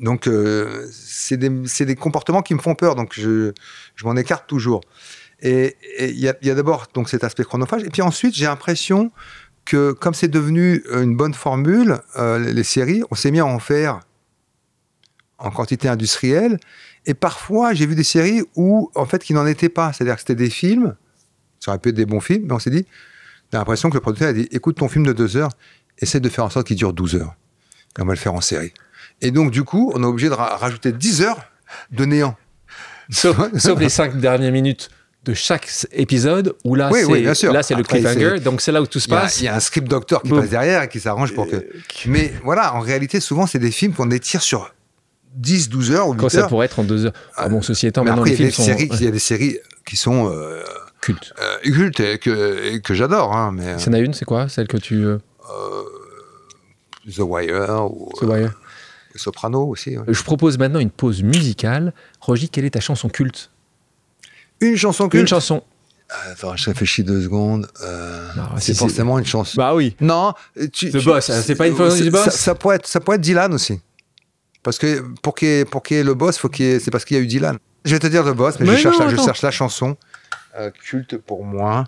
donc, 0.00 0.26
euh, 0.26 0.88
c'est 0.92 1.36
des, 1.36 1.96
comportements 1.96 2.42
qui 2.42 2.54
me 2.54 2.60
font 2.60 2.74
peur. 2.74 2.96
Donc, 2.96 3.12
je, 3.14 3.52
m'en 4.02 4.16
écarte 4.16 4.48
toujours. 4.48 4.80
Et 5.40 5.76
il 6.00 6.18
y 6.18 6.28
a, 6.28 6.30
a 6.32 6.54
d'abord 6.54 6.86
donc 6.94 7.08
cet 7.08 7.22
aspect 7.22 7.44
chronophage. 7.44 7.84
Et 7.84 7.90
puis 7.90 8.02
ensuite, 8.02 8.34
j'ai 8.34 8.46
l'impression 8.46 9.12
que 9.64 9.92
comme 9.92 10.14
c'est 10.14 10.28
devenu 10.28 10.82
une 10.92 11.16
bonne 11.16 11.34
formule, 11.34 11.98
euh, 12.16 12.38
les 12.38 12.64
séries, 12.64 13.02
on 13.10 13.14
s'est 13.14 13.30
mis 13.30 13.40
à 13.40 13.46
en 13.46 13.58
faire 13.58 14.00
en 15.38 15.50
quantité 15.50 15.88
industrielle. 15.88 16.58
Et 17.06 17.14
parfois, 17.14 17.74
j'ai 17.74 17.86
vu 17.86 17.94
des 17.94 18.04
séries 18.04 18.42
où, 18.56 18.90
en 18.94 19.04
fait, 19.04 19.22
qui 19.22 19.34
n'en 19.34 19.46
étaient 19.46 19.68
pas. 19.68 19.92
C'est-à-dire 19.92 20.14
que 20.14 20.20
c'était 20.20 20.34
des 20.34 20.50
films, 20.50 20.94
ça 21.60 21.70
aurait 21.70 21.78
pu 21.78 21.90
être 21.90 21.94
des 21.94 22.06
bons 22.06 22.20
films, 22.20 22.44
mais 22.46 22.52
on 22.52 22.58
s'est 22.58 22.70
dit, 22.70 22.86
j'ai 23.52 23.58
l'impression 23.58 23.90
que 23.90 23.94
le 23.94 24.00
producteur 24.00 24.28
a 24.28 24.32
dit, 24.32 24.48
écoute 24.50 24.76
ton 24.76 24.88
film 24.88 25.04
de 25.04 25.12
deux 25.12 25.36
heures, 25.36 25.52
essaie 25.98 26.20
de 26.20 26.28
faire 26.28 26.44
en 26.44 26.50
sorte 26.50 26.66
qu'il 26.66 26.76
dure 26.76 26.92
12 26.92 27.16
heures. 27.16 27.34
Et 27.98 28.02
on 28.02 28.06
va 28.06 28.14
le 28.14 28.18
faire 28.18 28.34
en 28.34 28.40
série. 28.40 28.72
Et 29.20 29.30
donc, 29.30 29.50
du 29.50 29.64
coup, 29.64 29.92
on 29.94 30.02
est 30.02 30.06
obligé 30.06 30.28
de 30.28 30.34
rajouter 30.34 30.92
10 30.92 31.22
heures 31.22 31.40
de 31.90 32.04
néant. 32.04 32.36
Sauf, 33.10 33.38
les 33.78 33.88
cinq 33.88 34.18
dernières 34.18 34.52
minutes 34.52 34.88
de 35.24 35.34
chaque 35.34 35.68
épisode 35.92 36.54
où 36.64 36.74
là 36.74 36.90
c'est 37.34 37.52
là 37.52 37.62
c'est 37.62 37.74
le 37.74 37.82
cliffhanger 37.82 38.40
donc 38.40 38.60
c'est 38.60 38.72
là 38.72 38.82
où 38.82 38.86
tout 38.86 39.00
se 39.00 39.08
passe 39.08 39.40
il 39.40 39.44
y, 39.44 39.48
a 39.48 39.54
un 39.54 39.60
script 39.60 39.88
doctor 39.88 40.22
qui 40.22 40.30
passe 40.30 40.50
derrière 40.50 40.82
et 40.82 40.88
qui 40.88 41.00
s'arrange 41.00 41.34
pour 41.34 41.48
que 41.48 41.66
mais 42.06 42.32
voilà 42.44 42.74
en 42.74 42.80
réalité 42.80 43.20
souvent 43.20 43.46
c'est 43.46 43.58
des 43.58 43.70
films 43.70 43.92
qu'on 43.94 44.10
étire 44.10 44.42
sur 44.42 44.74
10, 45.34 45.68
12 45.68 45.90
heures 45.92 46.08
ou 46.08 46.12
8 46.12 46.18
Quand 46.20 46.28
ça 46.28 46.46
pourrait 46.46 46.66
être 46.66 46.78
en 46.78 46.84
2 46.84 47.06
heures. 47.06 47.12
Ah, 47.36 47.48
bon, 47.48 47.60
ceci 47.60 47.88
étant, 47.88 48.04
maintenant, 48.04 48.22
les 48.22 48.36
films 48.36 48.52
sont... 48.52 48.62
séries, 48.62 48.88
il 48.92 49.02
y 49.02 49.08
a 49.08 49.10
des 49.10 49.18
séries 49.18 49.58
qui 49.84 49.96
sont 49.96 50.30
euh, 50.30 50.62
cultes, 51.00 51.34
euh, 51.40 51.58
cultes 51.72 51.98
et 51.98 52.18
que, 52.18 52.78
que 52.78 52.94
j'adore. 52.94 53.34
Hein, 53.34 53.50
mais 53.52 53.74
il 53.76 53.84
y 53.84 53.88
en 53.88 53.92
a 53.94 53.98
une, 53.98 54.14
c'est 54.14 54.24
quoi? 54.24 54.48
Celle 54.48 54.68
que 54.68 54.76
tu 54.76 55.04
euh... 55.04 55.18
The 57.06 57.18
Wire 57.18 57.90
ou 57.90 58.10
The 58.20 58.22
Wire. 58.22 58.52
Soprano 59.16 59.68
aussi. 59.68 59.96
Je 60.08 60.22
propose 60.22 60.58
maintenant 60.58 60.80
une 60.80 60.90
pause 60.90 61.22
musicale. 61.22 61.92
Roger, 62.20 62.48
quelle 62.48 62.64
est 62.64 62.70
ta 62.70 62.80
chanson 62.80 63.08
culte? 63.08 63.50
Une 64.60 64.76
chanson 64.76 65.08
culte. 65.08 65.22
Une 65.22 65.28
chanson. 65.28 65.62
Attends, 66.30 66.56
je 66.56 66.66
réfléchis 66.66 67.02
deux 67.02 67.22
secondes. 67.22 67.66
Euh, 67.82 68.28
c'est 68.58 68.76
forcément 68.76 69.18
une 69.18 69.26
chanson. 69.26 69.54
Bah 69.56 69.74
oui. 69.74 69.96
Non, 70.00 70.32
tu, 70.72 70.90
The 70.90 71.02
Boss, 71.02 71.30
c'est 71.42 71.54
pas 71.54 71.66
une 71.66 71.76
chanson 71.76 72.02
du 72.02 72.10
Boss. 72.10 72.24
Ça, 72.24 72.30
ça, 72.30 72.54
pourrait 72.54 72.76
être, 72.76 72.86
ça 72.86 73.00
pourrait 73.00 73.16
être 73.16 73.22
Dylan 73.22 73.52
aussi. 73.52 73.80
Parce 74.64 74.78
que 74.78 75.04
pour 75.22 75.34
qu'il 75.34 75.48
y, 75.48 75.94
ait 75.94 76.02
le 76.02 76.14
boss, 76.14 76.38
faut 76.38 76.48
qu'il 76.48 76.80
c'est 76.80 76.90
parce 76.90 77.04
qu'il 77.04 77.16
y 77.16 77.20
a 77.20 77.22
eu 77.22 77.26
Dylan. 77.26 77.58
Je 77.84 77.92
vais 77.92 77.98
te 77.98 78.06
dire 78.06 78.24
le 78.24 78.32
boss, 78.32 78.58
mais, 78.58 78.66
je, 78.66 78.76
cherche 78.76 78.98
la, 78.98 79.08
je, 79.08 79.16
cherche 79.16 79.42
la, 79.42 79.50
chanson 79.50 79.96
euh, 80.56 80.70
culte 80.70 81.18
pour 81.18 81.44
moi. 81.44 81.84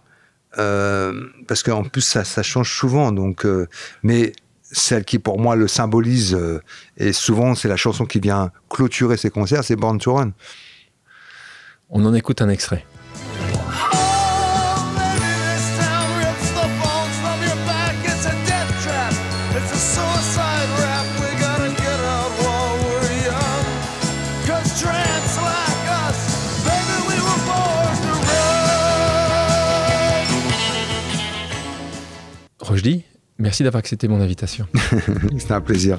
Euh, 0.58 1.22
parce 1.48 1.62
qu'en 1.62 1.84
plus, 1.84 2.02
ça, 2.02 2.22
ça, 2.22 2.42
change 2.42 2.70
souvent. 2.70 3.12
Donc, 3.12 3.46
euh, 3.46 3.66
mais 4.02 4.32
celle 4.62 5.06
qui, 5.06 5.18
pour 5.18 5.38
moi, 5.38 5.56
le 5.56 5.68
symbolise, 5.68 6.38
et 6.98 7.14
souvent, 7.14 7.54
c'est 7.54 7.68
la 7.68 7.76
chanson 7.76 8.04
qui 8.04 8.20
vient 8.20 8.50
clôturer 8.68 9.16
ces 9.16 9.30
concerts, 9.30 9.64
c'est 9.64 9.76
Born 9.76 9.98
to 9.98 10.14
Run. 10.14 10.32
On 11.90 12.04
en 12.04 12.14
écoute 12.14 12.42
un 12.42 12.48
extrait. 12.48 12.84
dis 32.88 33.02
merci 33.38 33.62
d'avoir 33.64 33.80
accepté 33.80 34.08
mon 34.08 34.20
invitation. 34.20 34.66
C'était 35.38 35.52
un 35.52 35.60
plaisir. 35.60 35.98